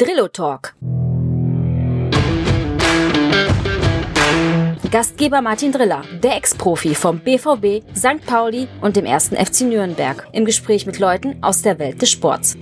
Drillo 0.00 0.28
Talk. 0.28 0.74
Gastgeber 4.92 5.42
Martin 5.42 5.72
Driller, 5.72 6.04
der 6.22 6.36
Ex-Profi 6.36 6.94
vom 6.94 7.18
BVB, 7.18 7.82
St. 7.96 8.24
Pauli 8.24 8.68
und 8.80 8.94
dem 8.94 9.04
ersten 9.04 9.34
FC 9.34 9.62
Nürnberg, 9.62 10.28
im 10.30 10.44
Gespräch 10.44 10.86
mit 10.86 11.00
Leuten 11.00 11.42
aus 11.42 11.62
der 11.62 11.80
Welt 11.80 12.00
des 12.00 12.12
Sports. 12.12 12.56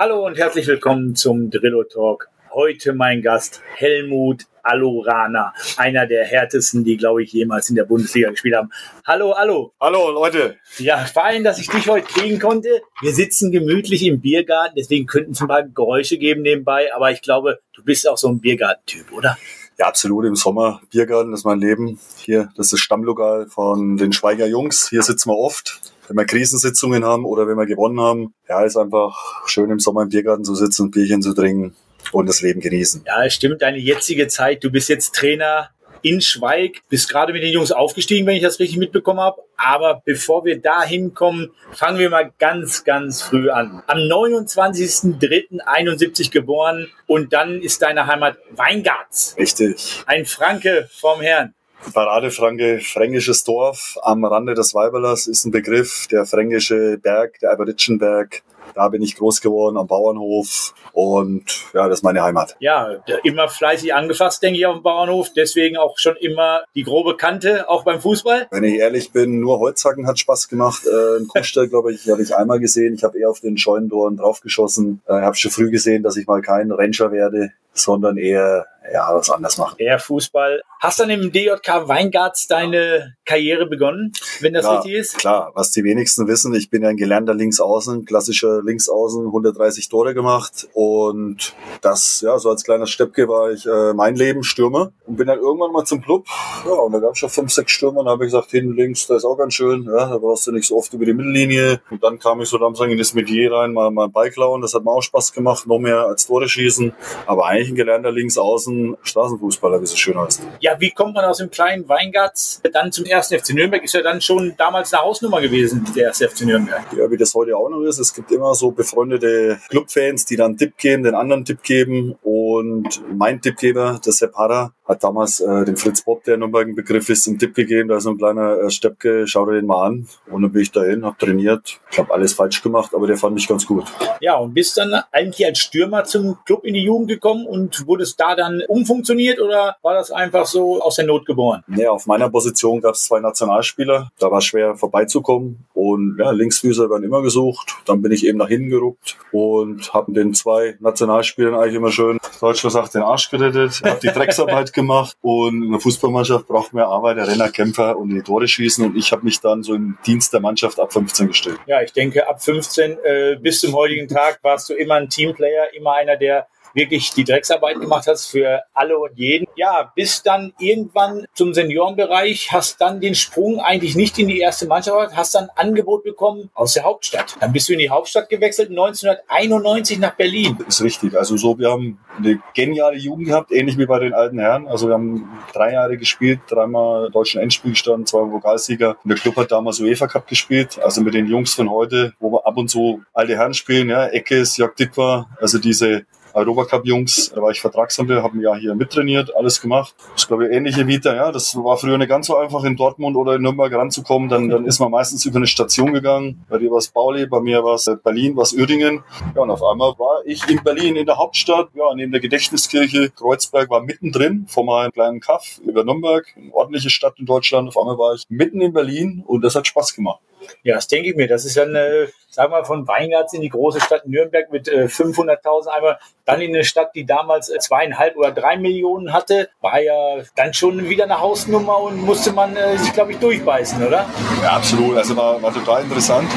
Hallo 0.00 0.26
und 0.26 0.36
herzlich 0.36 0.66
willkommen 0.66 1.14
zum 1.14 1.48
Drillo 1.48 1.84
Talk. 1.84 2.28
Heute 2.52 2.94
mein 2.94 3.22
Gast 3.22 3.62
Helmut 3.76 4.46
Alorana, 4.64 5.54
einer 5.76 6.06
der 6.06 6.24
härtesten, 6.24 6.82
die, 6.82 6.96
glaube 6.96 7.22
ich, 7.22 7.32
jemals 7.32 7.70
in 7.70 7.76
der 7.76 7.84
Bundesliga 7.84 8.30
gespielt 8.30 8.56
haben. 8.56 8.70
Hallo, 9.06 9.36
hallo. 9.36 9.72
Hallo, 9.80 10.10
Leute. 10.10 10.56
Ja, 10.78 10.98
fein, 10.98 11.44
dass 11.44 11.60
ich 11.60 11.68
dich 11.68 11.88
heute 11.88 12.08
kriegen 12.08 12.40
konnte. 12.40 12.82
Wir 13.02 13.14
sitzen 13.14 13.52
gemütlich 13.52 14.04
im 14.04 14.20
Biergarten, 14.20 14.74
deswegen 14.76 15.06
könnten 15.06 15.32
es 15.32 15.40
ein 15.40 15.46
paar 15.46 15.62
Geräusche 15.62 16.18
geben 16.18 16.42
nebenbei, 16.42 16.92
aber 16.92 17.12
ich 17.12 17.22
glaube, 17.22 17.60
du 17.72 17.84
bist 17.84 18.08
auch 18.08 18.18
so 18.18 18.28
ein 18.28 18.40
Biergartentyp, 18.40 19.12
oder? 19.12 19.38
Ja, 19.78 19.86
absolut. 19.86 20.26
Im 20.26 20.34
Sommer 20.34 20.80
Biergarten, 20.90 21.32
ist 21.32 21.44
mein 21.44 21.60
Leben. 21.60 22.00
Hier, 22.18 22.48
das 22.56 22.66
ist 22.66 22.72
das 22.72 22.80
Stammlokal 22.80 23.46
von 23.46 23.96
den 23.96 24.12
Schweiger 24.12 24.46
Jungs. 24.46 24.88
Hier 24.88 25.02
sitzen 25.02 25.30
wir 25.30 25.38
oft, 25.38 25.80
wenn 26.08 26.16
wir 26.16 26.24
Krisensitzungen 26.24 27.04
haben 27.04 27.24
oder 27.24 27.46
wenn 27.46 27.56
wir 27.56 27.66
gewonnen 27.66 28.00
haben. 28.00 28.34
Ja, 28.48 28.64
ist 28.64 28.76
einfach 28.76 29.46
schön 29.46 29.70
im 29.70 29.78
Sommer 29.78 30.02
im 30.02 30.08
Biergarten 30.08 30.44
zu 30.44 30.56
sitzen, 30.56 30.86
ein 30.86 30.90
Bierchen 30.90 31.22
zu 31.22 31.32
trinken 31.32 31.76
und 32.12 32.26
das 32.26 32.42
Leben 32.42 32.60
genießen. 32.60 33.04
Ja, 33.06 33.24
es 33.24 33.34
stimmt. 33.34 33.62
Deine 33.62 33.78
jetzige 33.78 34.28
Zeit, 34.28 34.64
du 34.64 34.70
bist 34.70 34.88
jetzt 34.88 35.14
Trainer 35.14 35.70
in 36.02 36.20
Schweig, 36.20 36.82
bist 36.88 37.08
gerade 37.08 37.32
mit 37.32 37.42
den 37.42 37.52
Jungs 37.52 37.72
aufgestiegen, 37.72 38.26
wenn 38.26 38.36
ich 38.36 38.42
das 38.42 38.58
richtig 38.58 38.76
mitbekommen 38.78 39.20
habe. 39.20 39.42
Aber 39.56 40.02
bevor 40.04 40.44
wir 40.44 40.60
da 40.60 40.82
hinkommen, 40.82 41.52
fangen 41.72 41.98
wir 41.98 42.10
mal 42.10 42.32
ganz, 42.38 42.84
ganz 42.84 43.22
früh 43.22 43.50
an. 43.50 43.82
Am 43.86 43.98
29.03.71 43.98 46.30
geboren 46.30 46.88
und 47.06 47.32
dann 47.32 47.60
ist 47.60 47.82
deine 47.82 48.06
Heimat 48.06 48.38
Weingarts. 48.50 49.34
Richtig. 49.38 50.02
Ein 50.06 50.24
Franke 50.24 50.88
vom 50.90 51.20
Herrn. 51.20 51.54
Paradefranke, 51.94 52.80
fränkisches 52.80 53.44
Dorf 53.44 53.98
am 54.02 54.24
Rande 54.24 54.54
des 54.54 54.74
Weiberlers 54.74 55.26
ist 55.26 55.44
ein 55.44 55.50
Begriff. 55.50 56.06
Der 56.10 56.26
fränkische 56.26 56.98
Berg, 56.98 57.38
der 57.40 57.50
Alberitschenberg, 57.50 58.42
da 58.74 58.88
bin 58.88 59.02
ich 59.02 59.16
groß 59.16 59.40
geworden 59.40 59.76
am 59.76 59.86
Bauernhof 59.86 60.74
und 60.92 61.44
ja, 61.74 61.88
das 61.88 61.98
ist 61.98 62.02
meine 62.02 62.22
Heimat. 62.22 62.56
Ja, 62.60 63.02
immer 63.24 63.48
fleißig 63.48 63.94
angefasst, 63.94 64.42
denke 64.42 64.58
ich, 64.58 64.66
auf 64.66 64.76
dem 64.76 64.82
Bauernhof. 64.82 65.32
Deswegen 65.34 65.76
auch 65.76 65.98
schon 65.98 66.16
immer 66.16 66.62
die 66.74 66.84
grobe 66.84 67.16
Kante, 67.16 67.68
auch 67.68 67.84
beim 67.84 68.00
Fußball. 68.00 68.48
Wenn 68.50 68.64
ich 68.64 68.76
ehrlich 68.76 69.12
bin, 69.12 69.40
nur 69.40 69.58
Holzhacken 69.58 70.06
hat 70.06 70.18
Spaß 70.18 70.48
gemacht. 70.48 70.82
Äh, 70.86 71.20
ein 71.20 71.28
Kuhstall, 71.28 71.68
glaube 71.68 71.92
ich, 71.92 72.08
habe 72.08 72.22
ich 72.22 72.34
einmal 72.34 72.60
gesehen. 72.60 72.94
Ich 72.94 73.04
habe 73.04 73.18
eher 73.18 73.30
auf 73.30 73.40
den 73.40 73.58
Scheunentoren 73.58 74.16
draufgeschossen. 74.16 75.02
Ich 75.04 75.10
äh, 75.10 75.20
habe 75.20 75.36
schon 75.36 75.50
früh 75.50 75.70
gesehen, 75.70 76.02
dass 76.02 76.16
ich 76.16 76.26
mal 76.26 76.42
kein 76.42 76.70
Ranger 76.70 77.12
werde 77.12 77.50
sondern 77.72 78.16
eher 78.16 78.66
ja, 78.92 79.14
was 79.14 79.30
anderes 79.30 79.58
machen. 79.58 79.76
Eher 79.78 79.98
Fußball. 79.98 80.62
Hast 80.80 81.00
dann 81.00 81.10
im 81.10 81.30
DJK 81.32 81.88
Weingarts 81.88 82.46
deine 82.46 83.16
Karriere 83.26 83.66
begonnen, 83.66 84.12
wenn 84.40 84.54
das 84.54 84.64
ja, 84.64 84.76
richtig 84.76 84.94
ist? 84.94 85.18
Klar, 85.18 85.52
was 85.54 85.72
die 85.72 85.84
wenigsten 85.84 86.26
wissen, 86.26 86.54
ich 86.54 86.70
bin 86.70 86.82
ja 86.82 86.88
ein 86.88 86.96
gelernter 86.96 87.34
Linksaußen, 87.34 88.04
klassischer 88.06 88.62
Linksaußen, 88.62 89.26
130 89.26 89.88
Tore 89.88 90.14
gemacht 90.14 90.68
und 90.72 91.54
das, 91.82 92.22
ja, 92.22 92.38
so 92.38 92.50
als 92.50 92.64
kleiner 92.64 92.86
Steppke 92.86 93.28
war 93.28 93.50
ich 93.50 93.66
äh, 93.66 93.92
mein 93.92 94.16
Leben 94.16 94.42
Stürmer 94.42 94.92
und 95.06 95.16
bin 95.16 95.26
dann 95.26 95.38
irgendwann 95.38 95.72
mal 95.72 95.84
zum 95.84 96.00
Club, 96.00 96.26
ja, 96.64 96.72
und 96.72 96.92
da 96.92 96.98
gab 96.98 97.12
es 97.12 97.18
schon 97.18 97.30
fünf, 97.30 97.52
sechs 97.52 97.72
Stürmer 97.72 98.00
und 98.00 98.06
da 98.06 98.12
habe 98.12 98.24
ich 98.24 98.32
gesagt, 98.32 98.50
hinten 98.50 98.74
links, 98.74 99.06
da 99.06 99.16
ist 99.16 99.24
auch 99.24 99.36
ganz 99.36 99.54
schön, 99.54 99.84
ja, 99.84 100.08
da 100.08 100.18
brauchst 100.18 100.46
du 100.46 100.52
nicht 100.52 100.66
so 100.66 100.76
oft 100.76 100.92
über 100.94 101.04
die 101.04 101.12
Mittellinie 101.12 101.82
und 101.90 102.02
dann 102.02 102.18
kam 102.18 102.40
ich 102.40 102.48
so 102.48 102.56
langsam 102.56 102.90
in 102.90 102.98
das 102.98 103.12
Metier 103.12 103.52
rein, 103.52 103.72
mal, 103.72 103.90
mal 103.90 104.08
Ball 104.08 104.30
klauen, 104.30 104.62
das 104.62 104.74
hat 104.74 104.84
mir 104.84 104.90
auch 104.90 105.02
Spaß 105.02 105.32
gemacht, 105.32 105.66
noch 105.66 105.78
mehr 105.78 106.06
als 106.06 106.26
Tore 106.26 106.48
schießen, 106.48 106.92
aber 107.26 107.46
eigentlich 107.46 107.68
ein 107.68 107.76
gelernter 107.76 108.10
Linksaußen 108.10 108.69
Straßenfußballer, 109.02 109.80
wie 109.80 109.84
es 109.84 109.90
so 109.90 109.96
schön 109.96 110.18
heißt. 110.18 110.42
Ja, 110.60 110.78
wie 110.78 110.90
kommt 110.90 111.14
man 111.14 111.24
aus 111.24 111.38
dem 111.38 111.50
kleinen 111.50 111.88
Weingarts 111.88 112.60
dann 112.72 112.92
zum 112.92 113.04
ersten 113.04 113.38
FC 113.38 113.50
Nürnberg? 113.54 113.82
Ist 113.82 113.94
ja 113.94 114.02
dann 114.02 114.20
schon 114.20 114.54
damals 114.56 114.92
eine 114.92 115.02
Hausnummer 115.02 115.40
gewesen, 115.40 115.86
der 115.94 116.08
erste 116.08 116.28
FC 116.28 116.42
Nürnberg. 116.42 116.82
Ja, 116.96 117.10
wie 117.10 117.16
das 117.16 117.34
heute 117.34 117.56
auch 117.56 117.68
noch 117.68 117.82
ist. 117.82 117.98
Es 117.98 118.14
gibt 118.14 118.30
immer 118.32 118.54
so 118.54 118.70
befreundete 118.70 119.58
Clubfans, 119.68 120.24
die 120.24 120.36
dann 120.36 120.52
einen 120.52 120.58
Tipp 120.58 120.76
geben, 120.76 121.02
den 121.02 121.14
anderen 121.14 121.44
Tipp 121.44 121.62
geben. 121.62 122.16
Und 122.22 123.02
mein 123.14 123.40
Tippgeber, 123.40 124.00
der 124.04 124.12
Sepp 124.12 124.34
Harrer, 124.34 124.72
hat 124.90 125.04
damals 125.04 125.40
äh, 125.40 125.64
dem 125.64 125.76
Fritz 125.76 126.02
Bob, 126.02 126.24
der 126.24 126.36
Nürnberg 126.36 126.66
ein 126.66 126.74
Begriff 126.74 127.08
ist, 127.08 127.28
einen 127.28 127.38
Tipp 127.38 127.54
gegeben. 127.54 127.88
Da 127.88 127.98
ist 127.98 128.04
so 128.04 128.10
ein 128.10 128.18
kleiner 128.18 128.58
äh, 128.58 128.70
Steppke, 128.70 129.26
schau 129.26 129.46
dir 129.46 129.52
den 129.52 129.66
mal 129.66 129.86
an. 129.86 130.08
Und 130.30 130.42
dann 130.42 130.52
bin 130.52 130.62
ich 130.62 130.72
dahin, 130.72 131.04
habe 131.04 131.16
trainiert. 131.16 131.80
Ich 131.92 131.98
habe 131.98 132.12
alles 132.12 132.32
falsch 132.32 132.60
gemacht, 132.60 132.92
aber 132.94 133.06
der 133.06 133.16
fand 133.16 133.34
mich 133.34 133.46
ganz 133.46 133.64
gut. 133.66 133.84
Ja, 134.20 134.36
und 134.36 134.52
bist 134.52 134.76
dann 134.76 134.92
eigentlich 135.12 135.46
als 135.46 135.60
Stürmer 135.60 136.04
zum 136.04 136.38
Club 136.44 136.64
in 136.64 136.74
die 136.74 136.82
Jugend 136.82 137.08
gekommen 137.08 137.46
und 137.46 137.86
wurde 137.86 138.02
es 138.02 138.16
da 138.16 138.34
dann 138.34 138.62
umfunktioniert 138.66 139.40
oder 139.40 139.76
war 139.82 139.94
das 139.94 140.10
einfach 140.10 140.46
so 140.46 140.82
aus 140.82 140.96
der 140.96 141.06
Not 141.06 141.24
geboren? 141.24 141.62
Nee, 141.68 141.86
auf 141.86 142.06
meiner 142.06 142.28
Position 142.28 142.80
gab 142.80 142.94
es 142.94 143.04
zwei 143.04 143.20
Nationalspieler. 143.20 144.10
Da 144.18 144.30
war 144.30 144.40
schwer 144.40 144.74
vorbeizukommen. 144.74 145.66
Und 145.72 146.16
ja, 146.18 146.32
Linksfüßer 146.32 146.90
werden 146.90 147.04
immer 147.04 147.22
gesucht. 147.22 147.76
Dann 147.86 148.02
bin 148.02 148.10
ich 148.10 148.26
eben 148.26 148.38
nach 148.38 148.48
hinten 148.48 148.70
geruckt 148.70 149.16
und 149.30 149.94
habe 149.94 150.12
den 150.12 150.34
zwei 150.34 150.76
Nationalspielern 150.80 151.54
eigentlich 151.54 151.76
immer 151.76 151.92
schön, 151.92 152.18
Deutsch 152.40 152.62
gesagt, 152.62 152.94
den 152.94 153.02
Arsch 153.02 153.30
gerettet, 153.30 153.80
habe 153.84 154.00
die 154.02 154.08
Drecksarbeit 154.14 154.72
gemacht. 154.80 155.16
Und 155.22 155.62
in 155.62 155.70
der 155.70 155.80
Fußballmannschaft 155.80 156.46
braucht 156.46 156.72
man 156.72 156.84
Arbeiter, 156.84 157.26
Renner, 157.26 157.48
Kämpfer 157.48 157.96
und 157.96 158.10
die 158.10 158.22
Tore 158.22 158.48
schießen. 158.48 158.84
Und 158.84 158.96
ich 158.96 159.12
habe 159.12 159.24
mich 159.24 159.40
dann 159.40 159.62
so 159.62 159.74
im 159.74 159.98
Dienst 160.06 160.32
der 160.32 160.40
Mannschaft 160.40 160.78
ab 160.80 160.92
15 160.92 161.28
gestellt. 161.28 161.58
Ja, 161.66 161.82
ich 161.82 161.92
denke, 161.92 162.28
ab 162.28 162.42
15 162.42 162.98
äh, 163.04 163.36
bis 163.40 163.60
zum 163.60 163.74
heutigen 163.74 164.08
Tag 164.08 164.40
warst 164.42 164.68
du 164.68 164.74
immer 164.74 164.94
ein 164.94 165.08
Teamplayer, 165.08 165.74
immer 165.74 165.94
einer, 165.94 166.16
der 166.16 166.46
wirklich 166.74 167.12
die 167.12 167.24
Drecksarbeit 167.24 167.80
gemacht 167.80 168.06
hast 168.06 168.26
für 168.26 168.62
alle 168.74 168.98
und 168.98 169.18
jeden. 169.18 169.46
Ja, 169.56 169.92
bis 169.94 170.22
dann 170.22 170.52
irgendwann 170.58 171.26
zum 171.34 171.54
Seniorenbereich, 171.54 172.52
hast 172.52 172.80
dann 172.80 173.00
den 173.00 173.14
Sprung 173.14 173.60
eigentlich 173.60 173.96
nicht 173.96 174.18
in 174.18 174.28
die 174.28 174.40
erste 174.40 174.66
Mannschaft, 174.66 175.16
hast 175.16 175.34
dann 175.34 175.48
Angebot 175.56 176.04
bekommen 176.04 176.50
aus 176.54 176.74
der 176.74 176.84
Hauptstadt. 176.84 177.36
Dann 177.40 177.52
bist 177.52 177.68
du 177.68 177.72
in 177.72 177.78
die 177.78 177.90
Hauptstadt 177.90 178.28
gewechselt, 178.28 178.70
1991 178.70 179.98
nach 179.98 180.14
Berlin. 180.14 180.56
Das 180.64 180.76
ist 180.76 180.82
richtig. 180.82 181.16
Also 181.16 181.36
so, 181.36 181.58
wir 181.58 181.70
haben 181.70 181.98
eine 182.18 182.40
geniale 182.54 182.96
Jugend 182.96 183.26
gehabt, 183.26 183.52
ähnlich 183.52 183.78
wie 183.78 183.86
bei 183.86 183.98
den 183.98 184.14
alten 184.14 184.38
Herren. 184.38 184.68
Also 184.68 184.88
wir 184.88 184.94
haben 184.94 185.28
drei 185.52 185.72
Jahre 185.72 185.96
gespielt, 185.96 186.40
dreimal 186.48 187.10
deutschen 187.10 187.40
Endspiel 187.40 187.72
gestanden, 187.72 188.06
zweimal 188.06 188.32
Vokalsieger. 188.32 188.96
Und 189.02 189.08
der 189.08 189.18
Club 189.18 189.36
hat 189.36 189.50
damals 189.50 189.80
UEFA 189.80 190.06
Cup 190.06 190.26
gespielt, 190.26 190.78
also 190.78 191.00
mit 191.00 191.14
den 191.14 191.26
Jungs 191.26 191.54
von 191.54 191.70
heute, 191.70 192.14
wo 192.20 192.32
wir 192.32 192.46
ab 192.46 192.56
und 192.56 192.68
zu 192.68 193.02
alte 193.12 193.36
Herren 193.36 193.54
spielen, 193.54 193.88
ja, 193.88 194.06
Eckes, 194.06 194.56
Jörg 194.56 194.74
Dittwer, 194.74 195.28
also 195.40 195.58
diese 195.58 196.04
Europacup-Jungs, 196.34 197.32
da 197.34 197.42
war 197.42 197.50
ich 197.50 197.60
Vertragshändler, 197.60 198.22
habe 198.22 198.38
ein 198.38 198.40
Jahr 198.40 198.56
hier 198.56 198.74
mittrainiert, 198.74 199.34
alles 199.34 199.60
gemacht. 199.60 199.94
Das 200.12 200.22
ist, 200.22 200.28
glaube 200.28 200.46
ich, 200.46 200.52
ähnliche 200.52 200.86
Vita, 200.86 201.14
ja. 201.14 201.32
Das 201.32 201.56
war 201.56 201.76
früher 201.76 201.98
nicht 201.98 202.08
ganz 202.08 202.26
so 202.26 202.36
einfach, 202.36 202.64
in 202.64 202.76
Dortmund 202.76 203.16
oder 203.16 203.36
in 203.36 203.42
Nürnberg 203.42 203.72
ranzukommen. 203.72 204.28
Dann, 204.28 204.48
dann 204.48 204.66
ist 204.66 204.78
man 204.80 204.90
meistens 204.90 205.24
über 205.26 205.36
eine 205.36 205.46
Station 205.46 205.92
gegangen. 205.92 206.44
Bei 206.48 206.58
dir 206.58 206.70
war 206.70 206.78
es 206.78 206.88
Pauli, 206.88 207.26
bei 207.26 207.40
mir 207.40 207.62
war 207.64 207.74
es 207.74 207.90
Berlin, 208.02 208.36
war 208.36 208.42
es 208.44 208.52
Uerdingen. 208.52 209.02
Ja, 209.34 209.42
und 209.42 209.50
auf 209.50 209.62
einmal 209.62 209.90
war 209.98 210.22
ich 210.24 210.48
in 210.48 210.62
Berlin, 210.62 210.96
in 210.96 211.06
der 211.06 211.18
Hauptstadt, 211.18 211.68
ja, 211.74 211.94
neben 211.94 212.12
der 212.12 212.20
Gedächtniskirche. 212.20 213.10
Kreuzberg 213.10 213.70
war 213.70 213.82
mittendrin, 213.82 214.46
von 214.48 214.66
meinem 214.66 214.92
kleinen 214.92 215.20
Kaff 215.20 215.60
über 215.64 215.84
Nürnberg, 215.84 216.26
eine 216.36 216.52
ordentliche 216.54 216.90
Stadt 216.90 217.14
in 217.18 217.26
Deutschland. 217.26 217.68
Auf 217.68 217.78
einmal 217.78 217.98
war 217.98 218.14
ich 218.14 218.24
mitten 218.28 218.60
in 218.60 218.72
Berlin 218.72 219.22
und 219.26 219.42
das 219.42 219.54
hat 219.54 219.66
Spaß 219.66 219.94
gemacht. 219.94 220.20
Ja, 220.62 220.76
das 220.76 220.88
denke 220.88 221.10
ich 221.10 221.16
mir. 221.16 221.28
Das 221.28 221.44
ist 221.44 221.56
dann, 221.56 221.74
äh, 221.74 222.08
sagen 222.28 222.52
wir, 222.52 222.64
von 222.64 222.86
Weingarts 222.86 223.32
in 223.32 223.40
die 223.40 223.48
große 223.48 223.80
Stadt 223.80 224.06
Nürnberg 224.06 224.50
mit 224.50 224.68
äh, 224.68 224.84
500.000 224.84 225.68
Einwohnern, 225.68 225.96
dann 226.24 226.40
in 226.40 226.54
eine 226.54 226.64
Stadt, 226.64 226.94
die 226.94 227.04
damals 227.04 227.48
äh, 227.48 227.58
zweieinhalb 227.58 228.16
oder 228.16 228.30
drei 228.30 228.56
Millionen 228.56 229.12
hatte, 229.12 229.48
war 229.60 229.80
ja 229.80 230.22
dann 230.36 230.54
schon 230.54 230.88
wieder 230.88 231.04
eine 231.04 231.20
Hausnummer 231.20 231.80
und 231.80 232.00
musste 232.02 232.32
man 232.32 232.56
äh, 232.56 232.76
sich, 232.76 232.92
glaube 232.92 233.12
ich, 233.12 233.18
durchbeißen, 233.18 233.84
oder? 233.84 234.08
Ja, 234.42 234.50
absolut. 234.52 234.96
Also 234.96 235.16
war, 235.16 235.42
war 235.42 235.52
total 235.52 235.82
interessant. 235.82 236.30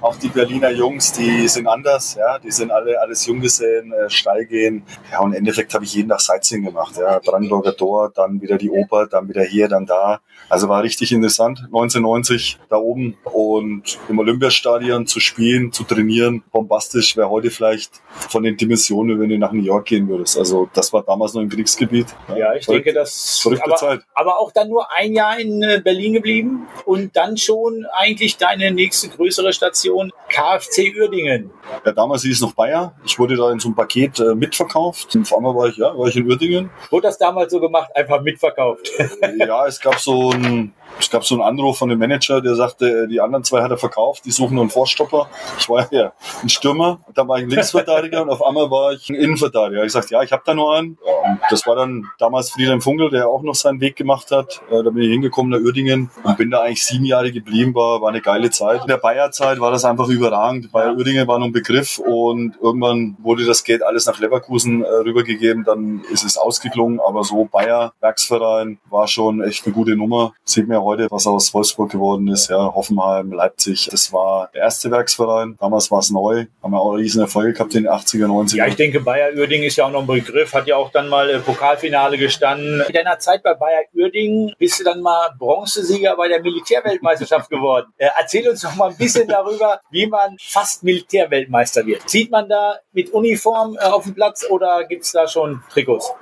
Auch 0.00 0.16
die 0.16 0.28
Berliner 0.28 0.70
Jungs, 0.70 1.12
die 1.12 1.48
sind 1.48 1.66
anders, 1.66 2.14
ja, 2.14 2.38
die 2.38 2.50
sind 2.50 2.70
alle 2.70 3.00
alles 3.00 3.26
Junggesellen, 3.26 3.92
äh, 3.92 4.10
steil 4.10 4.46
gehen. 4.46 4.84
Ja, 5.10 5.20
und 5.20 5.32
im 5.32 5.38
Endeffekt 5.38 5.74
habe 5.74 5.84
ich 5.84 5.94
jeden 5.94 6.08
Tag 6.08 6.20
Sightseeing 6.20 6.64
gemacht, 6.64 6.96
ja, 6.98 7.18
Brandenburger 7.18 7.76
Tor, 7.76 8.12
dann 8.14 8.40
wieder 8.40 8.58
die 8.58 8.70
Oper, 8.70 9.06
dann 9.06 9.28
wieder 9.28 9.42
hier, 9.42 9.68
dann 9.68 9.86
da. 9.86 10.20
Also 10.48 10.68
war 10.68 10.82
richtig 10.82 11.12
interessant. 11.12 11.58
1990 11.66 12.58
da 12.68 12.76
oben 12.76 13.16
und 13.24 13.98
im 14.08 14.18
Olympiastadion 14.18 15.06
zu 15.06 15.20
spielen, 15.20 15.72
zu 15.72 15.84
trainieren, 15.84 16.42
bombastisch 16.52 17.16
wäre 17.16 17.28
heute 17.30 17.50
vielleicht 17.50 18.00
von 18.10 18.44
den 18.44 18.56
Dimensionen, 18.56 19.18
wenn 19.20 19.28
du 19.28 19.38
nach 19.38 19.52
New 19.52 19.62
York 19.62 19.86
gehen 19.86 20.08
würdest. 20.08 20.38
Also 20.38 20.68
das 20.72 20.92
war 20.92 21.02
damals 21.02 21.34
noch 21.34 21.42
im 21.42 21.48
Kriegsgebiet. 21.48 22.06
Ja, 22.28 22.36
ja 22.36 22.54
ich 22.54 22.66
denke, 22.66 22.92
das 22.92 23.40
verrückte 23.40 23.66
aber, 23.66 23.76
Zeit. 23.76 24.00
aber 24.14 24.38
auch 24.38 24.52
dann 24.52 24.68
nur 24.68 24.86
ein 24.96 25.12
Jahr 25.12 25.38
in 25.38 25.62
äh, 25.62 25.80
Berlin 25.82 26.14
geblieben 26.14 26.66
und 26.84 27.16
dann 27.16 27.36
schon 27.36 27.86
eigentlich 27.92 28.36
deine 28.36 28.70
nächste 28.70 29.08
größere 29.08 29.52
Station 29.52 30.12
KfC 30.28 30.94
Uerdingen. 30.96 31.50
Ja, 31.84 31.92
damals 31.92 32.22
hieß 32.22 32.36
es 32.36 32.40
noch 32.40 32.54
Bayer. 32.54 32.94
Ich 33.04 33.18
wurde 33.18 33.36
da 33.36 33.50
in 33.50 33.58
so 33.58 33.68
einem 33.68 33.74
Paket 33.74 34.20
äh, 34.20 34.34
mitverkauft. 34.34 35.18
Vor 35.24 35.38
allem 35.38 35.56
war 35.56 35.68
ich, 35.68 35.76
ja, 35.76 35.96
war 35.96 36.06
ich 36.08 36.16
in 36.16 36.26
Uerdingen. 36.28 36.70
Wurde 36.90 37.08
das 37.08 37.18
damals 37.18 37.52
so 37.52 37.60
gemacht, 37.60 37.90
einfach 37.94 38.22
mitverkauft? 38.22 38.90
ja, 39.38 39.66
es 39.66 39.80
gab 39.80 39.98
so 39.98 40.32
ein 40.36 40.72
Es 40.98 41.10
gab 41.10 41.24
so 41.24 41.34
einen 41.34 41.42
Anruf 41.42 41.78
von 41.78 41.88
dem 41.88 41.98
Manager, 41.98 42.40
der 42.40 42.54
sagte, 42.54 43.06
die 43.08 43.20
anderen 43.20 43.44
zwei 43.44 43.62
hat 43.62 43.70
er 43.70 43.78
verkauft, 43.78 44.24
die 44.24 44.30
suchen 44.30 44.54
nur 44.54 44.62
einen 44.62 44.70
Vorstopper. 44.70 45.28
Ich 45.58 45.68
war 45.68 45.86
ja 45.92 46.12
ein 46.42 46.48
Stürmer, 46.48 47.00
dann 47.14 47.28
war 47.28 47.38
ich 47.38 47.44
ein 47.44 47.50
Linksverteidiger 47.50 48.22
und 48.22 48.30
auf 48.30 48.44
einmal 48.44 48.70
war 48.70 48.92
ich 48.92 49.08
ein 49.10 49.14
Innenverteidiger. 49.14 49.84
Ich 49.84 49.92
sagte, 49.92 50.14
ja, 50.14 50.22
ich 50.22 50.32
habe 50.32 50.42
da 50.46 50.54
nur 50.54 50.74
einen. 50.74 50.98
Und 51.24 51.40
das 51.50 51.66
war 51.66 51.76
dann 51.76 52.06
damals 52.18 52.50
Friedhelm 52.50 52.80
Funkel, 52.80 53.10
der 53.10 53.28
auch 53.28 53.42
noch 53.42 53.54
seinen 53.54 53.80
Weg 53.80 53.96
gemacht 53.96 54.30
hat. 54.30 54.62
Äh, 54.70 54.82
da 54.82 54.90
bin 54.90 55.02
ich 55.02 55.10
hingekommen 55.10 55.50
nach 55.50 55.64
Uerdingen 55.64 56.10
und 56.22 56.36
bin 56.36 56.50
da 56.50 56.62
eigentlich 56.62 56.84
sieben 56.84 57.04
Jahre 57.04 57.32
geblieben, 57.32 57.74
war, 57.74 58.00
war 58.00 58.08
eine 58.08 58.20
geile 58.20 58.50
Zeit. 58.50 58.82
In 58.82 58.88
der 58.88 58.96
Bayer-Zeit 58.96 59.60
war 59.60 59.70
das 59.70 59.84
einfach 59.84 60.08
überragend. 60.08 60.72
Bayer 60.72 60.94
Uerdingen 60.96 61.26
war 61.28 61.38
noch 61.38 61.46
ein 61.46 61.52
Begriff 61.52 61.98
und 61.98 62.54
irgendwann 62.62 63.16
wurde 63.20 63.44
das 63.44 63.64
Geld 63.64 63.82
alles 63.82 64.06
nach 64.06 64.18
Leverkusen 64.18 64.82
äh, 64.82 64.88
rübergegeben, 64.88 65.64
dann 65.64 66.02
ist 66.12 66.24
es 66.24 66.36
ausgeklungen, 66.36 67.00
aber 67.00 67.24
so 67.24 67.44
Bayer, 67.44 67.92
Werksverein, 68.00 68.78
war 68.90 69.08
schon 69.08 69.42
echt 69.42 69.66
eine 69.66 69.74
gute 69.74 69.96
Nummer. 69.96 70.32
Sieht 70.44 70.68
mir 70.68 70.75
heute, 70.82 71.08
was 71.10 71.26
aus 71.26 71.52
Wolfsburg 71.54 71.90
geworden 71.90 72.28
ist, 72.28 72.48
ja, 72.48 72.74
Hoffenheim, 72.74 73.32
Leipzig. 73.32 73.88
Das 73.90 74.12
war 74.12 74.50
der 74.54 74.62
erste 74.62 74.90
Werksverein. 74.90 75.56
Damals 75.60 75.90
war 75.90 76.00
es 76.00 76.10
neu. 76.10 76.46
Haben 76.62 76.72
wir 76.72 76.80
auch 76.80 76.92
riesen 76.92 77.20
Erfolge 77.20 77.52
gehabt 77.52 77.74
in 77.74 77.84
den 77.84 77.92
80er, 77.92 78.26
90er. 78.26 78.56
Ja, 78.56 78.66
ich 78.66 78.76
denke, 78.76 79.00
Bayer 79.00 79.34
Uerdingen 79.36 79.66
ist 79.66 79.76
ja 79.76 79.86
auch 79.86 79.90
noch 79.90 80.00
ein 80.00 80.06
Begriff, 80.06 80.52
hat 80.54 80.66
ja 80.66 80.76
auch 80.76 80.90
dann 80.90 81.08
mal 81.08 81.28
äh, 81.30 81.38
Pokalfinale 81.38 82.18
gestanden. 82.18 82.82
In 82.86 82.92
deiner 82.92 83.18
Zeit 83.18 83.42
bei 83.42 83.54
Bayer 83.54 83.82
Uerdingen 83.94 84.54
bist 84.58 84.80
du 84.80 84.84
dann 84.84 85.00
mal 85.00 85.30
Bronzesieger 85.38 86.16
bei 86.16 86.28
der 86.28 86.40
Militärweltmeisterschaft 86.42 87.50
geworden. 87.50 87.86
Äh, 87.96 88.08
erzähl 88.18 88.48
uns 88.48 88.60
doch 88.60 88.74
mal 88.74 88.90
ein 88.90 88.96
bisschen 88.96 89.28
darüber, 89.28 89.80
wie 89.90 90.06
man 90.06 90.36
fast 90.40 90.82
Militärweltmeister 90.82 91.86
wird. 91.86 92.08
Zieht 92.08 92.30
man 92.30 92.48
da 92.48 92.76
mit 92.92 93.12
Uniform 93.12 93.76
äh, 93.76 93.84
auf 93.84 94.04
den 94.04 94.14
Platz 94.14 94.44
oder 94.48 94.84
gibt 94.84 95.04
es 95.04 95.12
da 95.12 95.28
schon 95.28 95.62
Trikots? 95.70 96.12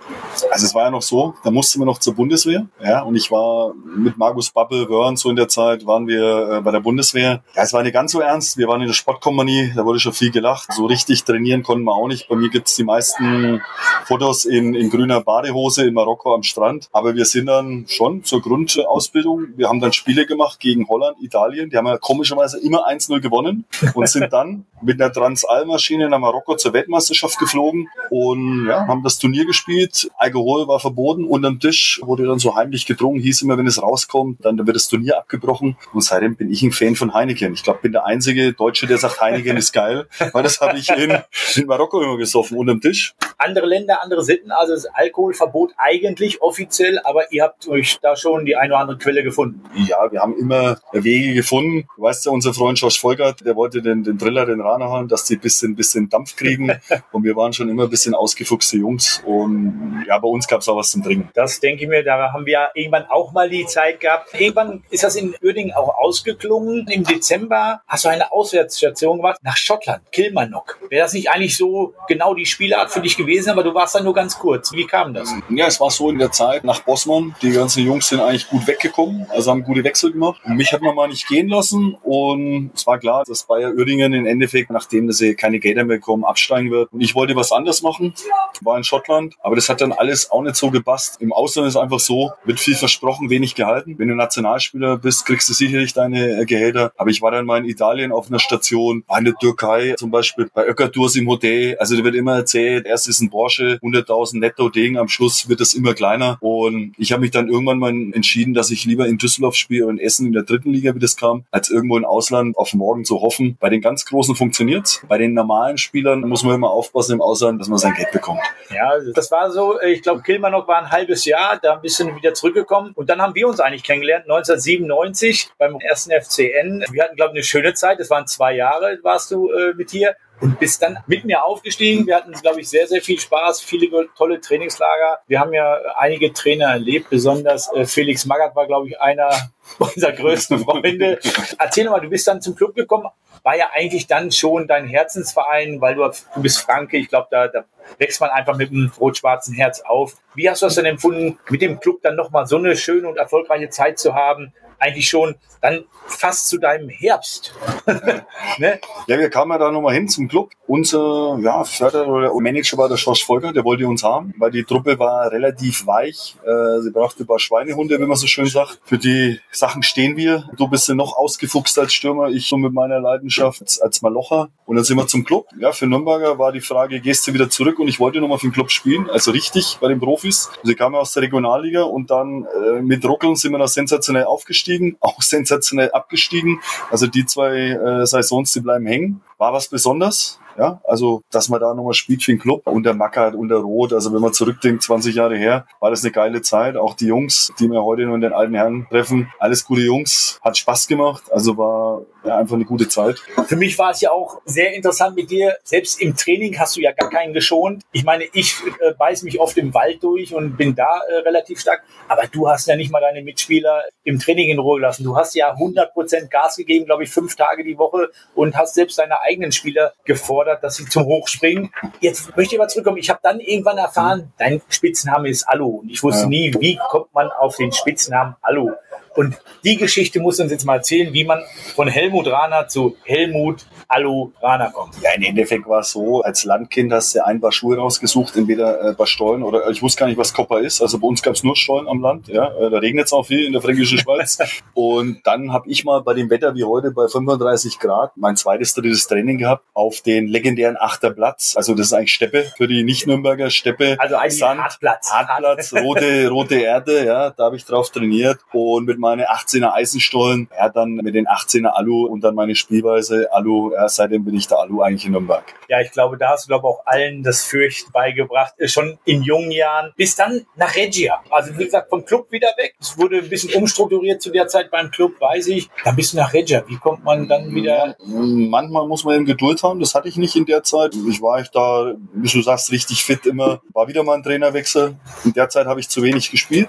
Also 0.50 0.66
es 0.66 0.74
war 0.74 0.84
ja 0.84 0.90
noch 0.90 1.02
so, 1.02 1.34
da 1.44 1.50
mussten 1.50 1.80
wir 1.80 1.86
noch 1.86 1.98
zur 1.98 2.14
Bundeswehr. 2.14 2.66
Ja, 2.82 3.02
und 3.02 3.16
ich 3.16 3.30
war 3.30 3.74
mit 3.74 4.16
Markus 4.16 4.43
Babbel, 4.50 4.88
Wörn, 4.88 5.16
so 5.16 5.30
in 5.30 5.36
der 5.36 5.48
Zeit 5.48 5.86
waren 5.86 6.06
wir 6.06 6.50
äh, 6.50 6.60
bei 6.60 6.70
der 6.70 6.80
Bundeswehr. 6.80 7.42
Ja, 7.54 7.62
es 7.62 7.72
war 7.72 7.82
nicht 7.82 7.92
ganz 7.92 8.12
so 8.12 8.20
ernst. 8.20 8.56
Wir 8.56 8.68
waren 8.68 8.80
in 8.80 8.86
der 8.86 8.94
Sportkompanie, 8.94 9.72
da 9.74 9.84
wurde 9.84 10.00
schon 10.00 10.12
viel 10.12 10.30
gelacht. 10.30 10.72
So 10.72 10.86
richtig 10.86 11.24
trainieren 11.24 11.62
konnten 11.62 11.84
wir 11.84 11.92
auch 11.92 12.08
nicht. 12.08 12.28
Bei 12.28 12.36
mir 12.36 12.50
gibt's 12.50 12.76
die 12.76 12.84
meisten 12.84 13.62
Fotos 14.04 14.44
in, 14.44 14.74
in 14.74 14.90
grüner 14.90 15.20
Badehose 15.20 15.86
in 15.86 15.94
Marokko 15.94 16.34
am 16.34 16.42
Strand. 16.42 16.88
Aber 16.92 17.14
wir 17.14 17.24
sind 17.24 17.46
dann 17.46 17.86
schon 17.88 18.24
zur 18.24 18.42
Grundausbildung. 18.42 19.48
Wir 19.56 19.68
haben 19.68 19.80
dann 19.80 19.92
Spiele 19.92 20.26
gemacht 20.26 20.60
gegen 20.60 20.88
Holland, 20.88 21.16
Italien. 21.20 21.70
Die 21.70 21.76
haben 21.76 21.86
ja 21.86 21.98
komischerweise 21.98 22.58
immer 22.58 22.88
1-0 22.88 23.20
gewonnen 23.20 23.64
und 23.94 24.08
sind 24.08 24.32
dann 24.32 24.66
mit 24.82 25.00
einer 25.00 25.12
Transalmaschine 25.12 26.08
nach 26.08 26.18
Marokko 26.18 26.56
zur 26.56 26.72
Weltmeisterschaft 26.72 27.38
geflogen 27.38 27.88
und 28.10 28.66
ja, 28.66 28.86
haben 28.86 29.02
das 29.02 29.18
Turnier 29.18 29.46
gespielt. 29.46 30.10
Alkohol 30.16 30.68
war 30.68 30.80
verboten. 30.80 31.24
Unterm 31.24 31.60
Tisch 31.60 32.00
wurde 32.02 32.26
dann 32.26 32.38
so 32.38 32.54
heimlich 32.54 32.86
gedrungen. 32.86 33.20
Hieß 33.20 33.42
immer, 33.42 33.56
wenn 33.58 33.66
es 33.66 33.82
rauskommt, 33.82 34.33
dann 34.40 34.66
wird 34.66 34.76
das 34.76 34.88
Turnier 34.88 35.18
abgebrochen. 35.18 35.76
Und 35.92 36.02
seitdem 36.02 36.36
bin 36.36 36.50
ich 36.50 36.62
ein 36.62 36.72
Fan 36.72 36.96
von 36.96 37.14
Heineken. 37.14 37.52
Ich 37.52 37.62
glaube, 37.62 37.80
bin 37.82 37.92
der 37.92 38.06
einzige 38.06 38.52
Deutsche, 38.52 38.86
der 38.86 38.98
sagt, 38.98 39.20
Heineken 39.20 39.56
ist 39.56 39.72
geil, 39.72 40.06
weil 40.32 40.42
das 40.42 40.60
habe 40.60 40.78
ich 40.78 40.88
in, 40.90 41.18
in 41.56 41.66
Marokko 41.66 42.02
immer 42.02 42.16
gesoffen, 42.16 42.56
unterm 42.56 42.80
Tisch. 42.80 43.14
Andere 43.38 43.66
Länder, 43.66 44.02
andere 44.02 44.22
Sitten, 44.22 44.50
also 44.50 44.74
das 44.74 44.86
Alkoholverbot 44.86 45.72
eigentlich 45.76 46.40
offiziell, 46.42 47.00
aber 47.04 47.32
ihr 47.32 47.42
habt 47.42 47.66
euch 47.68 47.98
da 48.00 48.16
schon 48.16 48.44
die 48.44 48.56
eine 48.56 48.74
oder 48.74 48.80
andere 48.80 48.98
Quelle 48.98 49.22
gefunden. 49.22 49.62
Ja, 49.88 50.10
wir 50.10 50.20
haben 50.20 50.36
immer 50.38 50.78
Wege 50.92 51.34
gefunden. 51.34 51.86
Du 51.96 52.02
weißt 52.02 52.26
ja, 52.26 52.32
unser 52.32 52.54
Freund 52.54 52.78
Josh 52.78 53.00
Volkert, 53.00 53.44
der 53.44 53.56
wollte 53.56 53.82
den, 53.82 54.04
den 54.04 54.18
Driller, 54.18 54.46
den 54.46 54.60
Rana 54.60 54.88
haben, 54.88 55.08
dass 55.08 55.24
die 55.24 55.34
ein 55.34 55.40
bisschen, 55.40 55.76
bisschen 55.76 56.08
Dampf 56.08 56.36
kriegen. 56.36 56.72
und 57.12 57.24
wir 57.24 57.36
waren 57.36 57.52
schon 57.52 57.68
immer 57.68 57.84
ein 57.84 57.90
bisschen 57.90 58.14
ausgefuchste 58.14 58.78
Jungs. 58.78 59.22
Und 59.24 60.04
ja, 60.06 60.18
bei 60.18 60.28
uns 60.28 60.46
gab 60.46 60.60
es 60.60 60.68
auch 60.68 60.76
was 60.76 60.90
zum 60.90 61.02
Trinken. 61.02 61.28
Das 61.34 61.60
denke 61.60 61.82
ich 61.82 61.88
mir, 61.88 62.04
da 62.04 62.32
haben 62.32 62.46
wir 62.46 62.70
irgendwann 62.74 63.06
auch 63.06 63.32
mal 63.32 63.48
die 63.48 63.66
Zeit 63.66 64.00
gehabt. 64.00 64.23
Irgendwann 64.32 64.82
ist 64.90 65.04
das 65.04 65.16
in 65.16 65.34
Uerdingen 65.42 65.74
auch 65.74 65.94
ausgeklungen. 65.98 66.86
Im 66.88 67.04
Dezember 67.04 67.82
hast 67.86 68.04
du 68.04 68.08
eine 68.08 68.32
Auswärtsstation 68.32 69.18
gemacht 69.18 69.38
nach 69.42 69.56
Schottland, 69.56 70.02
Kilmarnock. 70.12 70.78
Wäre 70.88 71.04
das 71.04 71.12
nicht 71.12 71.30
eigentlich 71.30 71.56
so 71.56 71.94
genau 72.08 72.34
die 72.34 72.46
Spielart 72.46 72.90
für 72.90 73.00
dich 73.00 73.16
gewesen, 73.16 73.50
aber 73.50 73.62
du 73.62 73.74
warst 73.74 73.94
da 73.94 74.00
nur 74.00 74.14
ganz 74.14 74.38
kurz. 74.38 74.72
Wie 74.72 74.86
kam 74.86 75.14
das? 75.14 75.32
Ja, 75.50 75.66
es 75.66 75.80
war 75.80 75.90
so 75.90 76.10
in 76.10 76.18
der 76.18 76.32
Zeit 76.32 76.64
nach 76.64 76.80
Bossmann. 76.80 77.34
Die 77.42 77.52
ganzen 77.52 77.84
Jungs 77.84 78.08
sind 78.08 78.20
eigentlich 78.20 78.48
gut 78.48 78.66
weggekommen, 78.66 79.26
also 79.30 79.50
haben 79.50 79.62
gute 79.62 79.84
Wechsel 79.84 80.12
gemacht. 80.12 80.40
Und 80.44 80.56
mich 80.56 80.72
hat 80.72 80.82
man 80.82 80.94
mal 80.94 81.08
nicht 81.08 81.26
gehen 81.28 81.48
lassen 81.48 81.96
und 82.02 82.70
es 82.74 82.86
war 82.86 82.98
klar, 82.98 83.24
dass 83.26 83.44
Bayer 83.44 83.72
Uerdingen 83.72 84.12
im 84.12 84.26
Endeffekt, 84.26 84.70
nachdem 84.70 85.10
sie 85.12 85.34
keine 85.34 85.58
Gelder 85.58 85.84
mehr 85.84 85.98
bekommen, 85.98 86.24
absteigen 86.24 86.70
wird. 86.70 86.92
Und 86.92 87.00
ich 87.00 87.14
wollte 87.14 87.36
was 87.36 87.52
anderes 87.52 87.82
machen, 87.82 88.14
war 88.60 88.76
in 88.76 88.84
Schottland, 88.84 89.34
aber 89.40 89.56
das 89.56 89.68
hat 89.68 89.80
dann 89.80 89.92
alles 89.92 90.30
auch 90.30 90.42
nicht 90.42 90.56
so 90.56 90.70
gepasst. 90.70 91.20
Im 91.20 91.32
Ausland 91.32 91.68
ist 91.68 91.76
einfach 91.76 92.00
so, 92.00 92.32
wird 92.44 92.60
viel 92.60 92.74
versprochen, 92.74 93.30
wenig 93.30 93.54
gehalten. 93.54 93.94
Wenn 93.98 94.08
du 94.16 94.22
Nationalspieler 94.22 94.98
bist, 94.98 95.26
kriegst 95.26 95.48
du 95.48 95.52
sicherlich 95.52 95.92
deine 95.94 96.40
äh, 96.40 96.44
Gehälter. 96.44 96.92
Aber 96.96 97.10
ich 97.10 97.22
war 97.22 97.30
dann 97.30 97.46
mal 97.46 97.58
in 97.58 97.64
Italien 97.64 98.12
auf 98.12 98.28
einer 98.28 98.38
Station, 98.38 99.04
war 99.06 99.18
in 99.18 99.24
der 99.24 99.34
Türkei 99.34 99.94
zum 99.98 100.10
Beispiel 100.10 100.48
bei 100.52 100.66
Ökaturs 100.66 101.16
im 101.16 101.28
Hotel. 101.28 101.76
Also 101.78 101.96
da 101.96 102.04
wird 102.04 102.14
immer 102.14 102.36
erzählt, 102.36 102.86
erst 102.86 103.08
ist 103.08 103.20
ein 103.20 103.30
Porsche, 103.30 103.78
100.000 103.82 104.38
netto 104.38 104.68
Ding, 104.68 104.96
am 104.96 105.08
Schluss 105.08 105.48
wird 105.48 105.60
das 105.60 105.74
immer 105.74 105.94
kleiner. 105.94 106.38
Und 106.40 106.94
ich 106.98 107.12
habe 107.12 107.20
mich 107.20 107.30
dann 107.30 107.48
irgendwann 107.48 107.78
mal 107.78 107.90
entschieden, 107.90 108.54
dass 108.54 108.70
ich 108.70 108.84
lieber 108.84 109.06
in 109.06 109.18
Düsseldorf 109.18 109.54
spiele 109.54 109.86
und 109.86 109.98
in 109.98 110.04
Essen 110.04 110.26
in 110.26 110.32
der 110.32 110.42
dritten 110.42 110.70
Liga, 110.70 110.94
wie 110.94 110.98
das 110.98 111.16
kam, 111.16 111.44
als 111.50 111.70
irgendwo 111.70 111.96
im 111.96 112.04
Ausland 112.04 112.56
auf 112.56 112.74
morgen 112.74 113.04
zu 113.04 113.20
hoffen. 113.20 113.56
Bei 113.60 113.68
den 113.70 113.80
ganz 113.80 114.04
Großen 114.04 114.34
funktioniert's. 114.34 115.02
Bei 115.08 115.18
den 115.18 115.34
normalen 115.34 115.78
Spielern 115.78 116.20
muss 116.20 116.42
man 116.42 116.54
immer 116.54 116.70
aufpassen 116.70 117.12
im 117.12 117.20
Ausland, 117.20 117.60
dass 117.60 117.68
man 117.68 117.78
sein 117.78 117.94
Geld 117.94 118.10
bekommt. 118.12 118.40
Ja, 118.70 118.92
das 119.14 119.30
war 119.30 119.50
so, 119.50 119.80
ich 119.80 120.02
glaube, 120.02 120.22
Kilmarnock 120.22 120.68
war 120.68 120.78
ein 120.78 120.90
halbes 120.90 121.24
Jahr, 121.24 121.58
da 121.62 121.74
ein 121.74 121.80
bisschen 121.80 122.14
wieder 122.16 122.34
zurückgekommen. 122.34 122.92
Und 122.94 123.08
dann 123.08 123.20
haben 123.20 123.34
wir 123.34 123.48
uns 123.48 123.60
eigentlich 123.60 123.82
kennengelernt, 123.82 124.03
1997 124.12 125.50
beim 125.58 125.78
ersten 125.80 126.10
FCN. 126.10 126.84
Wir 126.90 127.04
hatten, 127.04 127.16
glaube 127.16 127.32
ich, 127.32 127.38
eine 127.38 127.44
schöne 127.44 127.74
Zeit. 127.74 128.00
Das 128.00 128.10
waren 128.10 128.26
zwei 128.26 128.54
Jahre, 128.54 128.98
warst 129.02 129.30
du 129.30 129.50
äh, 129.50 129.74
mit 129.74 129.90
hier 129.90 130.16
und 130.40 130.58
bist 130.58 130.82
dann 130.82 130.98
mit 131.06 131.24
mir 131.24 131.44
aufgestiegen. 131.44 132.06
Wir 132.06 132.16
hatten, 132.16 132.32
glaube 132.32 132.60
ich, 132.60 132.68
sehr, 132.68 132.86
sehr 132.86 133.00
viel 133.00 133.18
Spaß, 133.18 133.62
viele 133.62 133.88
tolle 134.16 134.40
Trainingslager. 134.40 135.20
Wir 135.26 135.40
haben 135.40 135.52
ja 135.52 135.78
einige 135.96 136.32
Trainer 136.32 136.66
erlebt, 136.66 137.10
besonders 137.10 137.72
äh, 137.72 137.86
Felix 137.86 138.26
Magath 138.26 138.54
war, 138.54 138.66
glaube 138.66 138.88
ich, 138.88 139.00
einer 139.00 139.30
unserer 139.78 140.12
größten 140.12 140.58
Freunde. 140.60 141.18
Erzähl 141.58 141.88
mal, 141.88 142.00
du 142.00 142.08
bist 142.08 142.26
dann 142.26 142.40
zum 142.40 142.54
Club 142.54 142.74
gekommen, 142.74 143.08
war 143.42 143.56
ja 143.56 143.66
eigentlich 143.74 144.06
dann 144.06 144.32
schon 144.32 144.66
dein 144.66 144.88
Herzensverein, 144.88 145.80
weil 145.80 145.94
du, 145.94 146.10
du 146.34 146.42
bist 146.42 146.60
Franke, 146.60 146.96
ich 146.96 147.08
glaube, 147.08 147.28
da, 147.30 147.48
da 147.48 147.64
wächst 147.98 148.20
man 148.20 148.30
einfach 148.30 148.56
mit 148.56 148.70
einem 148.70 148.90
rot-schwarzen 148.98 149.54
Herz 149.54 149.80
auf. 149.80 150.16
Wie 150.34 150.48
hast 150.48 150.62
du 150.62 150.66
das 150.66 150.74
denn 150.74 150.86
empfunden, 150.86 151.38
mit 151.48 151.62
dem 151.62 151.78
Club 151.80 152.00
dann 152.02 152.16
nochmal 152.16 152.46
so 152.46 152.56
eine 152.56 152.76
schöne 152.76 153.08
und 153.08 153.18
erfolgreiche 153.18 153.68
Zeit 153.68 153.98
zu 153.98 154.14
haben? 154.14 154.52
Eigentlich 154.78 155.08
schon 155.08 155.36
dann 155.60 155.84
fast 156.06 156.48
zu 156.48 156.58
deinem 156.58 156.90
Herbst. 156.90 157.54
ne? 158.58 158.78
Ja, 159.06 159.18
wir 159.18 159.30
kamen 159.30 159.52
ja 159.52 159.58
da 159.58 159.70
nochmal 159.70 159.94
hin 159.94 160.08
zum 160.08 160.28
Club. 160.28 160.50
Unser 160.66 161.38
ja, 161.40 161.64
Förderer 161.64 162.08
oder 162.08 162.34
Manager 162.34 162.76
war 162.76 162.88
der 162.88 162.98
Schorsch 162.98 163.24
Volker, 163.24 163.52
der 163.52 163.64
wollte 163.64 163.86
uns 163.86 164.02
haben, 164.02 164.34
weil 164.38 164.50
die 164.50 164.64
Truppe 164.64 164.98
war 164.98 165.30
relativ 165.30 165.86
weich. 165.86 166.36
Äh, 166.44 166.82
sie 166.82 166.90
brauchte 166.90 167.22
ein 167.22 167.26
paar 167.26 167.38
Schweinehunde, 167.38 167.98
wie 167.98 168.04
man 168.04 168.16
so 168.16 168.26
schön 168.26 168.46
sagt. 168.46 168.80
Für 168.84 168.98
die 168.98 169.40
Sachen 169.54 169.82
stehen 169.82 170.16
wir. 170.16 170.48
Du 170.56 170.68
bist 170.68 170.88
ja 170.88 170.94
noch 170.94 171.16
ausgefuchst 171.16 171.78
als 171.78 171.92
Stürmer, 171.92 172.28
ich 172.28 172.48
so 172.48 172.56
mit 172.56 172.72
meiner 172.72 173.00
Leidenschaft 173.00 173.80
als 173.82 174.02
Malocher. 174.02 174.48
Und 174.66 174.76
dann 174.76 174.84
sind 174.84 174.96
wir 174.96 175.06
zum 175.06 175.24
Club. 175.24 175.46
Ja, 175.58 175.72
für 175.72 175.86
Nürnberger 175.86 176.38
war 176.38 176.52
die 176.52 176.60
Frage, 176.60 177.00
gehst 177.00 177.26
du 177.26 177.34
wieder 177.34 177.48
zurück? 177.50 177.78
Und 177.78 177.88
ich 177.88 178.00
wollte 178.00 178.20
nochmal 178.20 178.38
für 178.38 178.46
den 178.46 178.52
Club 178.52 178.70
spielen, 178.70 179.08
also 179.10 179.30
richtig 179.30 179.78
bei 179.80 179.88
den 179.88 180.00
Profis. 180.00 180.50
Sie 180.62 180.74
kamen 180.74 180.94
aus 180.94 181.12
der 181.12 181.22
Regionalliga 181.22 181.82
und 181.82 182.10
dann 182.10 182.44
äh, 182.44 182.82
mit 182.82 183.04
Ruckeln 183.04 183.36
sind 183.36 183.52
wir 183.52 183.58
noch 183.58 183.68
sensationell 183.68 184.24
aufgestiegen, 184.24 184.96
auch 185.00 185.20
sensationell 185.22 185.90
abgestiegen. 185.92 186.60
Also 186.90 187.06
die 187.06 187.26
zwei 187.26 187.70
äh, 187.70 188.06
Saisons, 188.06 188.52
die 188.52 188.60
bleiben 188.60 188.86
hängen. 188.86 189.22
War 189.38 189.52
was 189.52 189.68
Besonderes. 189.68 190.38
Ja, 190.56 190.80
also, 190.84 191.22
dass 191.32 191.48
man 191.48 191.60
da 191.60 191.74
nochmal 191.74 191.94
spielt 191.94 192.22
für 192.22 192.30
den 192.30 192.38
Club 192.38 192.62
unter 192.66 192.94
Mackert, 192.94 193.34
unter 193.34 193.56
Rot. 193.56 193.92
Also, 193.92 194.12
wenn 194.14 194.20
man 194.20 194.32
zurückdenkt, 194.32 194.84
20 194.84 195.16
Jahre 195.16 195.36
her, 195.36 195.66
war 195.80 195.90
das 195.90 196.04
eine 196.04 196.12
geile 196.12 196.42
Zeit. 196.42 196.76
Auch 196.76 196.94
die 196.94 197.06
Jungs, 197.06 197.52
die 197.58 197.68
wir 197.68 197.82
heute 197.82 198.02
nur 198.06 198.14
in 198.14 198.20
den 198.20 198.32
alten 198.32 198.54
Herren 198.54 198.86
treffen, 198.88 199.32
alles 199.40 199.64
gute 199.64 199.82
Jungs, 199.82 200.38
hat 200.44 200.56
Spaß 200.56 200.86
gemacht. 200.86 201.24
Also, 201.32 201.56
war 201.58 202.02
ja, 202.24 202.38
einfach 202.38 202.54
eine 202.54 202.64
gute 202.64 202.88
Zeit. 202.88 203.18
Für 203.46 203.56
mich 203.56 203.78
war 203.78 203.90
es 203.90 204.00
ja 204.00 204.10
auch 204.10 204.40
sehr 204.44 204.72
interessant 204.74 205.14
mit 205.14 205.30
dir. 205.30 205.56
Selbst 205.62 206.00
im 206.00 206.16
Training 206.16 206.58
hast 206.58 206.76
du 206.76 206.80
ja 206.80 206.92
gar 206.92 207.10
keinen 207.10 207.34
geschont. 207.34 207.82
Ich 207.92 208.04
meine, 208.04 208.24
ich 208.32 208.56
äh, 208.80 208.92
beiß 208.94 209.22
mich 209.22 209.40
oft 209.40 209.56
im 209.58 209.74
Wald 209.74 210.02
durch 210.02 210.34
und 210.34 210.56
bin 210.56 210.74
da 210.74 211.00
äh, 211.08 211.16
relativ 211.18 211.60
stark. 211.60 211.82
Aber 212.08 212.26
du 212.26 212.48
hast 212.48 212.66
ja 212.66 212.76
nicht 212.76 212.90
mal 212.90 213.00
deine 213.00 213.22
Mitspieler 213.22 213.84
im 214.04 214.18
Training 214.18 214.48
in 214.48 214.58
Ruhe 214.58 214.76
gelassen. 214.76 215.04
Du 215.04 215.16
hast 215.16 215.34
ja 215.34 215.52
100 215.52 215.92
Prozent 215.92 216.30
Gas 216.30 216.56
gegeben, 216.56 216.86
glaube 216.86 217.04
ich, 217.04 217.10
fünf 217.10 217.36
Tage 217.36 217.62
die 217.62 217.76
Woche 217.76 218.10
und 218.34 218.56
hast 218.56 218.74
selbst 218.74 218.98
deine 218.98 219.20
eigenen 219.20 219.52
Spieler 219.52 219.92
gefordert, 220.04 220.64
dass 220.64 220.76
sie 220.76 220.86
zum 220.86 221.04
Hochspringen. 221.04 221.70
Jetzt 222.00 222.36
möchte 222.36 222.54
ich 222.54 222.58
mal 222.58 222.68
zurückkommen. 222.68 222.98
Ich 222.98 223.10
habe 223.10 223.20
dann 223.22 223.40
irgendwann 223.40 223.78
erfahren, 223.78 224.32
dein 224.38 224.62
Spitzname 224.68 225.28
ist 225.28 225.44
Alu. 225.44 225.80
Und 225.80 225.90
ich 225.90 226.02
wusste 226.02 226.22
ja. 226.22 226.28
nie, 226.28 226.54
wie 226.58 226.78
kommt 226.88 227.12
man 227.12 227.30
auf 227.30 227.56
den 227.56 227.72
Spitznamen 227.72 228.36
Alu. 228.40 228.72
Und 229.14 229.36
die 229.64 229.76
Geschichte 229.76 230.20
muss 230.20 230.40
uns 230.40 230.50
jetzt 230.50 230.64
mal 230.64 230.76
erzählen, 230.76 231.12
wie 231.12 231.24
man 231.24 231.42
von 231.74 231.88
Helmut 231.88 232.26
Rahner 232.26 232.68
zu 232.68 232.96
Helmut 233.04 233.64
Alu 233.88 234.32
Rahner 234.42 234.70
kommt. 234.70 234.94
Ja, 235.02 235.12
im 235.14 235.22
Endeffekt 235.22 235.68
war 235.68 235.80
es 235.80 235.90
so, 235.90 236.22
als 236.22 236.44
Landkind 236.44 236.92
hast 236.92 237.14
du 237.14 237.24
ein 237.24 237.40
paar 237.40 237.52
Schuhe 237.52 237.76
rausgesucht, 237.76 238.36
entweder 238.36 238.90
äh, 238.90 238.92
bei 238.94 239.06
Stollen 239.06 239.42
oder 239.42 239.68
ich 239.70 239.82
wusste 239.82 240.00
gar 240.00 240.06
nicht, 240.06 240.18
was 240.18 240.32
Kopper 240.32 240.60
ist. 240.60 240.82
Also 240.82 240.98
bei 240.98 241.06
uns 241.06 241.22
gab 241.22 241.34
es 241.34 241.44
nur 241.44 241.56
Stollen 241.56 241.88
am 241.88 242.00
Land. 242.00 242.28
Ja, 242.28 242.48
äh, 242.58 242.70
da 242.70 242.78
regnet 242.78 243.06
es 243.06 243.12
auch 243.12 243.26
viel 243.26 243.44
in 243.46 243.52
der 243.52 243.62
fränkischen 243.62 243.98
Schweiz. 243.98 244.38
und 244.74 245.20
dann 245.24 245.52
habe 245.52 245.68
ich 245.68 245.84
mal 245.84 246.02
bei 246.02 246.14
dem 246.14 246.30
Wetter 246.30 246.54
wie 246.54 246.64
heute 246.64 246.90
bei 246.90 247.06
35 247.06 247.78
Grad 247.78 248.16
mein 248.16 248.36
zweites, 248.36 248.74
drittes 248.74 249.06
Training 249.06 249.38
gehabt 249.38 249.64
auf 249.74 250.00
den 250.00 250.26
legendären 250.26 250.76
Achterplatz. 250.78 251.54
Also 251.56 251.74
das 251.74 251.86
ist 251.86 251.92
eigentlich 251.92 252.14
Steppe 252.14 252.52
für 252.56 252.66
die 252.66 252.82
Nicht-Nürnberger 252.82 253.50
Steppe. 253.50 253.96
Also 253.98 254.16
eigentlich 254.16 254.38
Sand, 254.38 254.60
Hartplatz. 254.60 255.10
Hartplatz, 255.10 255.72
rote, 255.72 256.28
rote 256.28 256.56
Erde, 256.56 257.04
ja, 257.04 257.30
da 257.30 257.44
habe 257.44 257.56
ich 257.56 257.64
drauf 257.64 257.90
trainiert 257.90 258.40
und 258.52 258.86
mit 258.86 258.98
meinen 259.04 259.26
18er 259.26 259.72
Eisenstollen, 259.72 260.48
ja, 260.56 260.68
dann 260.68 260.94
mit 260.94 261.14
den 261.14 261.26
18er 261.26 261.68
Alu 261.68 262.06
und 262.06 262.24
dann 262.24 262.34
meine 262.34 262.54
Spielweise 262.54 263.28
Alu, 263.32 263.72
ja, 263.72 263.88
seitdem 263.88 264.24
bin 264.24 264.34
ich 264.34 264.48
der 264.48 264.58
Alu 264.58 264.80
eigentlich 264.80 265.04
in 265.04 265.12
Nürnberg. 265.12 265.44
Ja, 265.68 265.80
ich 265.80 265.92
glaube, 265.92 266.16
da 266.16 266.30
hast 266.30 266.44
du, 266.44 266.48
glaube 266.48 266.66
auch 266.66 266.86
allen 266.86 267.22
das 267.22 267.44
Fürcht 267.44 267.92
beigebracht, 267.92 268.54
äh, 268.58 268.66
schon 268.66 268.98
in 269.04 269.22
jungen 269.22 269.50
Jahren, 269.50 269.92
bis 269.96 270.16
dann 270.16 270.46
nach 270.56 270.74
Regia. 270.74 271.22
Also 271.30 271.56
wie 271.58 271.64
gesagt, 271.64 271.90
vom 271.90 272.04
Club 272.04 272.32
wieder 272.32 272.48
weg. 272.56 272.74
Es 272.80 272.98
wurde 272.98 273.18
ein 273.18 273.28
bisschen 273.28 273.54
umstrukturiert 273.54 274.22
zu 274.22 274.30
der 274.30 274.48
Zeit 274.48 274.70
beim 274.70 274.90
Club, 274.90 275.20
weiß 275.20 275.48
ich. 275.48 275.68
Dann 275.84 275.96
bist 275.96 276.14
du 276.14 276.16
nach 276.16 276.32
Regia. 276.32 276.64
Wie 276.66 276.76
kommt 276.76 277.04
man 277.04 277.28
dann 277.28 277.54
wieder? 277.54 277.96
Manchmal 278.04 278.88
muss 278.88 279.04
man 279.04 279.16
eben 279.16 279.26
Geduld 279.26 279.62
haben, 279.62 279.80
das 279.80 279.94
hatte 279.94 280.08
ich 280.08 280.16
nicht 280.16 280.34
in 280.36 280.46
der 280.46 280.62
Zeit. 280.62 280.94
Ich 281.08 281.20
war 281.20 281.40
ich 281.40 281.50
da, 281.50 281.94
wie 282.14 282.28
du 282.28 282.42
sagst, 282.42 282.72
richtig 282.72 283.04
fit 283.04 283.26
immer. 283.26 283.60
War 283.72 283.86
wieder 283.88 284.02
mal 284.02 284.14
ein 284.14 284.22
Trainerwechsel. 284.22 284.96
In 285.24 285.32
der 285.34 285.48
Zeit 285.50 285.66
habe 285.66 285.80
ich 285.80 285.88
zu 285.88 286.02
wenig 286.02 286.30
gespielt. 286.30 286.68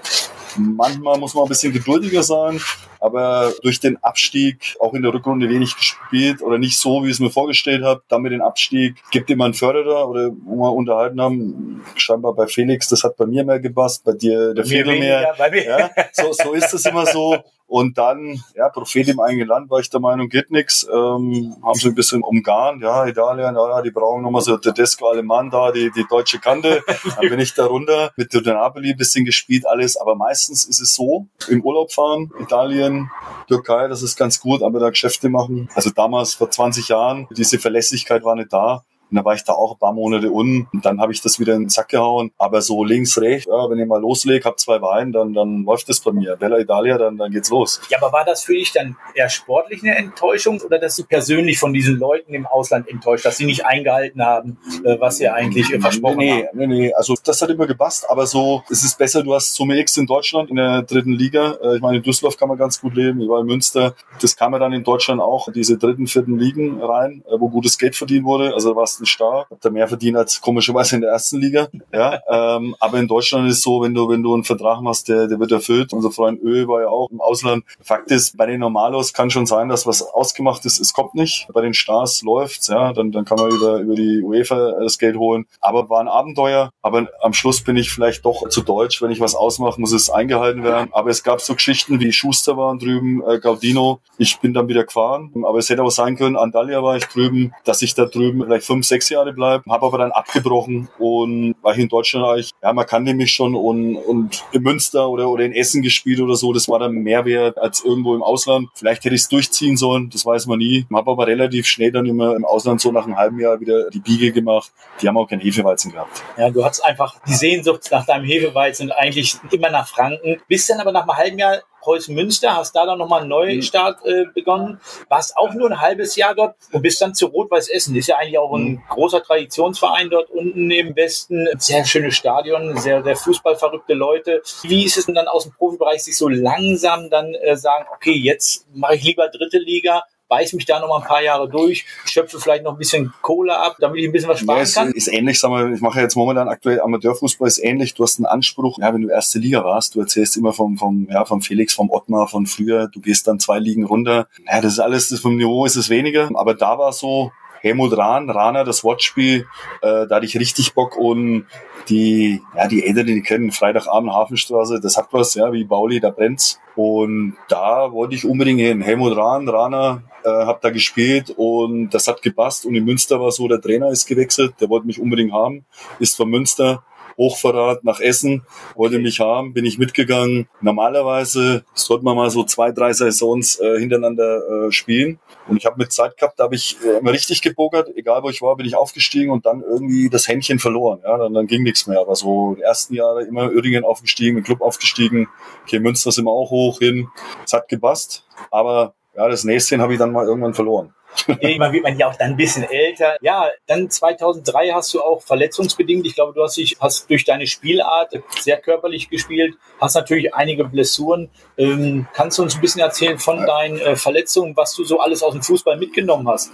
Manchmal 0.58 1.18
muss 1.18 1.34
man 1.34 1.44
ein 1.44 1.48
bisschen 1.48 1.72
geduldiger 1.72 2.22
sein, 2.22 2.60
aber 3.00 3.52
durch 3.62 3.80
den 3.80 4.02
Abstieg 4.02 4.76
auch 4.80 4.94
in 4.94 5.02
der 5.02 5.12
Rückrunde 5.12 5.48
wenig 5.48 5.76
gespielt 5.76 6.42
oder 6.42 6.58
nicht 6.58 6.78
so, 6.78 7.02
wie 7.02 7.08
ich 7.08 7.14
es 7.14 7.20
mir 7.20 7.30
vorgestellt 7.30 7.84
habe. 7.84 8.02
Dann 8.08 8.22
mit 8.22 8.32
dem 8.32 8.42
Abstieg 8.42 8.96
gibt 9.10 9.30
immer 9.30 9.44
einen 9.44 9.54
Förderer 9.54 10.08
oder 10.08 10.30
wo 10.44 10.64
wir 10.64 10.72
unterhalten 10.72 11.20
haben, 11.20 11.84
scheinbar 11.96 12.34
bei 12.34 12.46
Felix, 12.46 12.88
das 12.88 13.04
hat 13.04 13.16
bei 13.16 13.26
mir 13.26 13.44
mehr 13.44 13.60
gepasst, 13.60 14.04
bei 14.04 14.12
dir 14.12 14.54
der 14.54 14.64
Viertel 14.64 14.98
mehr. 14.98 15.34
Ja, 15.66 15.90
so, 16.12 16.32
so 16.32 16.52
ist 16.52 16.72
es 16.72 16.84
immer 16.84 17.06
so. 17.06 17.36
Und 17.66 17.98
dann, 17.98 18.40
ja, 18.54 18.68
Prophet 18.68 19.08
im 19.08 19.18
eigenen 19.18 19.48
Land 19.48 19.70
war 19.70 19.80
ich 19.80 19.90
der 19.90 19.98
Meinung, 19.98 20.28
geht 20.28 20.50
nix. 20.50 20.84
Ähm, 20.84 21.56
haben 21.62 21.78
sie 21.78 21.88
ein 21.88 21.94
bisschen 21.96 22.22
umgarnt, 22.22 22.80
ja, 22.82 23.06
Italien, 23.06 23.56
ja, 23.56 23.82
die 23.82 23.90
brauchen 23.90 24.22
nochmal 24.22 24.42
so 24.42 24.56
Tedesco 24.56 25.08
Alemann 25.08 25.50
da, 25.50 25.72
die, 25.72 25.90
die 25.90 26.04
deutsche 26.08 26.38
Kante. 26.38 26.82
Dann 26.86 27.28
bin 27.28 27.40
ich 27.40 27.54
da 27.54 27.66
runter, 27.66 28.12
mit 28.16 28.32
Napoli 28.32 28.92
ein 28.92 28.96
bisschen 28.96 29.24
gespielt, 29.24 29.66
alles. 29.66 29.96
Aber 29.96 30.14
meistens 30.14 30.64
ist 30.64 30.80
es 30.80 30.94
so, 30.94 31.26
im 31.48 31.62
Urlaub 31.62 31.92
fahren, 31.92 32.30
Italien, 32.40 33.10
Türkei, 33.48 33.88
das 33.88 34.02
ist 34.02 34.16
ganz 34.16 34.40
gut, 34.40 34.62
aber 34.62 34.78
da 34.78 34.90
Geschäfte 34.90 35.28
machen. 35.28 35.68
Also 35.74 35.90
damals, 35.90 36.34
vor 36.34 36.50
20 36.50 36.88
Jahren, 36.88 37.26
diese 37.36 37.58
Verlässlichkeit 37.58 38.22
war 38.24 38.36
nicht 38.36 38.52
da. 38.52 38.84
Und 39.10 39.16
dann 39.16 39.24
war 39.24 39.34
ich 39.34 39.44
da 39.44 39.52
auch 39.52 39.74
ein 39.74 39.78
paar 39.78 39.92
Monate 39.92 40.30
unten 40.30 40.68
und 40.72 40.84
dann 40.84 41.00
habe 41.00 41.12
ich 41.12 41.20
das 41.20 41.38
wieder 41.38 41.54
in 41.54 41.62
den 41.62 41.68
Sack 41.68 41.88
gehauen. 41.90 42.32
Aber 42.38 42.60
so 42.60 42.84
links, 42.84 43.18
rechts, 43.20 43.46
ja, 43.46 43.70
wenn 43.70 43.78
ich 43.78 43.86
mal 43.86 44.00
loslege, 44.00 44.44
hab 44.44 44.58
zwei 44.58 44.82
Weine, 44.82 45.12
dann, 45.12 45.32
dann 45.32 45.64
läuft 45.64 45.88
das 45.88 46.00
bei 46.00 46.12
mir. 46.12 46.36
Bella 46.36 46.58
Italia, 46.58 46.98
dann, 46.98 47.16
dann 47.16 47.30
geht's 47.30 47.50
los. 47.50 47.80
Ja, 47.88 47.98
aber 47.98 48.12
war 48.12 48.24
das 48.24 48.44
für 48.44 48.54
dich 48.54 48.72
dann 48.72 48.96
eher 49.14 49.28
sportlich 49.28 49.82
eine 49.82 49.96
Enttäuschung 49.96 50.60
oder 50.60 50.78
dass 50.78 50.96
du 50.96 51.04
persönlich 51.04 51.58
von 51.58 51.72
diesen 51.72 51.98
Leuten 51.98 52.34
im 52.34 52.46
Ausland 52.46 52.88
enttäuscht, 52.88 53.24
dass 53.24 53.36
sie 53.36 53.46
nicht 53.46 53.64
eingehalten 53.64 54.24
haben, 54.24 54.58
äh, 54.84 54.98
was 54.98 55.18
sie 55.18 55.28
eigentlich 55.28 55.72
äh, 55.72 55.80
versprochen 55.80 56.18
nee, 56.18 56.46
haben? 56.46 56.58
Nee, 56.58 56.66
nee, 56.66 56.94
also 56.94 57.14
das 57.22 57.40
hat 57.40 57.50
immer 57.50 57.66
gepasst, 57.66 58.08
aber 58.08 58.26
so, 58.26 58.62
es 58.70 58.82
ist 58.84 58.98
besser, 58.98 59.22
du 59.22 59.34
hast 59.34 59.54
Summe 59.54 59.78
X 59.78 59.96
in 59.96 60.06
Deutschland 60.06 60.50
in 60.50 60.56
der 60.56 60.82
dritten 60.82 61.12
Liga. 61.12 61.58
Äh, 61.62 61.76
ich 61.76 61.82
meine, 61.82 61.98
in 61.98 62.02
Düsseldorf 62.02 62.36
kann 62.36 62.48
man 62.48 62.58
ganz 62.58 62.80
gut 62.80 62.94
leben, 62.94 63.20
ich 63.20 63.28
war 63.28 63.40
in 63.40 63.46
Münster. 63.46 63.94
Das 64.20 64.36
kam 64.36 64.52
ja 64.52 64.58
dann 64.58 64.72
in 64.72 64.82
Deutschland 64.82 65.20
auch, 65.20 65.50
diese 65.52 65.78
dritten, 65.78 66.06
vierten 66.06 66.38
Ligen 66.38 66.82
rein, 66.82 67.22
wo 67.30 67.48
gutes 67.48 67.78
Geld 67.78 67.94
verdient 67.94 68.24
wurde. 68.24 68.52
Also 68.52 68.70
da 68.70 68.74
ein 69.00 69.06
Star. 69.06 69.46
Hab 69.50 69.60
da 69.60 69.70
mehr 69.70 69.88
verdient 69.88 70.16
als 70.16 70.40
komischerweise 70.40 70.96
in 70.96 71.02
der 71.02 71.10
ersten 71.10 71.40
Liga. 71.40 71.68
Ja, 71.92 72.20
ähm, 72.56 72.74
aber 72.80 72.98
in 72.98 73.08
Deutschland 73.08 73.48
ist 73.48 73.58
es 73.58 73.62
so, 73.62 73.82
wenn 73.82 73.94
du, 73.94 74.08
wenn 74.08 74.22
du 74.22 74.34
einen 74.34 74.44
Vertrag 74.44 74.80
machst, 74.80 75.08
der, 75.08 75.26
der 75.26 75.38
wird 75.38 75.52
erfüllt. 75.52 75.92
Unser 75.92 76.10
Freund 76.10 76.40
Ö 76.42 76.66
war 76.68 76.82
ja 76.82 76.88
auch 76.88 77.10
im 77.10 77.20
Ausland. 77.20 77.64
Fakt 77.80 78.10
ist, 78.10 78.36
bei 78.36 78.46
den 78.46 78.60
Normalos 78.60 79.12
kann 79.12 79.30
schon 79.30 79.46
sein, 79.46 79.68
dass 79.68 79.86
was 79.86 80.02
ausgemacht 80.02 80.64
ist, 80.64 80.80
es 80.80 80.92
kommt 80.92 81.14
nicht. 81.14 81.48
Bei 81.52 81.60
den 81.60 81.74
Stars 81.74 82.22
läuft's, 82.22 82.68
ja, 82.68 82.92
dann, 82.92 83.12
dann 83.12 83.24
kann 83.24 83.38
man 83.38 83.50
über, 83.50 83.78
über 83.78 83.94
die 83.94 84.22
UEFA 84.22 84.72
das 84.80 84.98
Geld 84.98 85.16
holen. 85.16 85.46
Aber 85.60 85.88
war 85.88 86.00
ein 86.00 86.08
Abenteuer. 86.08 86.70
Aber 86.82 87.08
am 87.20 87.32
Schluss 87.32 87.62
bin 87.62 87.76
ich 87.76 87.90
vielleicht 87.90 88.24
doch 88.24 88.48
zu 88.48 88.62
deutsch. 88.62 89.02
Wenn 89.02 89.10
ich 89.10 89.20
was 89.20 89.34
ausmache, 89.34 89.80
muss 89.80 89.92
es 89.92 90.10
eingehalten 90.10 90.62
werden. 90.62 90.88
Aber 90.92 91.10
es 91.10 91.22
gab 91.22 91.40
so 91.40 91.54
Geschichten 91.54 92.00
wie 92.00 92.12
Schuster 92.12 92.56
waren 92.56 92.78
drüben, 92.78 93.22
äh, 93.26 93.38
Gaudino. 93.38 94.00
Ich 94.18 94.38
bin 94.40 94.54
dann 94.54 94.68
wieder 94.68 94.84
gefahren. 94.84 95.32
Aber 95.44 95.58
es 95.58 95.68
hätte 95.68 95.82
auch 95.82 95.90
sein 95.90 96.16
können, 96.16 96.36
Andalia 96.36 96.82
war 96.82 96.96
ich 96.96 97.04
drüben, 97.06 97.52
dass 97.64 97.82
ich 97.82 97.94
da 97.94 98.06
drüben 98.06 98.42
vielleicht 98.44 98.66
fünf, 98.66 98.85
sechs 98.88 99.08
Jahre 99.08 99.32
bleibe. 99.32 99.64
Habe 99.68 99.86
aber 99.86 99.98
dann 99.98 100.12
abgebrochen 100.12 100.88
und 100.98 101.54
war 101.62 101.74
hier 101.74 101.84
in 101.84 101.88
Deutschland 101.88 102.26
eigentlich, 102.26 102.50
ja, 102.62 102.72
man 102.72 102.86
kannte 102.86 103.14
mich 103.14 103.32
schon 103.32 103.54
und, 103.54 103.96
und 103.96 104.44
in 104.52 104.62
Münster 104.62 105.08
oder, 105.08 105.28
oder 105.28 105.44
in 105.44 105.52
Essen 105.52 105.82
gespielt 105.82 106.20
oder 106.20 106.36
so. 106.36 106.52
Das 106.52 106.68
war 106.68 106.78
dann 106.78 106.92
mehr 106.92 107.24
wert 107.24 107.58
als 107.58 107.84
irgendwo 107.84 108.14
im 108.14 108.22
Ausland. 108.22 108.68
Vielleicht 108.74 109.04
hätte 109.04 109.14
ich 109.14 109.22
es 109.22 109.28
durchziehen 109.28 109.76
sollen, 109.76 110.10
das 110.10 110.24
weiß 110.24 110.46
man 110.46 110.58
nie. 110.58 110.86
Habe 110.92 111.10
aber 111.10 111.26
relativ 111.26 111.66
schnell 111.66 111.92
dann 111.92 112.06
immer 112.06 112.34
im 112.34 112.44
Ausland 112.44 112.80
so 112.80 112.92
nach 112.92 113.04
einem 113.04 113.16
halben 113.16 113.38
Jahr 113.38 113.60
wieder 113.60 113.90
die 113.90 114.00
Biege 114.00 114.32
gemacht. 114.32 114.72
Die 115.00 115.08
haben 115.08 115.16
auch 115.16 115.28
keinen 115.28 115.40
Hefeweizen 115.40 115.92
gehabt. 115.92 116.22
Ja, 116.36 116.50
du 116.50 116.64
hattest 116.64 116.84
einfach 116.84 117.16
die 117.26 117.34
Sehnsucht 117.34 117.88
nach 117.90 118.06
deinem 118.06 118.24
Hefeweizen 118.24 118.92
eigentlich 118.92 119.36
immer 119.50 119.70
nach 119.70 119.88
Franken. 119.88 120.40
Bist 120.48 120.70
dann 120.70 120.80
aber 120.80 120.92
nach 120.92 121.02
einem 121.02 121.16
halben 121.16 121.38
Jahr 121.38 121.58
Preußen 121.86 122.12
Münster, 122.16 122.56
hast 122.56 122.74
da 122.74 122.84
dann 122.84 122.98
nochmal 122.98 123.20
einen 123.20 123.28
Neustart 123.28 124.04
äh, 124.04 124.24
begonnen, 124.34 124.80
warst 125.08 125.36
auch 125.36 125.54
nur 125.54 125.70
ein 125.70 125.80
halbes 125.80 126.16
Jahr 126.16 126.34
dort 126.34 126.56
und 126.72 126.82
bist 126.82 127.00
dann 127.00 127.14
zu 127.14 127.26
Rot-Weiß 127.26 127.68
Essen. 127.68 127.94
Ist 127.94 128.08
ja 128.08 128.16
eigentlich 128.16 128.38
auch 128.38 128.52
ein 128.52 128.64
mhm. 128.64 128.82
großer 128.88 129.22
Traditionsverein 129.22 130.10
dort 130.10 130.28
unten 130.30 130.68
im 130.72 130.96
Westen. 130.96 131.46
Sehr 131.58 131.84
schönes 131.84 132.16
Stadion, 132.16 132.76
sehr, 132.76 133.04
sehr 133.04 133.14
fußballverrückte 133.14 133.94
Leute. 133.94 134.42
Wie 134.62 134.84
ist 134.84 134.96
es 134.96 135.06
denn 135.06 135.14
dann 135.14 135.28
aus 135.28 135.44
dem 135.44 135.52
Profibereich, 135.52 136.02
sich 136.02 136.18
so 136.18 136.28
langsam 136.28 137.08
dann 137.08 137.34
äh, 137.34 137.56
sagen, 137.56 137.86
okay, 137.94 138.14
jetzt 138.14 138.66
mache 138.74 138.96
ich 138.96 139.04
lieber 139.04 139.28
dritte 139.28 139.58
Liga 139.58 140.02
beiß 140.28 140.52
mich 140.54 140.64
da 140.64 140.80
noch 140.80 140.88
mal 140.88 140.98
ein 140.98 141.06
paar 141.06 141.22
Jahre 141.22 141.48
durch, 141.48 141.86
schöpfe 142.04 142.38
vielleicht 142.40 142.64
noch 142.64 142.72
ein 142.72 142.78
bisschen 142.78 143.12
Kohle 143.22 143.58
ab, 143.58 143.76
damit 143.78 143.98
ich 143.98 144.06
ein 144.06 144.12
bisschen 144.12 144.28
was 144.28 144.40
sparen 144.40 144.64
ja, 144.64 144.72
kann. 144.72 144.92
Ist 144.92 145.08
ähnlich, 145.08 145.38
sag 145.38 145.50
mal, 145.50 145.72
ich 145.72 145.80
mache 145.80 146.00
jetzt 146.00 146.16
momentan 146.16 146.48
aktuell 146.48 146.80
Amateurfußball, 146.80 147.48
ist 147.48 147.62
ähnlich. 147.62 147.94
Du 147.94 148.02
hast 148.02 148.18
einen 148.18 148.26
Anspruch, 148.26 148.78
ja, 148.78 148.92
wenn 148.92 149.02
du 149.02 149.08
erste 149.08 149.38
Liga 149.38 149.64
warst, 149.64 149.94
du 149.94 150.00
erzählst 150.00 150.36
immer 150.36 150.52
vom, 150.52 150.76
vom, 150.76 151.08
ja, 151.10 151.24
vom 151.24 151.42
Felix, 151.42 151.74
vom 151.74 151.90
Ottmar, 151.90 152.28
von 152.28 152.46
früher, 152.46 152.88
du 152.88 153.00
gehst 153.00 153.26
dann 153.26 153.40
zwei 153.40 153.58
Ligen 153.58 153.84
runter. 153.84 154.28
Ja, 154.46 154.60
das 154.60 154.74
ist 154.74 154.80
alles, 154.80 155.08
das 155.08 155.20
vom 155.20 155.36
Niveau 155.36 155.64
ist 155.66 155.76
es 155.76 155.90
weniger, 155.90 156.30
aber 156.34 156.54
da 156.54 156.78
war 156.78 156.92
so, 156.92 157.32
Helmut 157.66 157.96
Rahn, 157.96 158.30
Rana, 158.30 158.62
das 158.62 158.84
Wortspiel, 158.84 159.46
äh, 159.82 160.06
da 160.06 160.16
hatte 160.16 160.26
ich 160.26 160.38
richtig 160.38 160.74
Bock 160.74 160.96
und 160.96 161.46
die, 161.88 162.40
ja, 162.56 162.68
die 162.68 162.84
Älteren, 162.84 163.06
die 163.06 163.22
kennen 163.22 163.50
Freitagabend 163.50 164.12
Hafenstraße, 164.12 164.80
das 164.80 164.96
hat 164.96 165.08
was, 165.10 165.34
ja, 165.34 165.52
wie 165.52 165.64
Bauli, 165.64 166.00
da 166.00 166.10
brennt's. 166.10 166.60
Und 166.76 167.36
da 167.48 167.90
wollte 167.92 168.14
ich 168.14 168.24
unbedingt 168.24 168.60
hin. 168.60 168.82
Helmut 168.82 169.16
Rahn, 169.16 169.48
Rana, 169.48 170.02
äh, 170.24 170.28
hab 170.28 170.60
da 170.60 170.70
gespielt 170.70 171.34
und 171.36 171.90
das 171.90 172.06
hat 172.06 172.22
gepasst. 172.22 172.66
Und 172.66 172.74
in 172.74 172.84
Münster 172.84 173.20
war 173.20 173.32
so, 173.32 173.48
der 173.48 173.60
Trainer 173.60 173.90
ist 173.90 174.06
gewechselt, 174.06 174.54
der 174.60 174.68
wollte 174.68 174.86
mich 174.86 175.00
unbedingt 175.00 175.32
haben, 175.32 175.64
ist 175.98 176.16
von 176.16 176.28
Münster. 176.28 176.84
Hochverrat 177.16 177.84
nach 177.84 178.00
Essen, 178.00 178.42
wollte 178.74 178.98
mich 178.98 179.20
haben, 179.20 179.52
bin 179.52 179.64
ich 179.64 179.78
mitgegangen. 179.78 180.48
Normalerweise 180.60 181.64
sollte 181.74 182.04
man 182.04 182.16
mal 182.16 182.30
so 182.30 182.44
zwei, 182.44 182.72
drei 182.72 182.92
Saisons 182.92 183.58
äh, 183.60 183.78
hintereinander 183.78 184.66
äh, 184.66 184.72
spielen. 184.72 185.18
Und 185.48 185.56
ich 185.56 185.66
habe 185.66 185.76
mit 185.78 185.92
Zeit 185.92 186.16
gehabt, 186.16 186.38
da 186.38 186.44
habe 186.44 186.54
ich 186.54 186.76
äh, 186.84 186.98
immer 186.98 187.12
richtig 187.12 187.42
gebogert, 187.42 187.88
egal 187.96 188.22
wo 188.22 188.30
ich 188.30 188.42
war, 188.42 188.56
bin 188.56 188.66
ich 188.66 188.76
aufgestiegen 188.76 189.30
und 189.30 189.46
dann 189.46 189.62
irgendwie 189.62 190.08
das 190.10 190.28
Händchen 190.28 190.58
verloren. 190.58 191.00
Ja, 191.04 191.16
dann, 191.16 191.34
dann 191.34 191.46
ging 191.46 191.62
nichts 191.62 191.86
mehr. 191.86 192.00
Aber 192.00 192.16
so 192.16 192.54
die 192.54 192.62
ersten 192.62 192.94
Jahre 192.94 193.24
immer 193.24 193.50
Öhringen 193.50 193.84
aufgestiegen, 193.84 194.38
im 194.38 194.44
Club 194.44 194.60
aufgestiegen. 194.60 195.28
Okay, 195.62 195.78
Münster 195.78 196.12
sind 196.12 196.24
wir 196.24 196.32
auch 196.32 196.50
hoch 196.50 196.78
hin. 196.78 197.08
Es 197.44 197.52
hat 197.52 197.68
gepasst, 197.68 198.26
aber 198.50 198.94
ja, 199.16 199.28
das 199.28 199.44
nächste 199.44 199.78
habe 199.78 199.94
ich 199.94 199.98
dann 199.98 200.12
mal 200.12 200.26
irgendwann 200.26 200.54
verloren. 200.54 200.92
Irgendwann 201.40 201.72
wird 201.72 201.82
man 201.82 201.98
ja 201.98 202.08
auch 202.08 202.16
dann 202.16 202.32
ein 202.32 202.36
bisschen 202.36 202.64
älter. 202.64 203.16
Ja, 203.20 203.48
dann 203.66 203.90
2003 203.90 204.70
hast 204.70 204.92
du 204.94 205.02
auch 205.02 205.22
verletzungsbedingt, 205.22 206.06
ich 206.06 206.14
glaube, 206.14 206.32
du 206.34 206.42
hast 206.42 206.56
dich, 206.56 206.76
hast 206.80 207.08
durch 207.10 207.24
deine 207.24 207.46
Spielart 207.46 208.12
sehr 208.40 208.58
körperlich 208.58 209.08
gespielt, 209.08 209.54
hast 209.80 209.94
natürlich 209.94 210.34
einige 210.34 210.64
Blessuren. 210.64 211.30
Ähm, 211.56 212.06
kannst 212.12 212.38
du 212.38 212.42
uns 212.42 212.54
ein 212.54 212.60
bisschen 212.60 212.80
erzählen 212.80 213.18
von 213.18 213.44
deinen 213.46 213.78
äh, 213.78 213.96
Verletzungen, 213.96 214.56
was 214.56 214.74
du 214.74 214.84
so 214.84 215.00
alles 215.00 215.22
aus 215.22 215.32
dem 215.32 215.42
Fußball 215.42 215.78
mitgenommen 215.78 216.28
hast? 216.28 216.50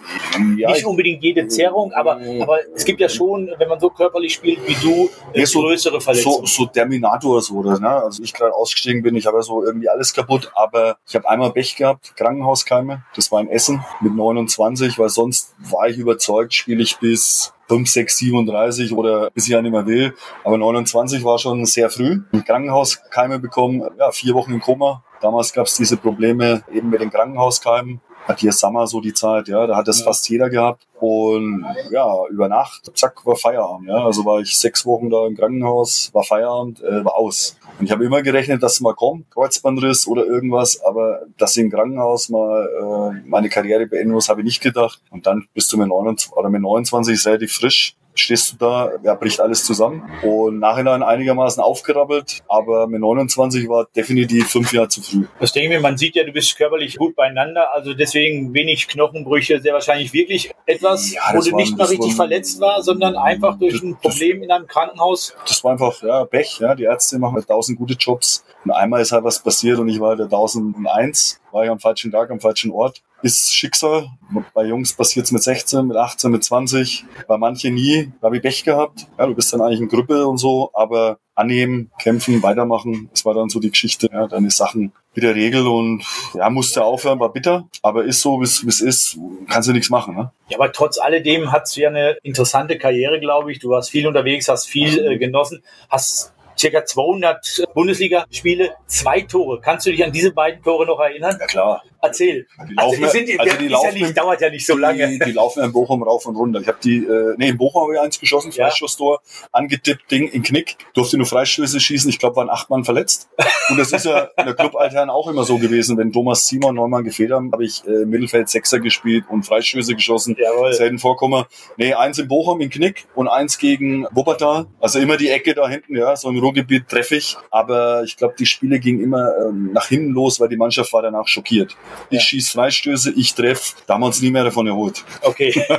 Ja, 0.57 0.71
Nicht 0.71 0.87
unbedingt 0.87 1.23
jede 1.23 1.49
Zerrung, 1.49 1.92
aber, 1.92 2.21
aber 2.40 2.59
es 2.75 2.85
gibt 2.85 3.00
ja 3.00 3.09
schon, 3.09 3.50
wenn 3.59 3.69
man 3.69 3.81
so 3.81 3.90
körperlich 3.90 4.35
spielt 4.35 4.66
wie 4.66 4.75
du, 4.75 5.11
äh, 5.33 5.45
so, 5.45 5.61
größere 5.61 6.00
Verletzungen. 6.00 6.47
So, 6.47 6.64
so 6.64 6.66
Terminator 6.66 7.40
so, 7.40 7.54
oder, 7.54 7.78
ne? 7.78 7.88
Also 7.88 8.23
ich 8.23 8.33
gerade 8.33 8.54
ausgestiegen 8.54 9.02
bin, 9.02 9.16
ich 9.16 9.26
habe 9.26 9.38
ja 9.38 9.42
so 9.42 9.64
irgendwie 9.64 9.88
alles 9.88 10.12
kaputt, 10.12 10.50
aber 10.54 10.97
ich 11.07 11.14
habe 11.14 11.28
einmal 11.28 11.52
Pech 11.52 11.76
gehabt, 11.76 12.14
Krankenhauskeime, 12.16 13.02
das 13.14 13.31
war 13.33 13.40
in 13.40 13.49
Essen 13.49 13.85
mit 14.00 14.14
29 14.14 14.51
20, 14.52 14.99
weil 14.99 15.09
sonst 15.09 15.54
war 15.59 15.88
ich 15.88 15.99
überzeugt, 15.99 16.54
spiele 16.54 16.82
ich 16.82 16.99
bis 16.99 17.52
5, 17.68 17.88
6, 17.88 18.18
37 18.18 18.92
oder 18.92 19.30
bis 19.30 19.44
ich 19.44 19.50
ja 19.50 19.62
nicht 19.62 19.73
mehr 19.73 19.87
will. 19.87 20.14
Aber 20.44 20.59
29 20.59 21.25
war 21.25 21.38
schon 21.38 21.64
sehr 21.66 21.90
früh. 21.90 22.21
Im 22.32 22.44
Krankenhaus 22.44 23.00
Keime 23.11 23.38
bekommen, 23.38 23.82
ja, 23.99 24.11
vier 24.12 24.35
Wochen 24.35 24.52
im 24.52 24.61
Koma, 24.61 25.02
Damals 25.23 25.52
gab 25.52 25.68
es 25.68 25.76
diese 25.76 25.97
Probleme 25.97 26.64
eben 26.73 26.90
mit 26.90 27.00
den 27.00 27.11
Krankenhauskeimen. 27.11 28.00
Hat 28.26 28.40
hier 28.40 28.52
Sommer 28.52 28.88
so 28.88 29.00
die 29.00 29.14
Zeit, 29.14 29.47
ja, 29.47 29.66
da 29.68 29.76
hat 29.76 29.87
das 29.87 30.02
fast 30.02 30.28
jeder 30.28 30.50
gehabt. 30.50 30.87
Und 31.02 31.66
ja, 31.90 32.14
über 32.30 32.47
Nacht, 32.47 32.92
zack, 32.94 33.26
war 33.26 33.35
Feierabend. 33.35 33.88
Ja. 33.88 34.04
Also 34.04 34.25
war 34.25 34.38
ich 34.38 34.56
sechs 34.56 34.87
Wochen 34.87 35.11
da 35.11 35.26
im 35.26 35.37
Krankenhaus, 35.37 36.11
war 36.12 36.23
Feierabend, 36.23 36.80
äh, 36.80 37.04
war 37.04 37.16
aus. 37.16 37.59
Und 37.80 37.87
ich 37.87 37.90
habe 37.90 38.04
immer 38.04 38.23
gerechnet, 38.23 38.62
dass 38.62 38.75
es 38.75 38.80
mal 38.80 38.94
kommt, 38.94 39.28
Kreuzbandriss 39.32 40.06
oder 40.06 40.25
irgendwas, 40.25 40.80
aber 40.80 41.23
dass 41.38 41.56
ich 41.56 41.64
im 41.64 41.73
Krankenhaus 41.73 42.28
mal 42.28 42.68
äh, 43.16 43.28
meine 43.28 43.49
Karriere 43.49 43.87
beenden 43.87 44.12
muss, 44.12 44.28
habe 44.28 44.42
ich 44.42 44.44
nicht 44.44 44.62
gedacht. 44.62 45.02
Und 45.11 45.26
dann 45.26 45.49
bist 45.54 45.73
du 45.73 45.76
mit 45.76 45.88
29, 45.88 46.32
oder 46.35 46.49
mit 46.50 46.62
29 46.62 47.14
ist 47.14 47.26
relativ 47.26 47.52
frisch 47.52 47.97
stehst 48.14 48.52
du 48.52 48.56
da, 48.56 48.92
ja, 49.02 49.14
bricht 49.14 49.40
alles 49.40 49.64
zusammen. 49.64 50.02
Und 50.23 50.59
nachhinein 50.59 51.02
einigermaßen 51.02 51.62
aufgerappelt, 51.62 52.42
aber 52.49 52.87
mit 52.87 53.00
29 53.00 53.68
war 53.68 53.87
definitiv 53.97 54.49
fünf 54.49 54.73
Jahre 54.73 54.88
zu 54.88 55.02
früh. 55.02 55.26
Das 55.40 55.52
denke 55.52 55.68
ich 55.68 55.75
mir, 55.75 55.80
man 55.80 55.97
sieht 55.97 56.14
ja, 56.16 56.25
du 56.25 56.32
bist 56.32 56.56
körperlich 56.56 56.97
gut 56.97 57.16
beieinander, 57.16 57.75
also 57.75 57.94
deswegen 57.94 58.52
wenig 58.54 58.88
Knochenbrüche, 58.88 59.61
sehr 59.61 59.73
wahrscheinlich 59.73 60.12
wirklich 60.12 60.52
etwas, 60.66 60.92
ja, 60.97 61.23
wo 61.33 61.41
du 61.41 61.57
nicht 61.57 61.77
mal 61.77 61.87
richtig 61.87 62.15
verletzt 62.15 62.61
war, 62.61 62.83
sondern 62.83 63.17
einfach 63.17 63.59
durch 63.59 63.75
das, 63.75 63.83
ein 63.83 63.97
Problem 63.97 64.43
in 64.43 64.51
einem 64.51 64.67
Krankenhaus. 64.67 65.35
Das 65.47 65.63
war 65.65 65.73
einfach, 65.73 66.03
ja, 66.03 66.25
Pech, 66.25 66.59
ja, 66.61 66.75
die 66.75 66.85
Ärzte 66.85 67.19
machen 67.19 67.45
tausend 67.47 67.79
gute 67.79 67.95
Jobs. 67.95 68.45
Und 68.65 68.71
einmal 68.71 69.01
ist 69.01 69.13
halt 69.13 69.25
was 69.25 69.43
passiert 69.43 69.79
und 69.79 69.89
ich 69.89 70.01
war 70.01 70.17
der 70.17 70.27
1001, 70.27 71.41
war 71.51 71.65
ich 71.65 71.71
am 71.71 71.81
falschen 71.81 72.11
Tag, 72.13 72.31
am 72.31 72.41
falschen 72.41 72.71
Ort 72.71 73.03
ist 73.23 73.55
Schicksal. 73.55 74.11
Bei 74.55 74.65
Jungs 74.65 74.93
passiert 74.93 75.27
es 75.27 75.33
mit 75.33 75.43
16, 75.43 75.87
mit 75.87 75.97
18, 75.97 76.31
mit 76.31 76.45
20. 76.45 77.05
Bei 77.27 77.39
manchen 77.39 77.75
nie. 77.75 78.13
Da 78.21 78.27
habe 78.27 78.37
ich 78.37 78.43
Pech 78.43 78.65
gehabt. 78.65 79.07
Ja, 79.19 79.27
du 79.27 79.35
bist 79.35 79.53
dann 79.53 79.61
eigentlich 79.61 79.81
ein 79.81 79.89
Grüppel 79.89 80.25
und 80.25 80.39
so, 80.39 80.71
aber 80.75 81.19
annehmen, 81.35 81.91
kämpfen, 82.01 82.43
weitermachen. 82.43 83.09
Das 83.13 83.25
war 83.25 83.35
dann 83.35 83.49
so 83.49 83.61
die 83.61 83.71
Geschichte. 83.71 84.09
Ja, 84.13 84.27
deine 84.27 84.51
Sachen 84.51 84.93
wieder 85.14 85.35
Regel 85.35 85.66
und 85.66 86.04
ja, 86.35 86.49
musste 86.50 86.85
aufhören, 86.85 87.21
war 87.21 87.33
bitter, 87.33 87.69
aber 87.83 88.04
ist 88.04 88.21
so, 88.21 88.40
wie 88.40 88.45
es 88.45 88.81
ist, 88.81 89.19
kannst 89.49 89.69
du 89.69 89.73
nichts 89.73 89.90
machen. 89.90 90.14
Ne? 90.16 90.33
Ja, 90.49 90.59
aber 90.59 90.73
trotz 90.73 90.99
alledem 90.99 91.52
hat 91.52 91.64
es 91.64 91.76
ja 91.76 91.88
eine 91.88 92.16
interessante 92.23 92.78
Karriere, 92.78 93.21
glaube 93.21 93.52
ich. 93.52 93.59
Du 93.59 93.71
warst 93.71 93.90
viel 93.90 94.07
unterwegs, 94.07 94.49
hast 94.49 94.66
viel 94.66 95.04
äh, 95.04 95.19
genossen, 95.19 95.62
hast 95.88 96.32
circa 96.59 96.85
200 96.85 97.64
Bundesligaspiele, 97.75 98.76
zwei 98.87 99.23
Tore. 99.23 99.61
Kannst 99.61 99.87
du 99.87 99.90
dich 99.90 100.04
an 100.04 100.12
diese 100.12 100.32
beiden 100.32 100.62
Tore 100.62 100.87
noch 100.87 101.00
erinnern? 101.00 101.37
Ja 101.40 101.47
klar. 101.47 101.82
Erzähl. 102.04 102.49
Die 102.68 102.75
laufen, 102.75 103.04
also, 103.04 103.16
sind, 103.16 103.40
also 103.40 103.56
die 103.59 103.68
laufen 103.68 103.87
ja 103.87 103.92
nicht, 103.92 104.18
dauert 104.18 104.40
ja 104.40 104.50
nicht 104.50 104.66
so 104.66 104.76
lange. 104.76 105.06
Die, 105.09 105.21
die 105.21 105.30
laufen 105.30 105.62
in 105.62 105.73
Bochum 105.73 106.02
rauf 106.02 106.26
und 106.26 106.35
runter. 106.35 106.61
Ich 106.61 106.66
habe 106.66 106.78
die, 106.82 106.99
äh, 107.04 107.35
nee, 107.38 107.50
in 107.50 107.56
Bochum 107.56 107.82
habe 107.82 107.94
ich 107.94 108.00
eins 108.00 108.18
geschossen, 108.18 108.50
ja. 108.50 108.66
Freischusstor, 108.66 109.21
angetippt, 109.52 110.11
Ding 110.11 110.26
in 110.26 110.42
Knick. 110.42 110.76
Durfte 110.94 111.16
nur 111.16 111.26
Freistöße 111.26 111.78
schießen. 111.78 112.11
Ich 112.11 112.18
glaube, 112.18 112.37
waren 112.37 112.50
acht 112.50 112.71
Mann 112.71 112.85
verletzt. 112.85 113.28
Und 113.71 113.78
das 113.78 113.92
ist 113.92 114.04
ja 114.04 114.28
in 114.37 114.47
der 114.47 114.54
Club 114.54 114.75
Altern 114.75 115.11
auch 115.11 115.28
immer 115.28 115.44
so 115.44 115.59
gewesen. 115.59 115.97
Wenn 115.97 116.12
Thomas 116.12 116.49
Simon 116.49 116.75
neunmal 116.75 117.04
gefehlt 117.04 117.30
haben, 117.30 117.52
habe 117.52 117.64
ich 117.64 117.87
äh, 117.87 118.04
Mittelfeld 118.04 118.49
Sechser 118.49 118.80
gespielt 118.80 119.25
und 119.30 119.44
Freistöße 119.44 119.94
geschossen. 119.94 120.37
Jawohl. 120.37 120.73
Selten 120.73 120.99
vorkommen. 120.99 121.44
Nee, 121.76 121.94
eins 121.94 122.18
in 122.18 122.26
Bochum 122.26 122.61
in 122.61 122.71
Knick 122.71 123.06
und 123.14 123.28
eins 123.28 123.59
gegen 123.59 124.09
Wuppertal. 124.11 124.66
Also 124.80 124.99
immer 124.99 125.16
die 125.16 125.28
Ecke 125.28 125.54
da 125.54 125.68
hinten, 125.68 125.94
ja, 125.94 126.16
so 126.16 126.28
im 126.28 126.38
Ruhrgebiet 126.43 126.89
treffe 126.89 127.17
ich. 127.17 127.37
Aber 127.51 128.03
ich 128.05 128.17
glaube, 128.17 128.35
die 128.39 128.47
Spiele 128.47 128.81
gingen 128.81 129.03
immer 129.03 129.31
ähm, 129.39 129.71
nach 129.73 129.87
hinten 129.87 130.11
los, 130.11 130.41
weil 130.41 130.49
die 130.49 130.57
Mannschaft 130.57 130.93
war 130.93 131.03
danach 131.03 131.29
schockiert. 131.29 131.77
Ich 132.11 132.17
ja. 132.17 132.21
schieße 132.21 132.53
Freistöße, 132.53 133.13
ich 133.17 133.35
treffe, 133.35 133.77
da 133.87 133.95
haben 133.95 134.03
wir 134.03 134.07
uns 134.07 134.21
nie 134.21 134.31
mehr 134.31 134.45
davon 134.45 134.67
erholt. 134.67 135.05
Okay. 135.23 135.53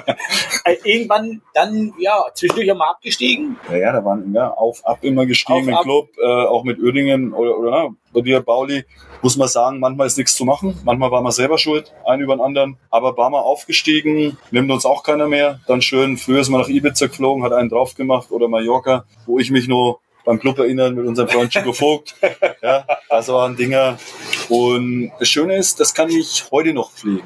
Äh, 0.65 0.77
irgendwann 0.83 1.41
dann, 1.53 1.93
ja, 1.99 2.23
zwischendurch 2.33 2.69
einmal 2.71 2.89
abgestiegen? 2.91 3.57
Ja, 3.69 3.77
ja, 3.77 3.91
da 3.91 4.05
waren 4.05 4.33
ja 4.33 4.49
auf, 4.49 4.85
ab 4.85 4.99
immer 5.01 5.25
gestiegen 5.25 5.67
im 5.67 5.75
Club, 5.77 6.09
äh, 6.17 6.25
auch 6.25 6.63
mit 6.63 6.81
Oerdingen 6.81 7.33
oder, 7.33 7.57
oder 7.57 7.71
na, 7.71 7.95
bei 8.13 8.21
dir, 8.21 8.39
Bauli, 8.41 8.85
muss 9.21 9.35
man 9.35 9.47
sagen, 9.47 9.79
manchmal 9.79 10.07
ist 10.07 10.17
nichts 10.17 10.35
zu 10.35 10.45
machen. 10.45 10.79
Manchmal 10.85 11.11
war 11.11 11.21
man 11.21 11.31
selber 11.31 11.57
schuld, 11.57 11.93
einen 12.05 12.21
über 12.21 12.35
den 12.35 12.41
anderen. 12.41 12.77
Aber 12.89 13.17
war 13.17 13.29
mal 13.29 13.41
aufgestiegen, 13.41 14.37
nimmt 14.51 14.71
uns 14.71 14.85
auch 14.85 15.03
keiner 15.03 15.27
mehr. 15.27 15.59
Dann 15.67 15.81
schön, 15.81 16.17
früher 16.17 16.41
ist 16.41 16.49
man 16.49 16.61
nach 16.61 16.69
Ibiza 16.69 17.07
geflogen, 17.07 17.43
hat 17.43 17.53
einen 17.53 17.69
drauf 17.69 17.95
gemacht 17.95 18.31
oder 18.31 18.47
Mallorca, 18.47 19.05
wo 19.25 19.39
ich 19.39 19.49
mich 19.49 19.67
nur 19.67 19.99
beim 20.25 20.39
Club 20.39 20.59
erinnern 20.59 20.95
mit 20.95 21.05
unserem 21.05 21.29
Freund 21.29 21.51
Chico 21.51 21.73
Vogt. 21.73 22.15
Ja, 22.61 22.85
das 23.09 23.27
waren 23.27 23.55
Dinger. 23.55 23.97
Und 24.49 25.11
das 25.19 25.27
Schöne 25.27 25.57
ist, 25.57 25.79
das 25.79 25.93
kann 25.93 26.09
ich 26.09 26.45
heute 26.51 26.73
noch 26.73 26.91
pflegen. 26.91 27.23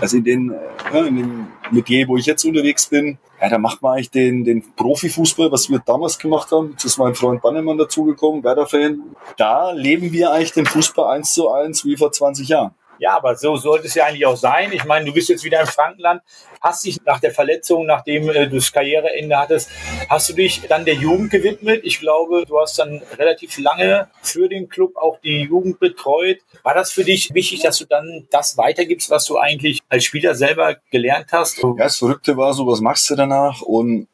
Also 0.00 0.16
in 0.16 0.24
den, 0.24 0.54
ja, 0.92 1.04
in 1.04 1.16
dem 1.16 1.46
Metier, 1.70 2.08
wo 2.08 2.16
ich 2.16 2.26
jetzt 2.26 2.44
unterwegs 2.44 2.86
bin, 2.86 3.18
ja, 3.40 3.48
da 3.48 3.58
macht 3.58 3.80
man 3.80 3.94
eigentlich 3.94 4.10
den, 4.10 4.44
den 4.44 4.62
Profifußball, 4.76 5.50
was 5.50 5.70
wir 5.70 5.80
damals 5.84 6.18
gemacht 6.18 6.52
haben. 6.52 6.72
Jetzt 6.72 6.84
ist 6.84 6.98
mein 6.98 7.14
Freund 7.14 7.40
Bannemann 7.40 7.78
dazugekommen, 7.78 8.44
Werder-Fan. 8.44 9.02
Da 9.38 9.70
leben 9.72 10.12
wir 10.12 10.32
eigentlich 10.32 10.52
den 10.52 10.66
Fußball 10.66 11.14
eins 11.14 11.32
zu 11.32 11.50
eins 11.50 11.84
wie 11.84 11.96
vor 11.96 12.12
20 12.12 12.48
Jahren. 12.48 12.74
Ja, 13.00 13.16
aber 13.16 13.34
so 13.34 13.56
sollte 13.56 13.86
es 13.86 13.94
ja 13.94 14.04
eigentlich 14.04 14.26
auch 14.26 14.36
sein. 14.36 14.72
Ich 14.74 14.84
meine, 14.84 15.06
du 15.06 15.14
bist 15.14 15.30
jetzt 15.30 15.42
wieder 15.42 15.62
im 15.62 15.66
Frankenland, 15.66 16.20
hast 16.60 16.84
dich 16.84 16.98
nach 17.06 17.18
der 17.18 17.30
Verletzung, 17.30 17.86
nachdem 17.86 18.28
äh, 18.28 18.46
du 18.46 18.56
das 18.56 18.70
Karriereende 18.70 19.38
hattest, 19.38 19.70
hast 20.10 20.28
du 20.28 20.34
dich 20.34 20.60
dann 20.68 20.84
der 20.84 20.96
Jugend 20.96 21.30
gewidmet. 21.30 21.80
Ich 21.82 21.98
glaube, 21.98 22.44
du 22.46 22.60
hast 22.60 22.78
dann 22.78 23.00
relativ 23.18 23.56
lange 23.58 24.08
für 24.20 24.50
den 24.50 24.68
Club 24.68 24.98
auch 24.98 25.18
die 25.20 25.44
Jugend 25.44 25.80
betreut. 25.80 26.40
War 26.62 26.74
das 26.74 26.92
für 26.92 27.02
dich 27.02 27.32
wichtig, 27.32 27.62
dass 27.62 27.78
du 27.78 27.86
dann 27.86 28.26
das 28.30 28.58
weitergibst, 28.58 29.08
was 29.08 29.24
du 29.24 29.38
eigentlich 29.38 29.80
als 29.88 30.04
Spieler 30.04 30.34
selber 30.34 30.76
gelernt 30.90 31.28
hast? 31.32 31.56
Ja, 31.62 31.72
das 31.78 31.96
Verrückte 31.96 32.36
war 32.36 32.52
so, 32.52 32.66
was 32.66 32.82
machst 32.82 33.08
du 33.08 33.14
danach? 33.16 33.62
Und 33.62 34.08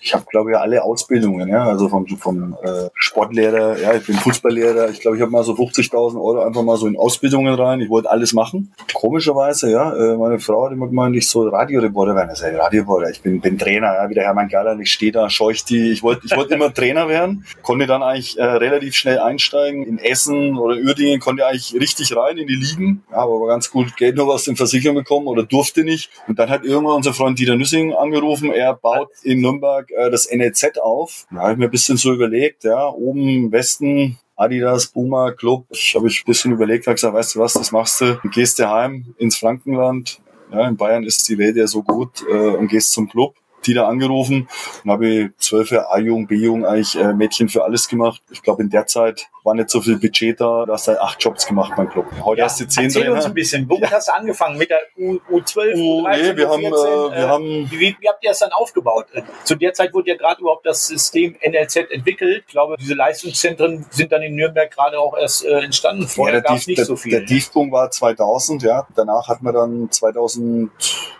ich 0.00 0.14
habe, 0.14 0.24
glaube 0.30 0.52
ich, 0.52 0.56
alle 0.56 0.84
Ausbildungen, 0.84 1.48
ja, 1.48 1.64
also 1.64 1.88
vom, 1.88 2.06
vom 2.06 2.56
äh, 2.62 2.88
Sportlehrer, 2.94 3.78
ja, 3.78 3.94
ich 3.94 4.06
bin 4.06 4.14
Fußballlehrer, 4.14 4.90
ich 4.90 5.00
glaube, 5.00 5.16
ich 5.16 5.22
habe 5.22 5.32
mal 5.32 5.42
so 5.42 5.54
50.000 5.54 6.16
Euro 6.16 6.40
einfach 6.40 6.62
mal 6.62 6.76
so 6.76 6.86
in 6.86 6.96
Ausbildungen 6.96 7.52
rein, 7.54 7.80
ich 7.80 7.90
wollte 7.90 8.08
alles 8.08 8.32
machen. 8.32 8.72
Komischerweise, 8.92 9.70
ja, 9.72 9.92
äh, 9.92 10.16
meine 10.16 10.38
Frau 10.38 10.66
hat 10.66 10.72
immer 10.72 10.86
gemeint, 10.86 11.16
ich 11.16 11.28
soll 11.28 11.48
Radioreporter 11.48 12.14
werden, 12.14 12.28
das 12.28 12.40
ist 12.40 12.52
ja 12.52 12.56
Radioreporter, 12.56 13.10
ich 13.10 13.22
bin, 13.22 13.40
bin 13.40 13.58
Trainer, 13.58 13.94
ja, 13.94 14.08
wie 14.08 14.14
der 14.14 14.24
Hermann 14.24 14.48
Gerland, 14.48 14.80
ich 14.80 14.92
stehe 14.92 15.10
da, 15.10 15.28
scheuch 15.28 15.64
die, 15.64 15.90
ich 15.90 16.02
wollte 16.04 16.22
ich 16.24 16.36
wollte 16.36 16.54
immer 16.54 16.72
Trainer 16.72 17.08
werden, 17.08 17.44
konnte 17.62 17.86
dann 17.86 18.02
eigentlich 18.02 18.38
äh, 18.38 18.44
relativ 18.44 18.94
schnell 18.94 19.18
einsteigen, 19.18 19.82
in 19.82 19.98
Essen 19.98 20.56
oder 20.56 20.76
Uerdingen 20.76 21.18
konnte 21.18 21.44
eigentlich 21.44 21.74
richtig 21.74 22.16
rein 22.16 22.38
in 22.38 22.46
die 22.46 22.54
Ligen, 22.54 23.02
ja, 23.10 23.18
aber 23.18 23.48
ganz 23.48 23.70
gut 23.70 23.96
Geld 23.96 24.14
noch 24.16 24.28
aus 24.28 24.44
den 24.44 24.54
Versicherungen 24.54 25.02
bekommen 25.02 25.26
oder 25.26 25.42
durfte 25.42 25.82
nicht. 25.82 26.10
Und 26.28 26.38
dann 26.38 26.50
hat 26.50 26.64
irgendwann 26.64 26.96
unser 26.96 27.14
Freund 27.14 27.38
Dieter 27.38 27.56
Nüssing 27.56 27.94
angerufen, 27.94 28.52
er 28.52 28.74
baut 28.74 29.10
in 29.22 29.40
Nürnberg 29.40 29.87
äh, 29.96 30.10
das 30.10 30.30
NLZ 30.30 30.78
auf. 30.78 31.26
Da 31.30 31.38
habe 31.38 31.52
ich 31.52 31.58
mir 31.58 31.64
ein 31.66 31.70
bisschen 31.70 31.96
so 31.96 32.12
überlegt, 32.12 32.64
ja, 32.64 32.88
oben 32.88 33.50
Westen 33.52 34.18
Adidas, 34.36 34.86
Puma, 34.86 35.32
Club. 35.32 35.66
Ich 35.70 35.94
habe 35.96 36.06
ich 36.08 36.22
ein 36.22 36.26
bisschen 36.26 36.52
überlegt, 36.52 36.86
habe 36.86 36.94
gesagt, 36.94 37.14
weißt 37.14 37.34
du 37.34 37.40
was, 37.40 37.54
das 37.54 37.72
machst 37.72 38.00
du, 38.00 38.20
du 38.22 38.28
gehst 38.28 38.58
daheim 38.58 39.14
ins 39.18 39.36
Frankenland. 39.36 40.20
Ja, 40.52 40.66
in 40.68 40.76
Bayern 40.76 41.04
ist 41.04 41.28
die 41.28 41.36
Welt 41.38 41.56
ja 41.56 41.66
so 41.66 41.82
gut 41.82 42.24
äh, 42.30 42.50
und 42.56 42.68
gehst 42.68 42.92
zum 42.92 43.08
Club 43.08 43.34
die 43.66 43.74
da 43.74 43.86
angerufen 43.86 44.48
und 44.84 44.90
habe 44.90 45.30
zwölf 45.38 45.72
A-Jugend, 45.72 46.28
B-Jugend 46.28 46.64
eigentlich 46.64 46.96
äh, 46.96 47.12
Mädchen 47.12 47.48
für 47.48 47.64
alles 47.64 47.88
gemacht. 47.88 48.22
Ich 48.30 48.42
glaube, 48.42 48.62
in 48.62 48.70
der 48.70 48.86
Zeit 48.86 49.28
war 49.48 49.54
nicht 49.54 49.70
so 49.70 49.80
viel 49.80 49.98
Budget 49.98 50.40
da. 50.40 50.66
Du 50.66 50.72
hast 50.72 50.88
halt 50.88 51.00
acht 51.00 51.22
Jobs 51.22 51.46
gemacht 51.46 51.72
beim 51.76 51.88
Club. 51.88 52.06
Heute 52.22 52.40
ja, 52.40 52.44
hast 52.44 52.60
du 52.60 52.68
zehn 52.68 52.84
Erzähl 52.84 53.02
Trainer. 53.02 53.16
uns 53.16 53.24
ein 53.24 53.34
bisschen. 53.34 53.68
Womit 53.68 53.84
ja. 53.84 53.96
hast 53.96 54.08
du 54.08 54.12
angefangen? 54.12 54.58
Mit 54.58 54.70
der 54.70 54.80
U, 54.98 55.18
U12, 55.30 55.74
U, 55.76 56.04
13, 56.04 56.22
nee, 56.22 56.36
wir 56.36 56.48
U14? 56.48 56.52
Haben, 56.52 56.62
äh, 56.62 57.16
wir 57.16 57.16
äh, 57.16 57.28
haben, 57.28 57.70
wie, 57.70 57.96
wie, 57.98 58.08
habt 58.08 58.22
ihr 58.22 58.30
das 58.30 58.38
dann 58.40 58.52
aufgebaut? 58.52 59.06
Zu 59.44 59.56
der 59.56 59.72
Zeit 59.72 59.94
wurde 59.94 60.10
ja 60.10 60.16
gerade 60.16 60.40
überhaupt 60.40 60.66
das 60.66 60.86
System 60.86 61.36
NLZ 61.42 61.76
entwickelt. 61.90 62.44
Ich 62.46 62.52
glaube, 62.52 62.76
diese 62.78 62.94
Leistungszentren 62.94 63.86
sind 63.90 64.12
dann 64.12 64.22
in 64.22 64.34
Nürnberg 64.34 64.70
gerade 64.70 64.98
auch 64.98 65.16
erst 65.16 65.44
äh, 65.44 65.60
entstanden. 65.60 66.06
Vorher 66.06 66.36
ja, 66.36 66.40
gab 66.40 66.56
es 66.56 66.66
nicht 66.66 66.78
der, 66.78 66.84
so 66.84 66.96
viel. 66.96 67.12
Der 67.12 67.26
Tiefpunkt 67.26 67.72
war 67.72 67.90
2000, 67.90 68.62
ja. 68.62 68.86
Danach 68.94 69.28
hat 69.28 69.42
man 69.42 69.54
dann 69.54 69.90
2003, 69.90 70.70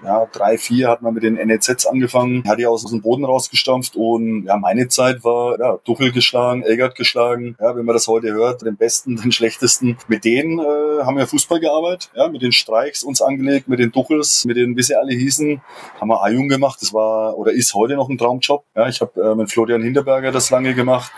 ja, 0.05 0.29
2004 0.33 0.88
hat 0.88 1.03
man 1.03 1.14
mit 1.14 1.22
den 1.22 1.35
NLZs 1.35 1.87
angefangen, 1.87 2.28
hat 2.47 2.59
die 2.59 2.67
aus 2.67 2.85
dem 2.85 3.03
Boden 3.03 3.25
rausgestampft 3.25 3.97
und 3.97 4.45
ja, 4.45 4.57
meine 4.57 4.88
Zeit 4.88 5.25
war 5.25 5.59
ja, 5.59 5.79
Duchel 5.85 6.12
geschlagen, 6.12 6.62
Elgert 6.62 6.95
geschlagen. 6.95 7.57
Ja, 7.61 7.77
wenn 7.77 7.85
man 7.85 7.95
das 7.95 8.09
heute 8.09 8.33
hört, 8.33 8.62
den 8.62 8.77
Besten, 8.77 9.17
den 9.17 9.33
Schlechtesten. 9.33 9.99
Mit 10.09 10.25
denen 10.25 10.59
äh, 10.59 11.05
haben 11.05 11.17
wir 11.17 11.27
Fußball 11.27 11.61
gearbeitet, 11.61 12.11
ja, 12.14 12.29
mit 12.29 12.43
den 12.43 12.53
Streiks 12.53 13.03
uns 13.03 13.23
angelegt, 13.23 13.69
mit 13.69 13.79
den 13.79 13.93
Duchels, 13.93 14.45
mit 14.45 14.57
den, 14.57 14.77
wie 14.77 14.83
sie 14.83 14.97
alle 14.97 15.12
hießen, 15.12 15.61
haben 16.01 16.09
wir 16.09 16.23
A-Jung 16.23 16.49
gemacht. 16.49 16.79
Das 16.81 16.93
war 16.93 17.37
oder 17.38 17.53
ist 17.53 17.75
heute 17.75 17.95
noch 17.95 18.09
ein 18.09 18.19
Traumjob. 18.19 18.64
Ja, 18.75 18.88
ich 18.88 19.01
habe 19.01 19.21
äh, 19.21 19.35
mit 19.35 19.51
Florian 19.51 19.83
Hinterberger 19.83 20.33
das 20.33 20.51
lange 20.51 20.75
gemacht. 20.75 21.12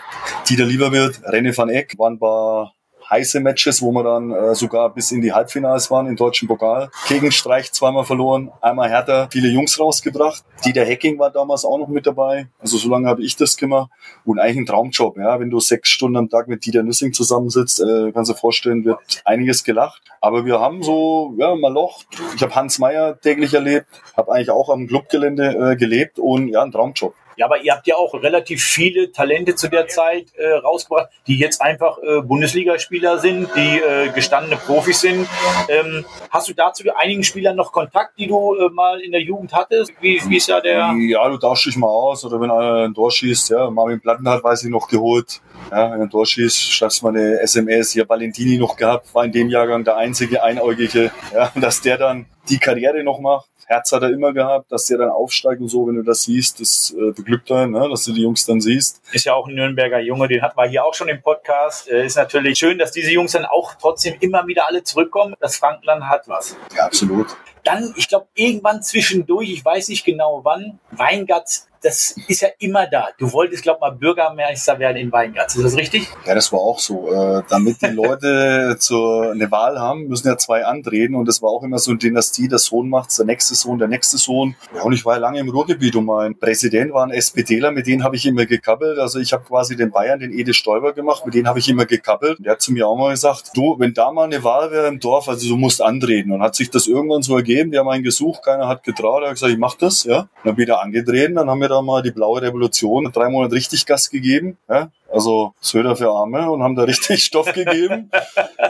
Dieter 0.49 0.65
Lieberwirt, 0.65 1.21
René 1.25 1.55
van 1.55 1.69
Eck 1.69 1.97
waren 1.97 2.19
bei 2.19 2.67
heiße 3.11 3.41
Matches, 3.41 3.81
wo 3.81 3.91
wir 3.91 4.03
dann 4.03 4.31
äh, 4.31 4.55
sogar 4.55 4.93
bis 4.93 5.11
in 5.11 5.21
die 5.21 5.33
Halbfinals 5.33 5.91
waren 5.91 6.07
im 6.07 6.15
deutschen 6.15 6.47
Pokal. 6.47 6.89
Gegen 7.07 7.31
Streich 7.31 7.71
zweimal 7.73 8.05
verloren, 8.05 8.51
einmal 8.61 8.89
härter, 8.89 9.27
viele 9.31 9.49
Jungs 9.49 9.79
rausgebracht. 9.79 10.43
Dieter 10.65 10.85
Hacking 10.85 11.19
war 11.19 11.29
damals 11.29 11.65
auch 11.65 11.77
noch 11.77 11.89
mit 11.89 12.07
dabei. 12.07 12.47
Also 12.59 12.77
so 12.77 12.89
lange 12.89 13.07
habe 13.07 13.21
ich 13.21 13.35
das 13.35 13.57
gemacht. 13.57 13.91
Und 14.25 14.39
eigentlich 14.39 14.57
ein 14.57 14.65
Traumjob, 14.65 15.17
ja. 15.17 15.39
Wenn 15.39 15.49
du 15.49 15.59
sechs 15.59 15.89
Stunden 15.89 16.17
am 16.17 16.29
Tag 16.29 16.47
mit 16.47 16.65
Dieter 16.65 16.83
Nüssing 16.83 17.13
zusammensitzt, 17.13 17.81
äh, 17.81 18.11
kannst 18.13 18.29
du 18.29 18.33
dir 18.33 18.39
vorstellen, 18.39 18.85
wird 18.85 18.99
einiges 19.25 19.63
gelacht. 19.63 20.01
Aber 20.21 20.45
wir 20.45 20.59
haben 20.59 20.81
so, 20.81 21.33
ja, 21.37 21.55
mal 21.55 21.73
Loch. 21.73 22.03
Ich 22.35 22.41
habe 22.41 22.55
Hans 22.55 22.79
Meyer 22.79 23.19
täglich 23.19 23.53
erlebt, 23.53 23.87
habe 24.15 24.31
eigentlich 24.31 24.51
auch 24.51 24.69
am 24.69 24.87
Clubgelände 24.87 25.71
äh, 25.71 25.75
gelebt 25.75 26.19
und 26.19 26.47
ja, 26.47 26.63
ein 26.63 26.71
Traumjob. 26.71 27.13
Ja, 27.41 27.47
aber 27.47 27.63
ihr 27.63 27.73
habt 27.73 27.87
ja 27.87 27.95
auch 27.95 28.13
relativ 28.13 28.63
viele 28.63 29.11
Talente 29.11 29.55
zu 29.55 29.67
der 29.67 29.87
Zeit 29.87 30.27
äh, 30.35 30.51
rausgebracht, 30.51 31.09
die 31.25 31.39
jetzt 31.39 31.59
einfach 31.59 31.97
äh, 31.97 32.21
Bundesligaspieler 32.21 33.17
sind, 33.17 33.49
die 33.55 33.79
äh, 33.79 34.09
gestandene 34.13 34.57
Profis 34.57 35.01
sind. 35.01 35.27
Ähm, 35.67 36.05
hast 36.29 36.49
du 36.49 36.53
dazu 36.53 36.83
einigen 36.95 37.23
Spielern 37.23 37.55
noch 37.55 37.71
Kontakt, 37.71 38.19
die 38.19 38.27
du 38.27 38.53
äh, 38.53 38.69
mal 38.69 39.01
in 39.01 39.11
der 39.11 39.21
Jugend 39.21 39.53
hattest? 39.53 39.91
Wie, 40.01 40.21
wie 40.27 40.37
ist 40.37 40.49
ja 40.49 40.61
der? 40.61 40.93
Ja, 40.99 41.27
du 41.29 41.37
tauschst 41.39 41.65
dich 41.65 41.77
mal 41.77 41.87
aus 41.87 42.23
oder 42.25 42.39
wenn 42.39 42.51
einer 42.51 42.85
ein 42.85 42.93
Tor 42.93 43.11
schießt, 43.11 43.49
ja, 43.49 43.71
Marvin 43.71 43.99
Platten 43.99 44.29
hat, 44.29 44.43
weiß 44.43 44.65
ich 44.65 44.69
noch, 44.69 44.87
geholt. 44.87 45.41
Ja, 45.71 45.91
wenn 45.91 45.99
ein 45.99 46.11
Tor 46.11 46.27
schießt, 46.27 46.71
schreibst 46.71 47.01
mal 47.01 47.09
eine 47.09 47.39
SMS. 47.39 47.93
Hier 47.93 48.07
Valentini 48.07 48.59
noch 48.59 48.75
gehabt, 48.75 49.15
war 49.15 49.25
in 49.25 49.31
dem 49.31 49.49
Jahrgang 49.49 49.83
der 49.83 49.97
einzige 49.97 50.43
Einäugige. 50.43 51.09
Ja, 51.33 51.51
dass 51.59 51.81
der 51.81 51.97
dann 51.97 52.27
die 52.49 52.57
Karriere 52.57 53.03
noch 53.03 53.19
macht. 53.19 53.49
Herz 53.71 53.91
hat 53.93 54.03
er 54.03 54.09
immer 54.09 54.33
gehabt, 54.33 54.69
dass 54.71 54.87
der 54.87 54.97
dann 54.97 55.09
aufsteigt 55.09 55.61
und 55.61 55.69
so, 55.69 55.87
wenn 55.87 55.95
du 55.95 56.03
das 56.03 56.23
siehst, 56.23 56.59
das 56.59 56.93
äh, 56.97 57.11
beglückt 57.11 57.49
einen, 57.51 57.71
ne, 57.71 57.87
dass 57.89 58.03
du 58.03 58.11
die 58.11 58.23
Jungs 58.23 58.45
dann 58.45 58.59
siehst. 58.59 59.01
Ist 59.13 59.25
ja 59.25 59.33
auch 59.33 59.47
ein 59.47 59.55
Nürnberger 59.55 59.99
Junge, 59.99 60.27
den 60.27 60.41
hatten 60.41 60.57
wir 60.57 60.67
hier 60.67 60.83
auch 60.83 60.93
schon 60.93 61.07
im 61.07 61.21
Podcast. 61.21 61.89
Äh, 61.89 62.05
ist 62.05 62.17
natürlich 62.17 62.59
schön, 62.59 62.77
dass 62.77 62.91
diese 62.91 63.11
Jungs 63.11 63.31
dann 63.31 63.45
auch 63.45 63.75
trotzdem 63.75 64.15
immer 64.19 64.45
wieder 64.45 64.67
alle 64.67 64.83
zurückkommen. 64.83 65.35
Das 65.39 65.55
Frankenland 65.55 66.03
hat 66.09 66.27
was. 66.27 66.57
Ja, 66.75 66.85
absolut. 66.85 67.27
Dann, 67.63 67.93
ich 67.95 68.09
glaube, 68.09 68.27
irgendwann 68.33 68.83
zwischendurch, 68.83 69.49
ich 69.49 69.63
weiß 69.63 69.87
nicht 69.87 70.03
genau 70.03 70.41
wann, 70.43 70.79
Weingatz 70.91 71.67
das 71.81 72.15
ist 72.27 72.41
ja 72.41 72.49
immer 72.59 72.85
da. 72.87 73.09
Du 73.17 73.31
wolltest, 73.33 73.63
glaub 73.63 73.81
mal, 73.81 73.91
Bürgermeister 73.91 74.77
werden 74.77 74.97
in 74.97 75.11
Weingarten. 75.11 75.57
Ist 75.57 75.65
das 75.65 75.75
richtig? 75.75 76.07
Ja, 76.25 76.35
das 76.35 76.51
war 76.53 76.59
auch 76.59 76.79
so. 76.79 77.11
Äh, 77.11 77.41
damit 77.49 77.81
die 77.81 77.87
Leute 77.87 78.75
zur, 78.79 79.31
eine 79.31 79.49
Wahl 79.49 79.79
haben, 79.79 80.07
müssen 80.07 80.27
ja 80.27 80.37
zwei 80.37 80.63
antreten. 80.63 81.15
Und 81.15 81.27
das 81.27 81.41
war 81.41 81.49
auch 81.49 81.63
immer 81.63 81.79
so 81.79 81.91
eine 81.91 81.97
Dynastie. 81.97 82.47
Der 82.47 82.59
Sohn 82.59 82.87
macht's, 82.87 83.15
der 83.15 83.25
nächste 83.25 83.55
Sohn, 83.55 83.79
der 83.79 83.87
nächste 83.87 84.17
Sohn. 84.17 84.55
Ja, 84.75 84.83
und 84.83 84.93
ich 84.93 85.05
war 85.05 85.15
ja 85.15 85.19
lange 85.19 85.39
im 85.39 85.49
Ruhrgebiet 85.49 85.95
und 85.95 86.05
mein 86.05 86.37
Präsident 86.37 86.93
war 86.93 87.03
ein 87.03 87.11
SPDler, 87.11 87.71
mit 87.71 87.87
denen 87.87 88.03
habe 88.03 88.15
ich 88.15 88.27
immer 88.27 88.45
gekappelt. 88.45 88.99
Also 88.99 89.19
ich 89.19 89.33
habe 89.33 89.43
quasi 89.43 89.75
den 89.75 89.89
Bayern, 89.89 90.19
den 90.19 90.31
Edith 90.31 90.57
Stoiber 90.57 90.93
gemacht, 90.93 91.25
mit 91.25 91.33
denen 91.33 91.47
habe 91.47 91.57
ich 91.57 91.67
immer 91.67 91.85
gekappelt. 91.85 92.37
Der 92.45 92.53
hat 92.53 92.61
zu 92.61 92.73
mir 92.73 92.87
auch 92.87 92.95
mal 92.95 93.11
gesagt, 93.11 93.51
du, 93.55 93.79
wenn 93.79 93.93
da 93.95 94.11
mal 94.11 94.25
eine 94.25 94.43
Wahl 94.43 94.71
wäre 94.71 94.87
im 94.87 94.99
Dorf, 94.99 95.27
also 95.27 95.47
du 95.47 95.57
musst 95.57 95.81
antreten. 95.81 96.31
Und 96.31 96.43
hat 96.43 96.53
sich 96.53 96.69
das 96.69 96.85
irgendwann 96.85 97.23
so 97.23 97.35
ergeben. 97.35 97.71
Die 97.71 97.79
haben 97.79 97.89
einen 97.89 98.03
gesucht, 98.03 98.43
keiner 98.43 98.67
hat 98.67 98.83
getraut. 98.83 99.23
Er 99.23 99.29
hat 99.29 99.35
gesagt, 99.35 99.51
ich 99.51 99.57
mach 99.57 99.75
das. 99.75 100.03
Ja. 100.03 100.27
Dann 100.43 100.57
wieder 100.57 100.81
angetreten, 100.83 101.35
dann 101.35 101.49
haben 101.49 101.59
wir 101.59 101.70
da 101.71 101.81
mal 101.81 102.01
die 102.01 102.11
blaue 102.11 102.41
Revolution, 102.41 103.11
drei 103.11 103.29
Monate 103.29 103.55
richtig 103.55 103.85
Gas 103.85 104.09
gegeben. 104.09 104.57
Ja? 104.69 104.91
Also 105.11 105.53
Söder 105.59 105.95
für 105.95 106.09
Arme 106.09 106.49
und 106.49 106.63
haben 106.63 106.75
da 106.75 106.83
richtig 106.83 107.23
Stoff 107.23 107.51
gegeben 107.53 108.09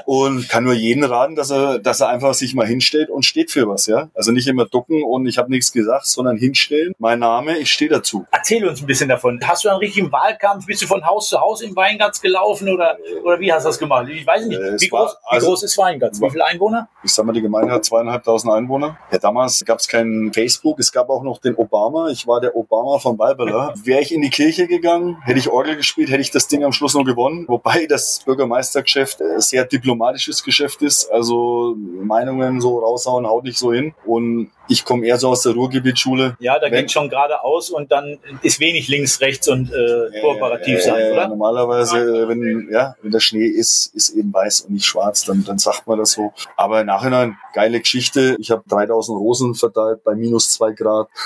und 0.06 0.50
kann 0.50 0.64
nur 0.64 0.74
jeden 0.74 1.04
raten, 1.04 1.36
dass 1.36 1.52
er, 1.52 1.80
dass 1.80 2.02
er 2.02 2.10
einfach 2.10 2.34
sich 2.34 2.56
mal 2.56 2.66
hinstellt 2.66 3.10
und 3.10 3.24
steht 3.24 3.52
für 3.52 3.68
was, 3.68 3.88
ja. 3.88 4.10
Also 4.14 4.32
nicht 4.32 4.48
immer 4.48 4.66
ducken 4.66 5.04
und 5.04 5.26
ich 5.28 5.38
habe 5.38 5.52
nichts 5.52 5.72
gesagt, 5.72 6.08
sondern 6.08 6.38
hinstellen. 6.38 6.94
Mein 7.00 7.20
Name, 7.20 7.58
ich 7.58 7.72
stehe 7.72 7.90
dazu. 7.90 8.26
Erzähl 8.32 8.68
uns 8.68 8.82
ein 8.82 8.88
bisschen 8.88 9.10
davon. 9.10 9.40
Hast 9.44 9.64
du 9.64 9.70
einen 9.70 9.80
richtigen 9.80 10.12
Wahlkampf? 10.12 10.66
Bist 10.66 10.82
du 10.82 10.88
von 10.88 11.06
Haus 11.06 11.30
zu 11.30 11.40
Haus 11.40 11.62
im 11.62 11.76
Weingarts 11.76 12.22
gelaufen 12.22 12.70
oder, 12.70 12.98
oder 13.24 13.40
wie 13.40 13.52
hast 13.52 13.64
du 13.64 13.70
das 13.70 13.80
gemacht? 13.80 14.08
Ich 14.10 14.26
weiß 14.26 14.48
nicht. 14.48 14.60
Äh, 14.60 14.80
wie, 14.80 14.88
groß, 14.88 15.00
war, 15.00 15.18
also, 15.26 15.46
wie 15.46 15.50
groß 15.50 15.64
ist 15.64 15.78
Weingarts? 15.78 16.22
Wie 16.22 16.30
viele 16.30 16.46
Einwohner? 16.46 16.90
Ich 17.04 17.14
sag 17.14 17.26
mal, 17.26 17.34
die 17.34 17.42
Gemeinde 17.42 17.72
hat 17.72 17.86
zweieinhalbtausend 17.86 18.52
Einwohner. 18.52 18.98
Ja, 19.12 19.20
damals 19.20 19.64
gab 19.66 19.80
es 19.80 19.88
kein 19.88 20.32
Facebook, 20.34 20.80
es 20.80 20.92
gab 20.92 21.10
auch 21.10 21.24
noch 21.24 21.40
den 21.40 21.56
Obama. 21.56 22.10
Ich 22.10 22.28
war 22.28 22.42
der 22.42 22.56
Obama 22.56 23.00
von 23.00 23.18
Weiberler. 23.20 23.74
Wäre 23.84 24.02
ich 24.02 24.14
in 24.14 24.22
die 24.22 24.30
Kirche 24.30 24.68
gegangen, 24.68 25.18
hätte 25.24 25.40
ich 25.40 25.50
Orgel 25.50 25.76
gespielt, 25.76 26.10
hätte 26.10 26.22
ich 26.22 26.31
das 26.32 26.48
Ding 26.48 26.64
am 26.64 26.72
Schluss 26.72 26.94
noch 26.94 27.04
gewonnen. 27.04 27.46
Wobei 27.48 27.86
das 27.88 28.22
Bürgermeistergeschäft 28.26 29.22
ein 29.22 29.40
sehr 29.40 29.66
diplomatisches 29.66 30.44
Geschäft 30.44 30.82
ist. 30.82 31.12
Also 31.12 31.76
Meinungen 31.78 32.62
so 32.62 32.80
raushauen, 32.80 33.28
haut 33.28 33.44
nicht 33.44 33.58
so 33.58 33.74
hin. 33.74 33.94
Und 34.06 34.52
ich 34.72 34.86
komme 34.86 35.06
eher 35.06 35.18
so 35.18 35.30
aus 35.30 35.42
der 35.42 35.54
Ruhrgebietsschule. 35.54 36.38
Ja, 36.40 36.58
da 36.58 36.70
geht 36.70 36.92
schon 36.92 37.10
geradeaus 37.10 37.70
und 37.70 37.92
dann 37.92 38.20
ist 38.42 38.60
wenig 38.60 38.88
links, 38.88 39.20
rechts 39.20 39.50
und 39.50 39.72
äh, 39.72 40.22
kooperativ 40.22 40.78
äh, 40.78 40.82
sein, 40.82 41.12
oder? 41.12 41.28
Normalerweise, 41.28 42.28
wenn, 42.28 42.70
ja, 42.72 42.96
wenn 43.02 43.12
der 43.12 43.20
Schnee 43.20 43.46
ist, 43.46 43.94
ist 43.94 44.12
eben 44.12 44.34
weiß 44.34 44.62
und 44.62 44.74
nicht 44.74 44.86
schwarz, 44.86 45.26
dann, 45.26 45.44
dann 45.44 45.58
sagt 45.58 45.88
man 45.88 46.00
das 46.00 46.12
so. 46.12 46.32
Aber 46.56 46.80
im 46.80 46.88
Nachhinein, 46.88 47.38
geile 47.54 47.80
Geschichte. 47.80 48.38
Ich 48.40 48.52
habe 48.52 48.64
3000 48.70 49.18
Rosen 49.18 49.56
verteilt 49.56 50.04
bei 50.04 50.16
minus 50.16 50.52
zwei 50.52 50.72
Grad. 50.72 51.08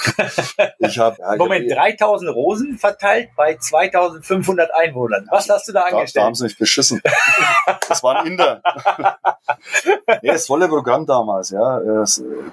Ich 0.80 1.00
hab, 1.00 1.18
ja, 1.20 1.36
Moment, 1.36 1.72
hab, 1.72 1.78
3000 1.98 2.34
Rosen 2.34 2.78
verteilt 2.78 3.30
bei 3.36 3.56
2500 3.56 4.74
Einwohnern. 4.74 4.95
Was 5.30 5.50
hast 5.50 5.68
du 5.68 5.74
da 5.74 5.82
angestellt? 5.84 6.16
Da, 6.16 6.20
da 6.22 6.26
haben 6.26 6.36
sie 6.36 6.46
mich 6.46 6.58
beschissen. 6.58 7.02
Das 7.88 8.02
war 8.04 8.20
ein 8.20 8.28
Inder. 8.28 8.62
nee, 10.22 10.30
das 10.30 10.48
volle 10.48 10.68
Programm 10.68 11.06
damals, 11.06 11.52
ja. 11.52 12.04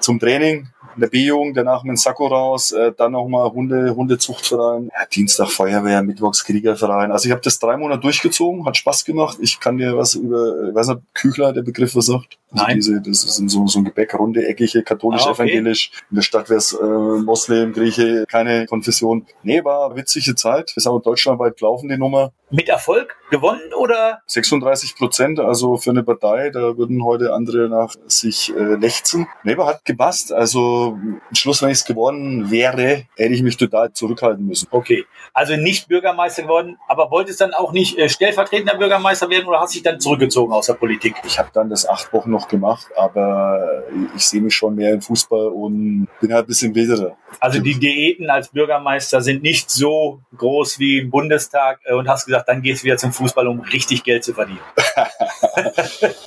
Zum 0.00 0.18
Training 0.18 0.68
in 0.94 1.00
der 1.00 1.08
B-Jugend, 1.08 1.56
danach 1.56 1.82
mit 1.84 1.90
dem 1.90 1.96
Sakko 1.96 2.26
raus, 2.26 2.72
äh, 2.72 2.92
dann 2.96 3.12
nochmal 3.12 3.50
Hunde, 3.52 3.94
Hundezuchtverein, 3.94 4.90
ja, 4.92 5.06
Dienstag 5.06 5.48
Feuerwehr, 5.48 6.02
Mittwochs 6.02 6.44
Kriegerverein. 6.44 7.12
Also 7.12 7.26
ich 7.26 7.32
habe 7.32 7.42
das 7.42 7.58
drei 7.58 7.76
Monate 7.76 8.00
durchgezogen, 8.00 8.66
hat 8.66 8.76
Spaß 8.76 9.04
gemacht. 9.04 9.38
Ich 9.40 9.60
kann 9.60 9.78
dir 9.78 9.96
was 9.96 10.14
über, 10.14 10.68
ich 10.68 10.74
weiß 10.74 10.88
nicht, 10.88 11.00
Küchler, 11.14 11.52
der 11.52 11.62
Begriff 11.62 11.94
was 11.96 12.06
sagt. 12.06 12.38
Also 12.50 12.64
Nein. 12.64 12.76
Diese, 12.76 13.00
das 13.00 13.24
ist 13.24 13.50
so, 13.50 13.66
so 13.66 13.78
ein 13.78 13.84
Gebäck, 13.84 14.14
runde, 14.18 14.46
eckige, 14.46 14.82
katholisch-evangelisch. 14.82 15.90
Ah, 15.92 15.96
okay. 15.96 16.06
In 16.10 16.16
der 16.16 16.22
Stadt 16.22 16.50
wäre 16.50 16.58
es 16.58 16.72
äh, 16.72 16.84
Moslem, 16.84 17.72
Grieche, 17.72 18.24
keine 18.28 18.66
Konfession. 18.66 19.26
Nee, 19.42 19.64
war 19.64 19.96
witzige 19.96 20.34
Zeit. 20.34 20.72
Wir 20.74 20.82
sind 20.82 20.92
auch 20.92 21.00
deutschlandweit 21.00 21.56
gelaufen, 21.56 21.88
die 21.88 21.96
Nummer. 21.96 22.32
Mit 22.52 22.68
Erfolg 22.68 23.16
gewonnen 23.30 23.72
oder? 23.74 24.20
36 24.26 24.96
Prozent, 24.96 25.40
also 25.40 25.78
für 25.78 25.90
eine 25.90 26.02
Partei, 26.02 26.50
da 26.50 26.76
würden 26.76 27.02
heute 27.02 27.32
andere 27.32 27.68
nach 27.70 27.94
sich 28.06 28.54
äh, 28.54 28.74
lechzen. 28.74 29.26
Nee, 29.42 29.54
aber 29.54 29.66
hat 29.66 29.84
gepasst. 29.86 30.32
Also 30.34 30.98
Schluss, 31.32 31.62
wenn 31.62 31.70
ich 31.70 31.78
es 31.78 31.84
geworden 31.86 32.50
wäre, 32.50 33.04
hätte 33.16 33.34
ich 33.34 33.42
mich 33.42 33.56
total 33.56 33.92
zurückhalten 33.94 34.46
müssen. 34.46 34.68
Okay, 34.70 35.06
also 35.32 35.56
nicht 35.56 35.88
Bürgermeister 35.88 36.42
geworden, 36.42 36.76
aber 36.88 37.10
wolltest 37.10 37.40
dann 37.40 37.54
auch 37.54 37.72
nicht 37.72 37.98
äh, 37.98 38.10
stellvertretender 38.10 38.76
Bürgermeister 38.76 39.30
werden 39.30 39.46
oder 39.46 39.60
hast 39.60 39.74
dich 39.74 39.82
dann 39.82 39.98
zurückgezogen 39.98 40.52
aus 40.52 40.66
der 40.66 40.74
Politik? 40.74 41.14
Ich 41.24 41.38
habe 41.38 41.48
dann 41.54 41.70
das 41.70 41.88
acht 41.88 42.12
Wochen 42.12 42.30
noch 42.30 42.48
gemacht, 42.48 42.86
aber 42.96 43.82
ich 44.14 44.28
sehe 44.28 44.42
mich 44.42 44.54
schon 44.54 44.74
mehr 44.74 44.92
im 44.92 45.00
Fußball 45.00 45.48
und 45.48 46.06
bin 46.20 46.34
halt 46.34 46.44
ein 46.44 46.48
bisschen 46.48 46.74
wilderer. 46.74 47.16
Also 47.40 47.60
die 47.60 47.78
Diäten 47.78 48.28
als 48.28 48.48
Bürgermeister 48.48 49.22
sind 49.22 49.42
nicht 49.42 49.70
so 49.70 50.20
groß 50.36 50.78
wie 50.78 50.98
im 50.98 51.10
Bundestag 51.10 51.80
äh, 51.84 51.94
und 51.94 52.08
hast 52.08 52.26
gesagt, 52.26 52.41
dann 52.46 52.62
gehst 52.62 52.82
du 52.82 52.86
wieder 52.86 52.96
zum 52.96 53.12
Fußball, 53.12 53.46
um 53.46 53.60
richtig 53.60 54.04
Geld 54.04 54.24
zu 54.24 54.34
verdienen. 54.34 54.60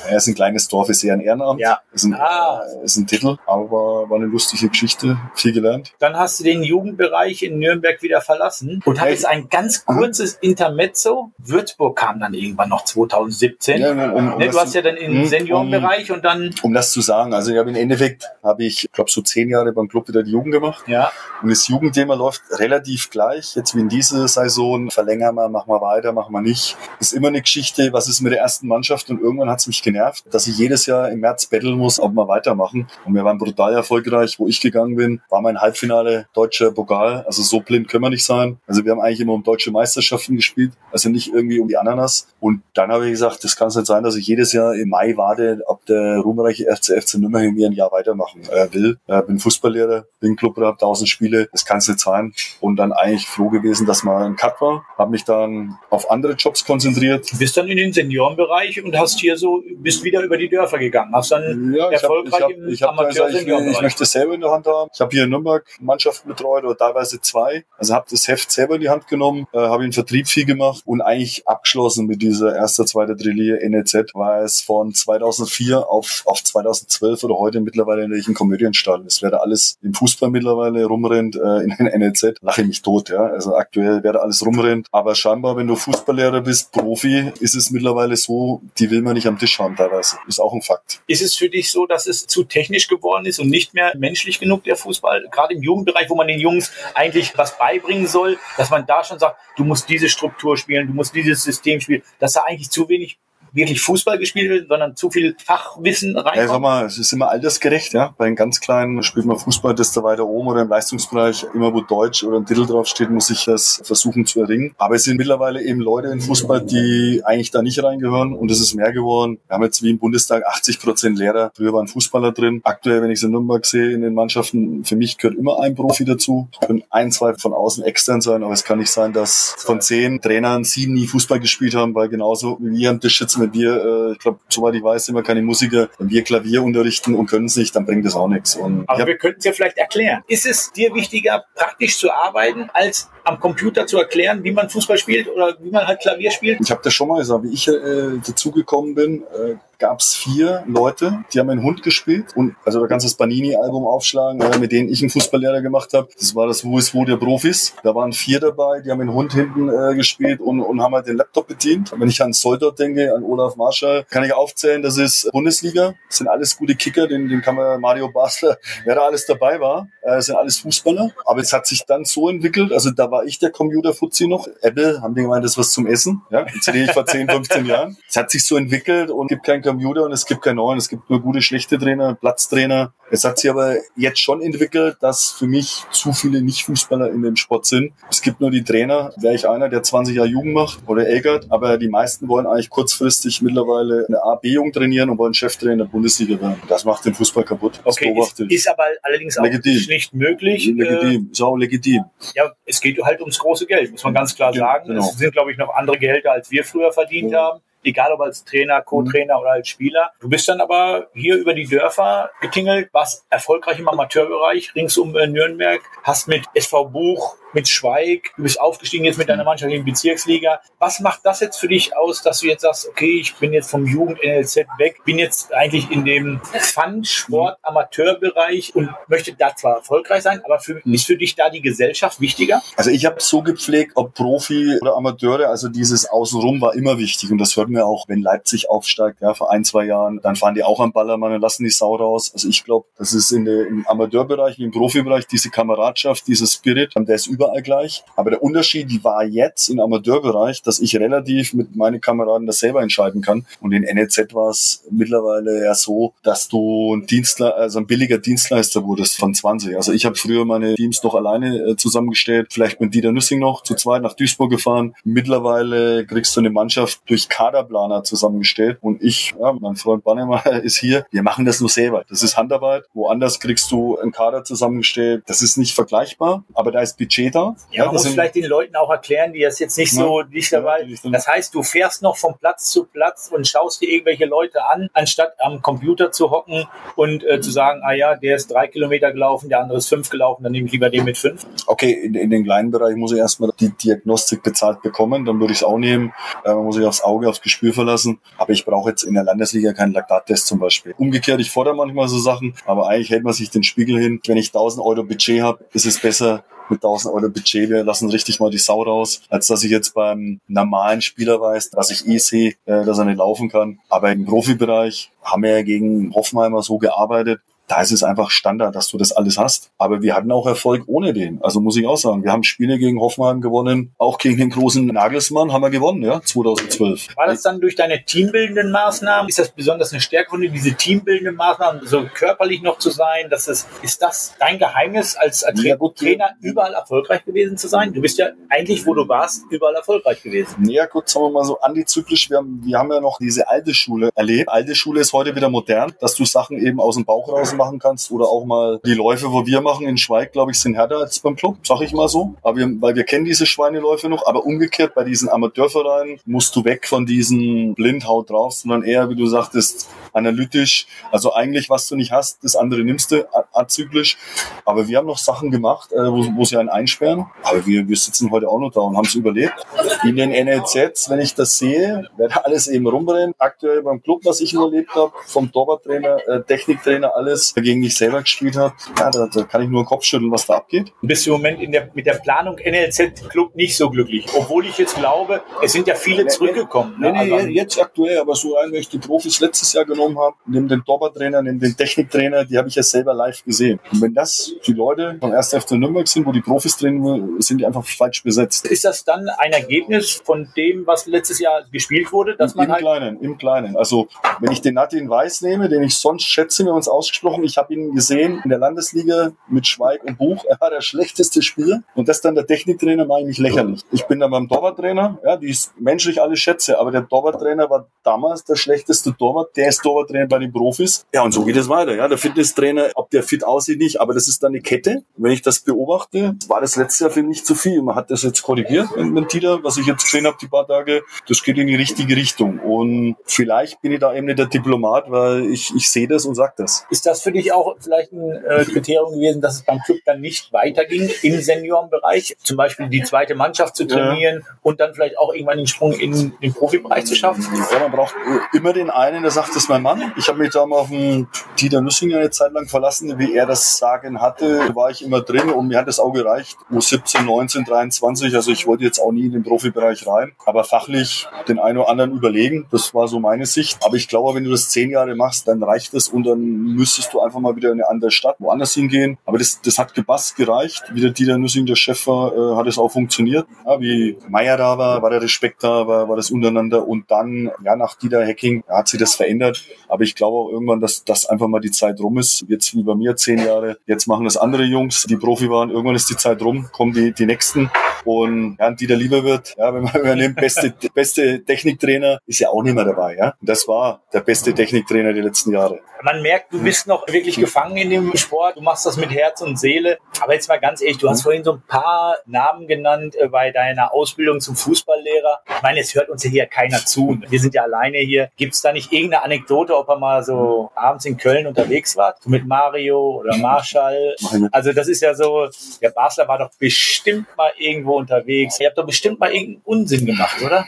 ja, 0.09 0.17
ist 0.17 0.27
ein 0.27 0.35
kleines 0.35 0.67
Dorf, 0.67 0.89
ist 0.89 1.03
eher 1.03 1.13
ein 1.13 1.21
Ehrenamt. 1.21 1.59
Ja. 1.59 1.79
Ist 1.91 2.03
ein, 2.03 2.13
ah. 2.13 2.61
Ist 2.83 2.97
ein 2.97 3.07
Titel, 3.07 3.38
aber 3.45 4.09
war 4.09 4.17
eine 4.17 4.25
lustige 4.25 4.69
Geschichte, 4.69 5.17
viel 5.35 5.53
gelernt. 5.53 5.93
Dann 5.99 6.15
hast 6.15 6.39
du 6.39 6.43
den 6.43 6.63
Jugendbereich 6.63 7.43
in 7.43 7.59
Nürnberg 7.59 8.01
wieder 8.01 8.21
verlassen 8.21 8.81
und 8.85 9.01
hattest 9.01 9.25
ein 9.25 9.49
ganz 9.49 9.85
kurzes 9.85 10.33
Intermezzo. 10.41 11.31
Würzburg 11.38 11.97
kam 11.97 12.19
dann 12.19 12.33
irgendwann 12.33 12.69
noch 12.69 12.85
2017. 12.85 13.81
Ja, 13.81 13.91
um, 13.91 14.13
um 14.13 14.38
ne, 14.38 14.49
du 14.49 14.59
hast 14.59 14.75
ja 14.75 14.81
dann 14.81 14.97
im 14.97 15.21
hm, 15.21 15.25
Seniorenbereich 15.25 16.09
um, 16.09 16.17
und 16.17 16.25
dann... 16.25 16.53
Um 16.61 16.73
das 16.73 16.91
zu 16.91 17.01
sagen, 17.01 17.33
also 17.33 17.51
ich 17.51 17.57
habe 17.57 17.69
im 17.69 17.75
Endeffekt, 17.75 18.29
habe 18.43 18.63
ich, 18.63 18.88
glaube 18.91 19.11
so 19.11 19.21
zehn 19.21 19.49
Jahre 19.49 19.71
beim 19.73 19.88
Club 19.88 20.07
wieder 20.07 20.23
die 20.23 20.31
Jugend 20.31 20.53
gemacht. 20.53 20.83
Ja. 20.88 21.11
Und 21.41 21.49
das 21.49 21.67
Jugendthema 21.67 22.15
läuft 22.15 22.41
relativ 22.51 23.09
gleich. 23.09 23.55
Jetzt 23.55 23.75
wie 23.75 23.79
in 23.79 23.89
dieser 23.89 24.27
Saison, 24.27 24.89
verlängern 24.91 25.35
wir, 25.35 25.49
machen 25.49 25.69
wir 25.69 25.81
weiter, 25.81 26.11
machen 26.11 26.33
wir 26.33 26.41
nicht. 26.41 26.77
Ist 26.99 27.13
immer 27.13 27.29
eine 27.29 27.41
Geschichte, 27.41 27.91
was 27.93 28.07
ist 28.07 28.21
mit 28.21 28.33
der 28.33 28.39
ersten 28.39 28.67
Mannschaft 28.67 29.09
und 29.15 29.21
irgendwann 29.21 29.49
hat 29.49 29.60
es 29.60 29.67
mich 29.67 29.82
genervt, 29.82 30.25
dass 30.30 30.47
ich 30.47 30.58
jedes 30.58 30.86
Jahr 30.86 31.10
im 31.10 31.19
März 31.21 31.45
betteln 31.45 31.78
muss, 31.78 31.99
ob 31.99 32.13
wir 32.13 32.28
weitermachen. 32.28 32.88
Und 33.06 33.13
wir 33.15 33.23
waren 33.23 33.38
brutal 33.38 33.73
erfolgreich, 33.73 34.38
wo 34.39 34.47
ich 34.47 34.60
gegangen 34.60 34.95
bin, 34.95 35.21
war 35.30 35.41
mein 35.41 35.60
Halbfinale 35.60 36.28
deutscher 36.34 36.71
Pokal. 36.71 37.23
Also 37.25 37.43
so 37.43 37.62
blind 37.62 37.88
können 37.88 38.04
wir 38.04 38.10
nicht 38.10 38.25
sein. 38.25 38.58
Also 38.67 38.84
wir 38.84 38.91
haben 38.91 38.99
eigentlich 38.99 39.21
immer 39.21 39.34
um 39.34 39.43
deutsche 39.43 39.71
Meisterschaften 39.71 40.36
gespielt, 40.36 40.73
also 40.91 41.10
nicht 41.10 41.34
irgendwie 41.34 41.60
um 41.60 41.67
die 41.67 41.78
Ananas. 41.78 42.28
Und 42.39 42.62
dann 42.73 42.91
habe 42.91 43.06
ich 43.06 43.12
gesagt, 43.12 43.43
das 43.43 43.56
kann 43.56 43.69
es 43.69 43.75
nicht 43.75 43.88
sein, 43.88 44.04
dass 44.04 44.15
ich 44.15 44.28
jedes 44.28 44.51
Jahr 44.51 44.75
im 44.75 44.89
Mai 44.89 45.15
warte, 45.15 45.62
ob 45.65 45.86
der 45.86 46.19
ruhmreiche 46.19 46.65
FCFC 46.65 47.15
Nürnberg 47.15 47.54
mir 47.54 47.67
ein 47.67 47.73
Jahr 47.73 47.91
weitermachen 47.91 48.41
äh, 48.49 48.73
will. 48.73 48.97
Äh, 49.08 49.21
bin 49.23 49.39
Fußballlehrer, 49.39 50.06
bin 50.19 50.36
Clubrat, 50.36 50.73
1000 50.73 51.10
Spiele, 51.10 51.47
das 51.51 51.65
kann 51.65 51.78
es 51.78 51.88
nicht 51.88 51.99
sein. 51.99 52.34
Und 52.60 52.75
dann 52.78 52.91
eigentlich 52.91 53.28
froh 53.28 53.49
gewesen, 53.49 53.86
dass 53.86 54.04
mal 54.04 54.25
ein 54.25 54.36
Cut 54.36 54.60
war. 54.60 54.86
Habe 54.97 55.12
mich 55.12 55.23
dann 55.23 55.78
auf 55.89 56.12
andere 56.12 56.34
Jobs 56.34 56.65
konzentriert. 56.65 57.32
Du 57.32 57.38
bist 57.38 57.56
dann 57.56 57.67
in 57.67 57.78
den 57.78 57.93
Seniorenbereich 57.93 58.84
und 58.84 58.97
hast 58.97 59.04
hier 59.13 59.37
so, 59.37 59.63
bist 59.77 60.03
wieder 60.03 60.21
über 60.21 60.37
die 60.37 60.49
Dörfer 60.49 60.77
gegangen. 60.77 61.13
Hast 61.13 61.31
dann 61.31 61.73
ja, 61.73 61.89
erfolgreich 61.89 62.41
hab, 62.41 62.51
im 62.51 62.67
ich 62.67 62.81
hab, 62.81 62.91
Amateur 62.91 63.29
ich, 63.29 63.41
ich, 63.41 63.47
ich 63.47 63.81
möchte 63.81 64.05
selber 64.05 64.33
in 64.33 64.41
der 64.41 64.51
Hand 64.51 64.65
haben. 64.67 64.89
Ich 64.93 64.99
habe 64.99 65.11
hier 65.11 65.25
in 65.25 65.29
Nürnberg 65.29 65.65
Mannschaften 65.79 66.29
betreut 66.29 66.63
oder 66.63 66.77
teilweise 66.77 67.21
zwei. 67.21 67.65
Also 67.77 67.93
habe 67.93 68.05
das 68.09 68.27
Heft 68.27 68.51
selber 68.51 68.75
in 68.75 68.81
die 68.81 68.89
Hand 68.89 69.07
genommen, 69.07 69.47
äh, 69.53 69.59
habe 69.59 69.83
den 69.83 69.91
Vertrieb 69.91 70.27
viel 70.27 70.45
gemacht 70.45 70.81
und 70.85 71.01
eigentlich 71.01 71.47
abgeschlossen 71.47 72.07
mit 72.07 72.21
dieser 72.21 72.55
erster, 72.55 72.85
zweiter 72.85 73.15
Drillier 73.15 73.57
NEZ, 73.69 74.13
war 74.13 74.41
es 74.41 74.61
von 74.61 74.93
2004 74.93 75.89
auf, 75.89 76.23
auf 76.25 76.43
2012 76.43 77.23
oder 77.23 77.35
heute 77.35 77.61
mittlerweile 77.61 78.03
in 78.03 78.11
welchen 78.11 78.33
Komödienstall. 78.33 79.03
Es 79.05 79.21
wäre 79.21 79.41
alles 79.41 79.77
im 79.81 79.93
Fußball 79.93 80.29
mittlerweile 80.29 80.85
rumrennt, 80.85 81.35
äh, 81.35 81.63
in 81.63 81.75
den 81.77 81.99
NEZ, 81.99 82.35
lache 82.41 82.61
ich 82.61 82.67
mich 82.67 82.81
tot, 82.81 83.09
ja. 83.09 83.25
Also 83.25 83.55
aktuell 83.55 84.03
wäre 84.03 84.21
alles 84.21 84.45
rumrennt. 84.45 84.87
Aber 84.91 85.15
scheinbar, 85.15 85.57
wenn 85.57 85.67
du 85.67 85.75
Fußballlehrer 85.75 86.41
bist, 86.41 86.71
Profi, 86.71 87.31
ist 87.39 87.55
es 87.55 87.71
mittlerweile 87.71 88.15
so, 88.15 88.61
die 88.79 88.91
will 88.95 89.01
man 89.01 89.13
nicht 89.13 89.27
am 89.27 89.38
Tisch 89.38 89.60
haben 89.60 89.75
teilweise. 89.75 90.17
Ist 90.27 90.39
auch 90.39 90.53
ein 90.53 90.62
Fakt. 90.62 91.01
Ist 91.08 91.21
es 91.21 91.36
für 91.36 91.49
dich 91.49 91.69
so, 91.69 91.86
dass 91.86 92.08
es 92.08 92.25
zu 92.25 92.43
technisch 92.45 92.88
geworden 92.88 93.25
ist 93.25 93.39
und 93.39 93.49
nicht 93.49 93.73
mehr 93.73 93.93
menschlich 93.97 94.39
genug, 94.39 94.63
der 94.63 94.77
Fußball? 94.77 95.27
Gerade 95.31 95.53
im 95.53 95.62
Jugendbereich, 95.62 96.10
wo 96.10 96.15
man 96.15 96.27
den 96.27 96.39
Jungs 96.39 96.71
eigentlich 96.93 97.38
was 97.38 97.58
beibringen 97.58 98.08
soll, 98.08 98.39
dass 98.58 98.69
man 98.69 98.86
da 98.86 99.03
schon 99.03 99.19
sagt, 99.19 99.38
du 99.58 99.63
musst 99.63 99.89
diese 99.89 100.08
Struktur 100.10 100.58
spielen, 100.58 100.88
du 100.88 100.93
musst 100.93 101.13
dieses 101.13 101.43
System 101.43 101.81
spielen, 101.81 102.03
dass 102.19 102.34
da 102.34 102.43
eigentlich 102.43 102.69
zu 102.69 102.88
wenig 102.88 103.19
wirklich 103.55 103.81
Fußball 103.81 104.17
gespielt 104.19 104.49
wird, 104.49 104.67
sondern 104.67 104.95
zu 104.95 105.09
viel 105.09 105.35
Fachwissen 105.43 106.17
rein. 106.17 106.37
Ja, 106.37 106.47
sag 106.47 106.61
mal, 106.61 106.85
es 106.85 106.97
ist 106.97 107.13
immer 107.13 107.29
altersgerecht, 107.29 107.93
ja. 107.93 108.13
Bei 108.17 108.25
den 108.25 108.35
ganz 108.35 108.59
Kleinen 108.59 109.01
spielt 109.03 109.25
man 109.25 109.37
Fußball, 109.37 109.73
desto 109.73 110.03
weiter 110.03 110.25
oben 110.25 110.47
oder 110.47 110.61
im 110.61 110.69
Leistungsbereich, 110.69 111.45
immer 111.53 111.73
wo 111.73 111.81
Deutsch 111.81 112.23
oder 112.23 112.37
ein 112.37 112.45
Titel 112.45 112.65
draufsteht, 112.65 113.09
muss 113.09 113.29
ich 113.29 113.45
das 113.45 113.81
versuchen 113.83 114.25
zu 114.25 114.41
erringen. 114.41 114.73
Aber 114.77 114.95
es 114.95 115.03
sind 115.03 115.17
mittlerweile 115.17 115.63
eben 115.63 115.79
Leute 115.79 116.09
im 116.09 116.21
Fußball, 116.21 116.61
die 116.61 117.21
eigentlich 117.23 117.51
da 117.51 117.61
nicht 117.61 117.81
reingehören 117.81 118.33
und 118.33 118.51
es 118.51 118.59
ist 118.59 118.75
mehr 118.75 118.91
geworden. 118.91 119.39
Wir 119.47 119.55
haben 119.55 119.63
jetzt 119.63 119.81
wie 119.81 119.89
im 119.89 119.99
Bundestag 119.99 120.45
80 120.45 120.79
Prozent 120.79 121.17
Lehrer. 121.17 121.51
Früher 121.55 121.73
waren 121.73 121.87
Fußballer 121.87 122.31
drin. 122.31 122.61
Aktuell, 122.63 123.01
wenn 123.01 123.11
ich 123.11 123.19
es 123.19 123.23
in 123.23 123.31
Nürnberg 123.31 123.65
sehe, 123.65 123.91
in 123.91 124.01
den 124.01 124.13
Mannschaften, 124.13 124.83
für 124.83 124.95
mich 124.95 125.17
gehört 125.17 125.37
immer 125.37 125.61
ein 125.61 125.75
Profi 125.75 126.05
dazu. 126.05 126.47
Können 126.65 126.83
ein, 126.89 127.11
zwei 127.11 127.33
von 127.35 127.53
außen 127.53 127.83
extern 127.83 128.21
sein, 128.21 128.43
aber 128.43 128.53
es 128.53 128.63
kann 128.63 128.79
nicht 128.79 128.91
sein, 128.91 129.13
dass 129.13 129.55
von 129.57 129.81
zehn 129.81 130.21
Trainern 130.21 130.63
sieben 130.63 130.93
nie 130.93 131.07
Fußball 131.07 131.39
gespielt 131.39 131.75
haben, 131.75 131.95
weil 131.95 132.09
genauso 132.09 132.57
wie 132.59 132.77
wir 132.77 132.89
am 132.89 132.99
Tisch 132.99 133.17
sitzen, 133.17 133.44
wenn 133.45 133.53
wir, 133.53 134.10
äh, 134.10 134.12
ich 134.13 134.19
glaube, 134.19 134.39
soweit 134.49 134.75
ich 134.75 134.84
weiß, 134.84 135.05
sind 135.05 135.15
wir 135.15 135.23
keine 135.23 135.41
Musiker, 135.41 135.89
wenn 135.97 136.10
wir 136.10 136.23
Klavier 136.23 136.63
unterrichten 136.63 137.15
und 137.15 137.27
können 137.27 137.45
es 137.45 137.55
nicht, 137.55 137.75
dann 137.75 137.86
bringt 137.86 138.05
das 138.05 138.15
auch 138.15 138.27
nichts. 138.27 138.55
Und 138.55 138.88
Aber 138.88 139.05
wir 139.05 139.17
könnten 139.17 139.39
es 139.39 139.45
ja 139.45 139.51
vielleicht 139.51 139.77
erklären. 139.77 140.23
Ist 140.27 140.45
es 140.45 140.71
dir 140.71 140.93
wichtiger, 140.93 141.45
praktisch 141.55 141.97
zu 141.97 142.12
arbeiten, 142.12 142.69
als 142.73 143.10
am 143.23 143.39
Computer 143.39 143.88
zu 143.88 143.97
erklären, 143.97 144.43
wie 144.43 144.51
man 144.51 144.69
Fußball 144.69 144.97
spielt 144.97 145.27
oder 145.27 145.58
wie 145.60 145.71
man 145.71 145.86
halt 145.86 145.99
Klavier 145.99 146.31
spielt? 146.31 146.60
Ich 146.62 146.71
habe 146.71 146.81
das 146.84 146.93
schon 146.93 147.08
mal 147.08 147.19
gesagt, 147.19 147.43
wie 147.43 147.53
ich 147.53 147.67
äh, 147.67 148.19
dazugekommen 148.25 148.95
bin, 148.95 149.23
äh, 149.23 149.55
gab 149.77 149.99
es 149.99 150.15
vier 150.15 150.63
Leute, 150.67 151.23
die 151.34 151.39
haben 151.39 151.49
einen 151.49 151.63
Hund 151.63 151.84
gespielt 151.84 152.27
und 152.36 152.55
also 152.63 152.79
da 152.79 152.88
kannst 152.88 153.05
du 153.05 153.10
das 153.10 153.17
Banini-Album 153.17 153.86
aufschlagen, 153.86 154.41
äh, 154.41 154.58
mit 154.58 154.71
denen 154.71 154.89
ich 154.89 155.01
einen 155.01 155.10
Fußballlehrer 155.10 155.62
gemacht 155.62 155.93
habe. 155.93 156.08
Das 156.17 156.36
war 156.36 156.47
das 156.47 156.63
Wo 156.63 156.77
ist 156.77 156.93
Wo 156.93 157.03
der 157.03 157.17
Profis. 157.17 157.73
Da 157.84 157.93
waren 157.93 158.13
vier 158.13 158.39
dabei, 158.39 158.81
die 158.81 158.91
haben 158.91 158.99
den 158.99 159.13
Hund 159.13 159.34
hinten 159.34 159.69
äh, 159.69 159.95
gespielt 159.95 160.39
und, 160.39 160.62
und 160.62 160.81
haben 160.81 160.95
halt 160.95 161.08
den 161.08 161.17
Laptop 161.17 161.47
bedient. 161.47 161.91
Wenn 161.97 162.08
ich 162.08 162.21
an 162.21 162.34
Soldot 162.34 162.79
denke, 162.79 163.13
an 163.13 163.23
Olaf 163.36 163.56
Marschall, 163.58 164.06
kann 164.10 164.24
ich 164.24 164.34
aufzählen, 164.34 164.82
das 164.82 164.98
ist 164.98 165.30
Bundesliga. 165.32 165.93
Das 166.10 166.19
sind 166.19 166.28
alles 166.28 166.58
gute 166.58 166.76
Kicker, 166.76 167.08
den, 167.08 167.28
den 167.28 167.41
kann 167.41 167.56
man 167.56 167.80
Mario 167.82 168.10
Basler, 168.10 168.58
wer 168.86 168.95
da 168.95 169.02
alles 169.02 169.26
dabei 169.26 169.60
war, 169.60 169.88
äh, 170.02 170.21
sind 170.21 170.36
alles 170.36 170.60
Fußballer. 170.60 171.12
Aber 171.26 171.41
es 171.41 171.52
hat 171.52 171.67
sich 171.67 171.86
dann 171.86 172.06
so 172.06 172.30
entwickelt, 172.30 172.71
also 172.71 172.91
da 172.91 173.12
war 173.12 173.26
ich 173.26 173.39
der 173.39 173.52
Computer-Fuzzi 173.52 174.28
noch. 174.28 174.48
Apple 174.62 175.02
haben 175.02 175.15
die 175.15 175.24
gemeint, 175.24 175.43
das 175.43 175.52
ist 175.52 175.58
was 175.58 175.71
zum 175.71 175.86
Essen. 175.88 176.21
Ja, 176.30 176.45
jetzt 176.54 176.67
rede 176.67 176.86
ich 176.86 176.91
vor 176.91 177.06
10, 177.15 177.30
15 177.30 177.65
Jahren. 177.65 177.98
Es 178.08 178.15
hat 178.15 178.32
sich 178.32 178.45
so 178.45 178.56
entwickelt 178.56 179.12
und 179.12 179.28
gibt 179.28 179.43
kein 179.43 179.62
Computer 179.62 180.04
und 180.04 180.12
es 180.12 180.26
gibt 180.26 180.41
keinen 180.41 180.56
neuen. 180.56 180.78
Es 180.78 180.88
gibt 180.88 181.10
nur 181.10 181.21
gute, 181.21 181.41
schlechte 181.41 181.78
Trainer, 181.78 182.15
Platztrainer. 182.15 182.93
Es 183.12 183.24
hat 183.24 183.38
sich 183.38 183.50
aber 183.50 183.76
jetzt 183.95 184.19
schon 184.19 184.41
entwickelt, 184.41 184.98
dass 185.02 185.32
für 185.32 185.45
mich 185.45 185.84
zu 185.91 186.13
viele 186.13 186.41
Nicht-Fußballer 186.41 187.12
in 187.12 187.21
dem 187.21 187.36
Sport 187.36 187.65
sind. 187.65 187.93
Es 188.10 188.21
gibt 188.21 188.41
nur 188.41 188.50
die 188.50 188.63
Trainer. 188.63 189.13
Wäre 189.17 189.36
ich 189.36 189.48
einer, 189.48 189.69
der 189.69 189.84
20 189.84 190.15
Jahre 190.15 190.28
Jugend 190.28 190.54
macht 190.54 190.80
oder 190.88 191.08
Elgert, 191.08 191.48
aber 191.50 191.78
die 191.78 191.89
meisten 191.89 192.28
wollen 192.28 192.48
eigentlich 192.48 192.69
kurzfristig 192.69 193.24
mittlerweile 193.41 194.05
eine 194.07 194.21
A, 194.23 194.35
B-Jung 194.35 194.71
trainieren 194.71 195.09
und 195.09 195.17
wollen 195.17 195.33
Cheftrainer 195.33 195.83
der 195.83 195.85
Bundesliga 195.85 196.39
werden. 196.39 196.61
Das 196.67 196.85
macht 196.85 197.05
den 197.05 197.13
Fußball 197.13 197.43
kaputt. 197.43 197.79
Das 197.83 197.95
okay, 197.95 198.13
ist, 198.17 198.39
ist, 198.39 198.69
aber 198.69 198.85
allerdings 199.01 199.38
auch 199.38 199.43
legitim. 199.43 199.81
nicht 199.88 200.13
möglich. 200.13 200.65
Legitim, 200.65 201.29
ist 201.31 201.41
auch 201.41 201.57
legitim. 201.57 202.05
Ja, 202.35 202.51
es 202.65 202.79
geht 202.81 203.01
halt 203.03 203.19
ums 203.21 203.39
große 203.39 203.65
Geld, 203.65 203.91
muss 203.91 204.03
man 204.03 204.13
ganz 204.13 204.35
klar 204.35 204.53
sagen. 204.53 204.88
Genau. 204.88 205.01
Es 205.01 205.17
sind, 205.17 205.31
glaube 205.31 205.51
ich, 205.51 205.57
noch 205.57 205.73
andere 205.73 205.97
Gehälter, 205.97 206.31
als 206.31 206.51
wir 206.51 206.63
früher 206.63 206.91
verdient 206.91 207.31
ja. 207.31 207.41
haben 207.41 207.61
egal 207.85 208.11
ob 208.11 208.21
als 208.21 208.43
Trainer, 208.43 208.81
Co-Trainer 208.81 209.35
mhm. 209.35 209.41
oder 209.41 209.51
als 209.51 209.67
Spieler. 209.67 210.11
Du 210.19 210.29
bist 210.29 210.47
dann 210.47 210.59
aber 210.61 211.07
hier 211.13 211.38
über 211.38 211.53
die 211.53 211.65
Dörfer 211.65 212.31
getingelt, 212.41 212.89
warst 212.93 213.25
erfolgreich 213.29 213.79
im 213.79 213.88
Amateurbereich 213.88 214.73
rings 214.75 214.97
um 214.97 215.15
äh, 215.15 215.27
Nürnberg, 215.27 215.81
hast 216.03 216.27
mit 216.27 216.43
SV 216.53 216.85
Buch 216.85 217.38
mit 217.55 217.67
Schweig, 217.67 218.29
du 218.35 218.43
bist 218.43 218.59
aufgestiegen 218.59 219.05
jetzt 219.05 219.17
mit 219.17 219.29
deiner 219.29 219.43
Mannschaft 219.43 219.71
in 219.71 219.83
die 219.83 219.91
Bezirksliga. 219.91 220.59
Was 220.77 220.99
macht 220.99 221.21
das 221.23 221.39
jetzt 221.39 221.57
für 221.57 221.67
dich 221.67 221.97
aus, 221.97 222.21
dass 222.21 222.41
du 222.41 222.47
jetzt 222.47 222.61
sagst, 222.61 222.87
okay, 222.87 223.21
ich 223.21 223.33
bin 223.35 223.53
jetzt 223.53 223.71
vom 223.71 223.85
Jugend-NLZ 223.85 224.67
weg, 224.77 224.97
bin 225.05 225.17
jetzt 225.17 225.51
eigentlich 225.53 225.89
in 225.89 226.05
dem 226.05 226.41
Fun-Sport-Amateurbereich 226.43 228.75
und 228.75 228.89
möchte 229.07 229.33
da 229.33 229.55
zwar 229.55 229.77
erfolgreich 229.77 230.21
sein, 230.23 230.41
aber 230.43 230.59
für, 230.59 230.81
ist 230.85 231.07
für 231.07 231.17
dich 231.17 231.35
da 231.35 231.49
die 231.49 231.61
Gesellschaft 231.61 232.19
wichtiger? 232.19 232.61
Also 232.75 232.91
ich 232.91 233.05
habe 233.05 233.15
so 233.19 233.41
gepflegt, 233.41 233.93
ob 233.95 234.13
Profi 234.13 234.77
oder 234.81 234.95
Amateure, 234.95 235.47
also 235.49 235.69
dieses 235.69 236.09
Außenrum 236.09 236.59
war 236.61 236.75
immer 236.75 236.99
wichtig 236.99 237.31
und 237.31 237.37
das 237.37 237.55
hört 237.55 237.69
man 237.69 237.83
auch, 237.83 238.09
wenn 238.09 238.21
Leipzig 238.21 238.69
aufsteigt, 238.69 239.21
ja, 239.21 239.33
vor 239.33 239.49
ein, 239.51 239.63
zwei 239.63 239.85
Jahren, 239.85 240.19
dann 240.21 240.35
fahren 240.35 240.55
die 240.55 240.63
auch 240.63 240.81
am 240.81 240.91
Ballermann 240.91 241.31
und 241.31 241.39
lassen 241.41 241.63
die 241.63 241.69
Sau 241.69 241.95
raus. 241.95 242.31
Also 242.33 242.49
ich 242.49 242.65
glaube, 242.65 242.87
das 242.97 243.13
ist 243.13 243.31
in 243.31 243.45
der, 243.45 243.67
im 243.67 243.87
Amateurbereich 243.87 244.59
im 244.59 244.71
Profibereich 244.71 245.25
diese 245.27 245.49
Kameradschaft, 245.49 246.27
dieser 246.27 246.47
Spirit, 246.47 246.93
der 246.95 247.15
ist 247.15 247.27
über 247.27 247.44
überall 247.45 247.62
gleich. 247.62 248.03
Aber 248.15 248.29
der 248.29 248.43
Unterschied 248.43 249.03
war 249.03 249.23
jetzt 249.23 249.69
im 249.69 249.79
Amateurbereich, 249.79 250.62
dass 250.62 250.79
ich 250.79 250.95
relativ 250.95 251.53
mit 251.53 251.75
meinen 251.75 252.01
Kameraden 252.01 252.47
das 252.47 252.60
selber 252.60 252.81
entscheiden 252.81 253.21
kann. 253.21 253.45
Und 253.62 253.71
in 253.71 253.84
NLZ 253.84 254.34
war 254.34 254.49
es 254.49 254.84
mittlerweile 254.89 255.63
ja 255.63 255.75
so, 255.75 256.13
dass 256.23 256.47
du 256.47 256.95
ein 256.95 257.05
Dienstler, 257.05 257.55
also 257.55 257.79
ein 257.79 257.88
billiger 257.88 258.17
Dienstleister 258.17 258.84
wurdest 258.84 259.17
von 259.17 259.34
20. 259.34 259.75
Also 259.75 259.91
ich 259.91 260.05
habe 260.05 260.15
früher 260.15 260.45
meine 260.45 260.75
Teams 260.75 261.03
noch 261.03 261.15
alleine 261.15 261.58
äh, 261.58 261.75
zusammengestellt, 261.75 262.47
vielleicht 262.51 262.81
mit 262.81 262.93
Dieter 262.93 263.12
Nüssing 263.12 263.39
noch 263.39 263.63
zu 263.63 263.75
zweit 263.75 264.01
nach 264.01 264.13
Duisburg 264.13 264.51
gefahren. 264.51 264.95
Mittlerweile 265.03 266.05
kriegst 266.05 266.36
du 266.36 266.41
eine 266.41 266.49
Mannschaft 266.49 267.01
durch 267.08 267.29
Kaderplaner 267.29 268.03
zusammengestellt 268.03 268.77
und 268.81 269.03
ich, 269.03 269.34
ja, 269.39 269.53
mein 269.53 269.75
Freund 269.75 270.03
Bannemer 270.03 270.45
ist 270.63 270.77
hier. 270.77 271.05
Wir 271.12 271.23
machen 271.23 271.45
das 271.45 271.60
nur 271.60 271.69
selber. 271.69 272.03
Das 272.10 272.23
ist 272.23 272.38
Handarbeit. 272.38 272.84
Woanders 272.93 273.39
kriegst 273.39 273.71
du 273.71 273.97
einen 273.97 274.12
Kader 274.12 274.43
zusammengestellt. 274.43 275.23
Das 275.27 275.41
ist 275.41 275.58
nicht 275.58 275.73
vergleichbar, 275.73 276.43
aber 276.53 276.71
da 276.71 276.81
ist 276.81 276.97
Budget 276.97 277.35
da. 277.36 277.56
Ja, 277.71 277.86
man 277.86 277.95
muss 277.95 278.08
vielleicht 278.08 278.36
den 278.36 278.45
Leuten 278.45 278.76
auch 278.76 278.89
erklären, 278.89 279.34
die 279.34 279.41
das 279.41 279.60
jetzt 279.60 279.78
nicht 279.78 279.91
so 279.91 280.24
nicht 280.24 280.52
dabei. 280.52 280.84
Ja, 280.84 281.12
das 281.12 281.28
heißt, 281.28 281.54
du 281.54 281.63
fährst 281.63 282.02
noch 282.02 282.17
von 282.17 282.36
Platz 282.39 282.71
zu 282.71 282.86
Platz 282.86 283.30
und 283.34 283.48
schaust 283.48 283.82
dir 283.82 283.89
irgendwelche 283.89 284.26
Leute 284.26 284.65
an, 284.65 284.89
anstatt 284.93 285.34
am 285.39 285.62
Computer 285.62 286.12
zu 286.12 286.32
hocken 286.32 286.65
und 286.95 287.24
äh, 287.24 287.41
zu 287.41 287.52
sagen, 287.52 287.82
ah 287.84 287.93
ja, 287.93 288.15
der 288.15 288.36
ist 288.36 288.52
drei 288.52 288.67
Kilometer 288.67 289.12
gelaufen, 289.12 289.50
der 289.50 289.62
andere 289.62 289.78
ist 289.78 289.88
fünf 289.88 290.10
gelaufen, 290.10 290.43
dann 290.43 290.52
nehme 290.52 290.67
ich 290.67 290.71
lieber 290.71 290.89
den 290.89 291.04
mit 291.04 291.17
fünf. 291.17 291.45
Okay, 291.67 291.91
in, 291.91 292.15
in 292.15 292.30
den 292.30 292.43
kleinen 292.43 292.71
Bereich 292.71 292.95
muss 292.95 293.12
ich 293.12 293.19
erstmal 293.19 293.52
die 293.60 293.69
Diagnostik 293.69 294.43
bezahlt 294.43 294.82
bekommen, 294.82 295.26
dann 295.26 295.39
würde 295.39 295.54
ich 295.54 295.60
es 295.60 295.63
auch 295.63 295.78
nehmen. 295.78 296.13
Äh, 296.43 296.54
man 296.54 296.65
muss 296.65 296.76
sich 296.76 296.86
aufs 296.86 297.02
Auge, 297.02 297.30
aufs 297.30 297.41
Gespür 297.41 297.74
verlassen. 297.74 298.19
Aber 298.38 298.52
ich 298.52 298.65
brauche 298.65 298.89
jetzt 298.89 299.04
in 299.04 299.13
der 299.13 299.24
Landesliga 299.24 299.74
keinen 299.74 299.93
Laktattest 299.93 300.48
zum 300.48 300.60
Beispiel. 300.60 300.93
Umgekehrt, 300.98 301.39
ich 301.39 301.52
fordere 301.52 301.76
manchmal 301.76 302.08
so 302.08 302.17
Sachen, 302.17 302.56
aber 302.65 302.88
eigentlich 302.88 303.10
hält 303.10 303.24
man 303.24 303.34
sich 303.34 303.50
den 303.50 303.63
Spiegel 303.63 304.00
hin. 304.00 304.21
Wenn 304.26 304.38
ich 304.38 304.48
1000 304.48 304.86
Euro 304.86 305.04
Budget 305.04 305.41
habe, 305.41 305.65
ist 305.74 305.86
es 305.86 306.00
besser, 306.00 306.43
mit 306.69 306.84
1000 306.84 307.13
Euro 307.13 307.30
Budget, 307.30 307.69
wir 307.69 307.84
lassen 307.84 308.10
richtig 308.10 308.39
mal 308.39 308.49
die 308.49 308.58
Sau 308.58 308.84
raus, 308.84 309.21
als 309.30 309.47
dass 309.47 309.63
ich 309.63 309.71
jetzt 309.71 309.93
beim 309.93 310.39
normalen 310.47 311.01
Spieler 311.01 311.39
weiß, 311.39 311.71
dass 311.71 311.91
ich 311.91 312.08
eh 312.08 312.17
sehe, 312.17 312.54
äh, 312.65 312.86
dass 312.86 312.97
er 312.97 313.06
nicht 313.06 313.17
laufen 313.17 313.49
kann. 313.49 313.80
Aber 313.89 314.12
im 314.12 314.25
Profibereich 314.25 315.12
haben 315.23 315.43
wir 315.43 315.51
ja 315.51 315.62
gegen 315.62 316.13
Hoffenheimer 316.13 316.62
so 316.62 316.78
gearbeitet, 316.78 317.41
da 317.67 317.82
ist 317.82 317.91
es 317.91 318.04
einfach 318.04 318.30
Standard, 318.30 318.75
dass 318.75 318.89
du 318.89 318.97
das 318.97 319.12
alles 319.12 319.38
hast. 319.38 319.71
Aber 319.78 320.01
wir 320.01 320.15
hatten 320.15 320.32
auch 320.32 320.45
Erfolg 320.47 320.84
ohne 320.88 321.13
den. 321.13 321.41
Also 321.41 321.60
muss 321.60 321.78
ich 321.78 321.86
auch 321.88 321.97
sagen, 321.97 322.23
wir 322.23 322.32
haben 322.32 322.43
Spiele 322.43 322.78
gegen 322.78 322.99
Hoffenheim 322.99 323.41
gewonnen, 323.41 323.93
auch 323.97 324.17
gegen 324.17 324.38
den 324.38 324.49
großen 324.49 324.86
Nagelsmann 324.86 325.51
haben 325.51 325.63
wir 325.63 325.69
gewonnen, 325.69 326.04
ja, 326.04 326.21
2012. 326.21 327.15
War 327.15 327.28
das 327.28 327.41
dann 327.41 327.62
durch 327.62 327.75
deine 327.75 328.04
teambildenden 328.04 328.71
Maßnahmen? 328.71 329.30
Ist 329.30 329.39
das 329.39 329.51
besonders 329.51 329.91
eine 329.91 330.01
Stärke 330.01 330.32
von 330.32 330.41
dir, 330.41 330.49
diese 330.49 330.73
teambildenden 330.73 331.36
Maßnahmen, 331.36 331.86
so 331.86 332.06
körperlich 332.13 332.62
noch 332.62 332.78
zu 332.78 332.89
sein? 332.89 333.30
Dass 333.30 333.45
das, 333.45 333.67
ist 333.82 334.01
das 334.01 334.36
dein 334.39 334.60
Geheimnis, 334.60 335.15
als, 335.15 335.43
als 335.43 335.62
ja, 335.63 335.75
gut, 335.75 335.97
Trainer 335.97 336.32
überall 336.41 336.73
erfolgreich 336.73 337.25
gewesen 337.25 337.58
zu 337.58 337.67
sein? 337.67 337.93
Du 337.93 338.01
bist 338.01 338.17
ja 338.17 338.28
eigentlich, 338.49 338.86
wo 338.86 338.93
du 338.93 339.08
warst, 339.08 339.43
überall 339.49 339.75
erfolgreich 339.75 340.21
gewesen. 340.21 340.69
Ja 340.69 340.86
gut, 340.86 341.10
sagen 341.10 341.25
wir 341.25 341.32
mal 341.32 341.43
so 341.43 341.60
antizyklisch. 341.60 342.30
Wir 342.30 342.38
haben, 342.38 342.62
wir 342.63 342.78
haben 342.78 342.91
ja 342.91 342.99
noch 342.99 343.17
diese 343.17 343.47
alte 343.49 343.73
Schule 343.73 344.10
erlebt. 344.15 344.49
Alte 344.49 344.75
Schule 344.75 345.01
ist 345.01 345.13
heute 345.13 345.36
wieder 345.36 345.49
modern, 345.49 345.93
dass 345.99 346.15
du 346.15 346.25
Sachen 346.25 346.58
eben 346.58 346.80
aus 346.80 346.95
dem 346.95 347.06
Bauch 347.06 347.28
raus 347.30 347.54
machen 347.55 347.79
kannst 347.79 348.11
oder 348.11 348.25
auch 348.25 348.45
mal 348.45 348.79
die 348.85 348.93
Läufe, 348.93 349.31
wo 349.31 349.45
wir 349.45 349.61
machen 349.61 349.87
in 349.87 349.97
Schweig, 349.97 350.31
glaube 350.31 350.51
ich, 350.51 350.59
sind 350.59 350.75
härter 350.75 350.97
als 350.97 351.19
beim 351.19 351.35
Club, 351.35 351.57
sag 351.63 351.81
ich 351.81 351.93
mal 351.93 352.07
so. 352.07 352.35
Aber 352.43 352.57
wir, 352.57 352.69
weil 352.81 352.95
wir 352.95 353.03
kennen 353.03 353.25
diese 353.25 353.45
Schweineläufe 353.45 354.09
noch, 354.09 354.25
aber 354.25 354.45
umgekehrt 354.45 354.95
bei 354.95 355.03
diesen 355.03 355.29
Amateurvereinen 355.29 356.19
musst 356.25 356.55
du 356.55 356.63
weg 356.63 356.87
von 356.87 357.05
diesen 357.05 357.73
Blindhaut 357.75 358.29
drauf, 358.29 358.53
sondern 358.53 358.83
eher, 358.83 359.09
wie 359.09 359.15
du 359.15 359.25
sagtest, 359.27 359.89
analytisch. 360.13 360.87
Also 361.11 361.33
eigentlich, 361.33 361.69
was 361.69 361.87
du 361.87 361.95
nicht 361.95 362.11
hast, 362.11 362.43
das 362.43 362.55
andere 362.55 362.83
nimmst 362.83 363.11
du 363.11 363.27
azyklisch. 363.53 364.17
Aber 364.63 364.87
wir 364.87 364.97
haben 364.97 365.07
noch 365.07 365.17
Sachen 365.17 365.51
gemacht, 365.51 365.91
äh, 365.91 365.97
wo, 365.97 366.25
wo 366.35 366.45
sie 366.45 366.57
einen 366.57 366.69
einsperren. 366.69 367.25
Aber 367.43 367.65
wir, 367.65 367.87
wir 367.87 367.97
sitzen 367.97 368.31
heute 368.31 368.49
auch 368.49 368.59
noch 368.59 368.71
da 368.71 368.81
und 368.81 368.97
haben 368.97 369.05
es 369.05 369.15
überlebt. 369.15 369.65
In 370.03 370.15
den 370.15 370.29
NLZs, 370.29 371.09
wenn 371.09 371.19
ich 371.19 371.35
das 371.35 371.57
sehe, 371.57 372.07
wird 372.17 372.45
alles 372.45 372.67
eben 372.67 372.87
rumrennen. 372.87 373.35
Aktuell 373.37 373.81
beim 373.83 374.01
Club, 374.01 374.21
was 374.23 374.39
ich 374.39 374.53
überlebt 374.53 374.93
habe, 374.95 375.11
vom 375.27 375.51
Torwarttrainer, 375.51 376.17
äh, 376.27 376.43
Techniktrainer, 376.43 377.15
alles 377.15 377.44
ist, 377.47 377.55
gegen 377.55 377.79
mich 377.79 377.95
selber 377.95 378.21
gespielt 378.21 378.55
habe, 378.55 378.73
ja, 378.97 379.10
da, 379.10 379.27
da 379.27 379.43
kann 379.43 379.62
ich 379.62 379.69
nur 379.69 379.84
den 379.84 379.88
Kopf 379.88 380.03
schütteln, 380.03 380.31
was 380.31 380.45
da 380.45 380.55
abgeht. 380.55 380.91
Du 381.01 381.08
bist 381.08 381.25
im 381.27 381.34
Moment 381.34 381.73
der, 381.73 381.89
mit 381.93 382.05
der 382.05 382.15
Planung 382.15 382.55
NLZ 382.55 383.29
Club 383.29 383.55
nicht 383.55 383.75
so 383.75 383.89
glücklich, 383.89 384.25
obwohl 384.36 384.65
ich 384.65 384.77
jetzt 384.77 384.95
glaube, 384.95 385.41
es 385.62 385.73
sind 385.73 385.88
ja 385.88 385.95
viele 385.95 386.27
zurückgekommen. 386.27 386.99
Ne? 386.99 387.12
Nee, 387.12 387.25
nee, 387.25 387.34
also, 387.34 387.47
jetzt 387.47 387.81
aktuell, 387.81 388.19
aber 388.19 388.36
so 388.36 388.58
ein, 388.58 388.71
wenn 388.71 388.79
ich 388.79 388.89
die 388.89 388.99
Profis 388.99 389.39
letztes 389.39 389.73
Jahr 389.73 389.86
genommen 389.86 390.17
habe, 390.19 390.36
neben 390.45 390.67
den 390.67 390.84
Torwarttrainer, 390.84 391.41
neben 391.41 391.60
den 391.60 391.75
Techniktrainer, 391.75 392.45
die 392.45 392.58
habe 392.58 392.67
ich 392.67 392.75
ja 392.75 392.84
selber 392.84 393.13
live 393.13 393.43
gesehen. 393.43 393.79
Und 393.91 394.01
wenn 394.01 394.13
das 394.13 394.53
die 394.65 394.73
Leute 394.73 395.17
vom 395.19 395.31
1. 395.31 395.53
FC 395.53 395.71
Nürnberg 395.71 396.08
sind, 396.08 396.25
wo 396.25 396.31
die 396.31 396.41
Profis 396.41 396.77
trainieren, 396.77 397.41
sind 397.41 397.60
die 397.60 397.65
einfach 397.65 397.86
falsch 397.86 398.23
besetzt. 398.23 398.67
Ist 398.67 398.86
das 398.86 399.03
dann 399.03 399.27
ein 399.38 399.51
Ergebnis 399.51 400.21
von 400.23 400.49
dem, 400.55 400.86
was 400.88 401.05
letztes 401.08 401.39
Jahr 401.39 401.63
gespielt 401.71 402.12
wurde? 402.12 402.36
Dass 402.36 402.53
Im, 402.53 402.58
man 402.58 402.67
im 402.67 402.71
halt 402.73 402.81
Kleinen, 402.81 403.19
im 403.21 403.38
Kleinen. 403.38 403.77
Also 403.77 404.08
wenn 404.39 404.51
ich 404.51 404.62
den 404.62 404.75
Natin 404.75 405.10
Weiß 405.10 405.41
nehme, 405.41 405.69
den 405.69 405.84
ich 405.84 405.95
sonst 405.95 406.23
schätze, 406.23 406.63
wir 406.63 406.71
haben 406.71 406.77
uns 406.77 406.88
ausgesprochen, 406.88 407.35
ich 407.43 407.58
habe 407.58 407.74
ihn 407.74 407.93
gesehen 407.93 408.41
in 408.43 408.50
der 408.50 408.60
Landesliga 408.60 409.32
mit 409.48 409.67
Schweig 409.67 410.04
und 410.04 410.17
Buch. 410.17 410.43
Er 410.48 410.60
war 410.60 410.69
der 410.69 410.82
schlechteste 410.82 411.41
Spieler 411.41 411.84
und 411.95 412.08
das 412.08 412.21
dann 412.21 412.36
der 412.36 412.45
Techniktrainer 412.45 413.06
mache 413.06 413.21
ich 413.21 413.28
mich 413.28 413.38
lächerlich. 413.38 413.82
Ich 413.91 414.06
bin 414.06 414.19
dann 414.19 414.32
beim 414.32 414.48
Torwarttrainer, 414.48 415.19
ja, 415.24 415.38
die 415.38 415.50
ist 415.50 415.80
menschlich 415.80 416.21
alle 416.21 416.36
schätze, 416.36 416.80
aber 416.80 416.91
der 416.91 417.08
Torwarttrainer 417.08 417.69
war 417.69 417.88
damals 418.04 418.43
der 418.43 418.56
schlechteste 418.56 419.15
Torwart, 419.15 419.56
der 419.56 419.69
ist 419.69 419.82
Torwarttrainer 419.82 420.28
bei 420.28 420.39
den 420.39 420.52
Profis. 420.52 421.06
Ja, 421.13 421.24
und 421.24 421.32
so 421.32 421.43
geht 421.43 421.58
es 421.58 421.69
weiter. 421.69 421.95
Ja, 421.95 422.08
der 422.08 422.17
Fitnesstrainer, 422.17 422.89
ob 422.95 423.10
der 423.10 423.24
fit 423.24 423.43
aussieht, 423.43 423.80
nicht, 423.80 424.00
aber 424.00 424.13
das 424.13 424.28
ist 424.28 424.43
dann 424.43 424.52
eine 424.52 424.62
Kette. 424.62 425.04
Wenn 425.17 425.32
ich 425.32 425.41
das 425.41 425.60
beobachte, 425.60 426.36
war 426.48 426.62
das 426.62 426.76
letztes 426.76 427.00
Jahr 427.00 427.10
für 427.10 427.24
mich 427.24 427.45
zu 427.45 427.56
viel. 427.56 427.82
Man 427.82 427.95
hat 427.95 428.12
das 428.12 428.24
jetzt 428.24 428.41
korrigiert 428.41 428.95
mit 428.98 429.30
Tita, 429.30 429.60
was 429.63 429.78
ich 429.78 429.86
jetzt 429.86 430.04
gesehen 430.04 430.26
habe, 430.26 430.38
die 430.39 430.48
paar 430.48 430.67
Tage. 430.67 431.04
Das 431.28 431.43
geht 431.43 431.58
in 431.58 431.67
die 431.67 431.76
richtige 431.76 432.15
Richtung. 432.15 432.60
Und 432.60 433.15
vielleicht 433.26 433.82
bin 433.82 433.91
ich 433.91 434.00
da 434.00 434.13
eben 434.13 434.26
nicht 434.26 434.39
der 434.39 434.48
Diplomat, 434.48 435.10
weil 435.10 435.45
ich, 435.45 435.74
ich 435.76 435.89
sehe 435.89 436.08
das 436.08 436.26
und 436.26 436.36
sage 436.36 436.54
das. 436.58 436.86
Ist 436.89 437.06
das 437.06 437.21
für 437.25 437.31
dich 437.31 437.51
auch 437.51 437.75
vielleicht 437.79 438.13
ein 438.13 438.31
äh, 438.31 438.63
Kriterium 438.63 439.13
gewesen, 439.13 439.41
dass 439.41 439.55
es 439.55 439.63
beim 439.63 439.79
Club 439.79 439.97
dann 440.05 440.21
nicht 440.21 440.53
weiterging 440.53 441.09
im 441.23 441.41
Seniorenbereich? 441.41 442.38
Zum 442.41 442.55
Beispiel 442.55 442.88
die 442.88 443.03
zweite 443.03 443.35
Mannschaft 443.35 443.75
zu 443.75 443.85
trainieren 443.85 444.43
ja. 444.45 444.57
und 444.61 444.79
dann 444.79 444.93
vielleicht 444.93 445.17
auch 445.17 445.33
irgendwann 445.33 445.57
den 445.57 445.67
Sprung 445.67 445.91
in 445.91 446.33
den 446.41 446.53
Profibereich 446.53 447.05
zu 447.05 447.15
schaffen? 447.15 447.43
Ja, 447.71 447.79
man 447.79 447.91
braucht 447.91 448.15
immer 448.53 448.71
den 448.71 448.89
einen, 448.89 449.23
der 449.23 449.31
sagt, 449.31 449.49
das 449.49 449.57
ist 449.57 449.69
mein 449.69 449.81
Mann. 449.81 450.13
Ich 450.17 450.27
habe 450.27 450.38
mich 450.38 450.51
da 450.51 450.65
mal 450.65 450.77
auf 450.77 450.89
den 450.89 451.27
Dieter 451.59 451.81
Nüssinger 451.81 452.17
eine 452.17 452.29
Zeit 452.29 452.53
lang 452.53 452.67
verlassen, 452.67 453.17
wie 453.17 453.33
er 453.33 453.45
das 453.45 453.77
sagen 453.77 454.21
hatte. 454.21 454.75
War 454.75 454.89
ich 454.89 455.03
immer 455.03 455.21
drin 455.21 455.49
und 455.49 455.67
mir 455.67 455.77
hat 455.77 455.87
das 455.87 455.99
auch 455.99 456.11
gereicht. 456.11 456.57
U17, 456.71 457.23
19, 457.23 457.63
23. 457.63 458.35
Also 458.35 458.51
ich 458.51 458.67
wollte 458.67 458.83
jetzt 458.83 458.99
auch 458.99 459.11
nie 459.11 459.25
in 459.25 459.31
den 459.31 459.43
Profibereich 459.43 460.05
rein. 460.07 460.33
Aber 460.45 460.63
fachlich 460.63 461.27
den 461.47 461.59
einen 461.59 461.77
oder 461.77 461.89
anderen 461.89 462.11
überlegen. 462.11 462.67
Das 462.71 462.93
war 462.93 463.07
so 463.07 463.19
meine 463.19 463.45
Sicht. 463.45 463.79
Aber 463.83 463.95
ich 463.95 464.07
glaube, 464.07 464.35
wenn 464.35 464.43
du 464.43 464.51
das 464.51 464.69
zehn 464.69 464.89
Jahre 464.89 465.15
machst, 465.15 465.47
dann 465.47 465.63
reicht 465.63 465.93
das 465.93 466.09
und 466.09 466.25
dann 466.25 466.39
müsstest 466.39 467.13
du 467.13 467.21
einfach 467.21 467.39
mal 467.39 467.55
wieder 467.55 467.71
in 467.71 467.81
eine 467.81 467.89
andere 467.89 468.11
Stadt, 468.11 468.35
woanders 468.39 468.73
hingehen. 468.73 469.17
Aber 469.25 469.37
das, 469.37 469.61
das 469.61 469.77
hat 469.77 469.93
gepasst, 469.93 470.35
gereicht. 470.35 470.83
Wie 470.93 471.01
der 471.01 471.11
Dieter 471.11 471.37
Nüssing, 471.37 471.65
der 471.65 471.75
Chef 471.75 472.07
war, 472.07 472.33
äh, 472.33 472.55
hat 472.55 472.67
es 472.67 472.77
auch 472.77 472.89
funktioniert. 472.89 473.47
Ja, 473.65 473.79
wie 473.79 474.17
Meier 474.27 474.57
da 474.57 474.77
war, 474.77 475.01
war 475.01 475.09
der 475.09 475.21
Respekt 475.21 475.63
da, 475.63 475.87
war, 475.87 476.09
war 476.09 476.15
das 476.15 476.31
untereinander. 476.31 476.87
Und 476.87 477.09
dann, 477.09 477.51
ja, 477.63 477.75
nach 477.75 477.95
Dieter 477.95 478.25
Hacking 478.25 478.63
hat 478.67 478.87
sich 478.87 478.99
das 478.99 479.15
verändert. 479.15 479.63
Aber 479.87 480.03
ich 480.03 480.15
glaube 480.15 480.37
auch 480.37 480.51
irgendwann, 480.51 480.81
dass 480.81 481.03
das 481.03 481.25
einfach 481.25 481.44
mal 481.47 481.60
die 481.60 481.71
Zeit 481.71 481.99
rum 481.99 482.17
ist. 482.17 482.45
Jetzt 482.47 482.75
wie 482.75 482.84
bei 482.84 482.95
mir 482.95 483.15
zehn 483.15 483.39
Jahre. 483.39 483.77
Jetzt 483.86 484.08
machen 484.08 484.25
das 484.25 484.38
andere 484.38 484.63
Jungs, 484.63 485.03
die 485.03 485.17
Profi 485.17 485.49
waren. 485.49 485.69
Irgendwann 485.69 485.95
ist 485.95 486.10
die 486.10 486.17
Zeit 486.17 486.41
rum, 486.41 486.69
kommen 486.71 486.93
die, 486.93 487.12
die 487.12 487.25
nächsten. 487.25 487.69
Und 488.03 488.58
ja, 488.60 488.71
Dieter 488.71 488.95
lieber 488.95 489.23
wird, 489.23 489.55
ja, 489.58 489.73
wenn 489.73 489.84
man 489.84 489.95
übernimmt, 489.99 490.36
beste, 490.36 490.73
beste 490.93 491.43
Techniktrainer, 491.43 492.19
ist 492.25 492.39
ja 492.39 492.49
auch 492.49 492.63
nicht 492.63 492.75
mehr 492.75 492.86
dabei. 492.86 493.15
Ja? 493.17 493.34
Und 493.39 493.49
das 493.49 493.67
war 493.67 494.03
der 494.13 494.21
beste 494.21 494.53
Techniktrainer 494.53 495.13
der 495.13 495.23
letzten 495.23 495.51
Jahre. 495.51 495.79
Man 496.03 496.21
merkt, 496.21 496.53
du 496.53 496.62
bist 496.62 496.86
noch 496.86 497.08
wirklich 497.08 497.36
gefangen 497.38 497.77
in 497.77 497.89
dem 497.89 498.15
Sport. 498.15 498.58
Du 498.58 498.62
machst 498.62 498.86
das 498.86 498.95
mit 498.95 499.10
Herz 499.10 499.41
und 499.41 499.58
Seele. 499.60 499.97
Aber 500.21 500.34
jetzt 500.34 500.47
mal 500.47 500.60
ganz 500.60 500.81
ehrlich, 500.81 500.99
du 500.99 501.10
hast 501.10 501.21
mhm. 501.21 501.23
vorhin 501.23 501.43
so 501.43 501.53
ein 501.53 501.63
paar 501.67 502.17
Namen 502.27 502.67
genannt 502.67 503.15
äh, 503.15 503.27
bei 503.27 503.49
deiner 503.49 503.91
Ausbildung 503.91 504.39
zum 504.39 504.55
Fußballlehrer. 504.55 505.39
Ich 505.49 505.62
meine, 505.63 505.79
es 505.79 505.95
hört 505.95 506.10
uns 506.10 506.23
ja 506.23 506.29
hier 506.29 506.45
keiner 506.45 506.77
zu. 506.77 507.17
Wir 507.27 507.39
sind 507.39 507.55
ja 507.55 507.63
alleine 507.63 507.97
hier. 507.97 508.29
Gibt 508.38 508.53
es 508.53 508.62
da 508.62 508.71
nicht 508.71 508.93
irgendeine 508.93 509.23
Anekdote, 509.23 509.75
ob 509.75 509.89
er 509.89 509.97
mal 509.97 510.23
so 510.23 510.69
abends 510.75 511.05
in 511.05 511.17
Köln 511.17 511.35
unterwegs 511.43 511.95
war? 511.95 512.15
So 512.19 512.30
mit 512.30 512.45
Mario 512.45 513.19
oder 513.19 513.38
Marschall? 513.38 514.15
Also 514.52 514.74
das 514.74 514.88
ist 514.88 515.02
ja 515.02 515.13
so, 515.13 515.50
der 515.82 515.89
Basler 515.89 516.28
war 516.28 516.38
doch 516.38 516.50
bestimmt 516.60 517.28
mal 517.38 517.52
irgendwo 517.58 517.98
unterwegs. 517.98 518.60
Ihr 518.60 518.67
habt 518.67 518.78
doch 518.78 518.86
bestimmt 518.86 519.19
mal 519.19 519.32
irgendeinen 519.32 519.62
Unsinn 519.63 520.06
gemacht, 520.06 520.41
oder? 520.43 520.65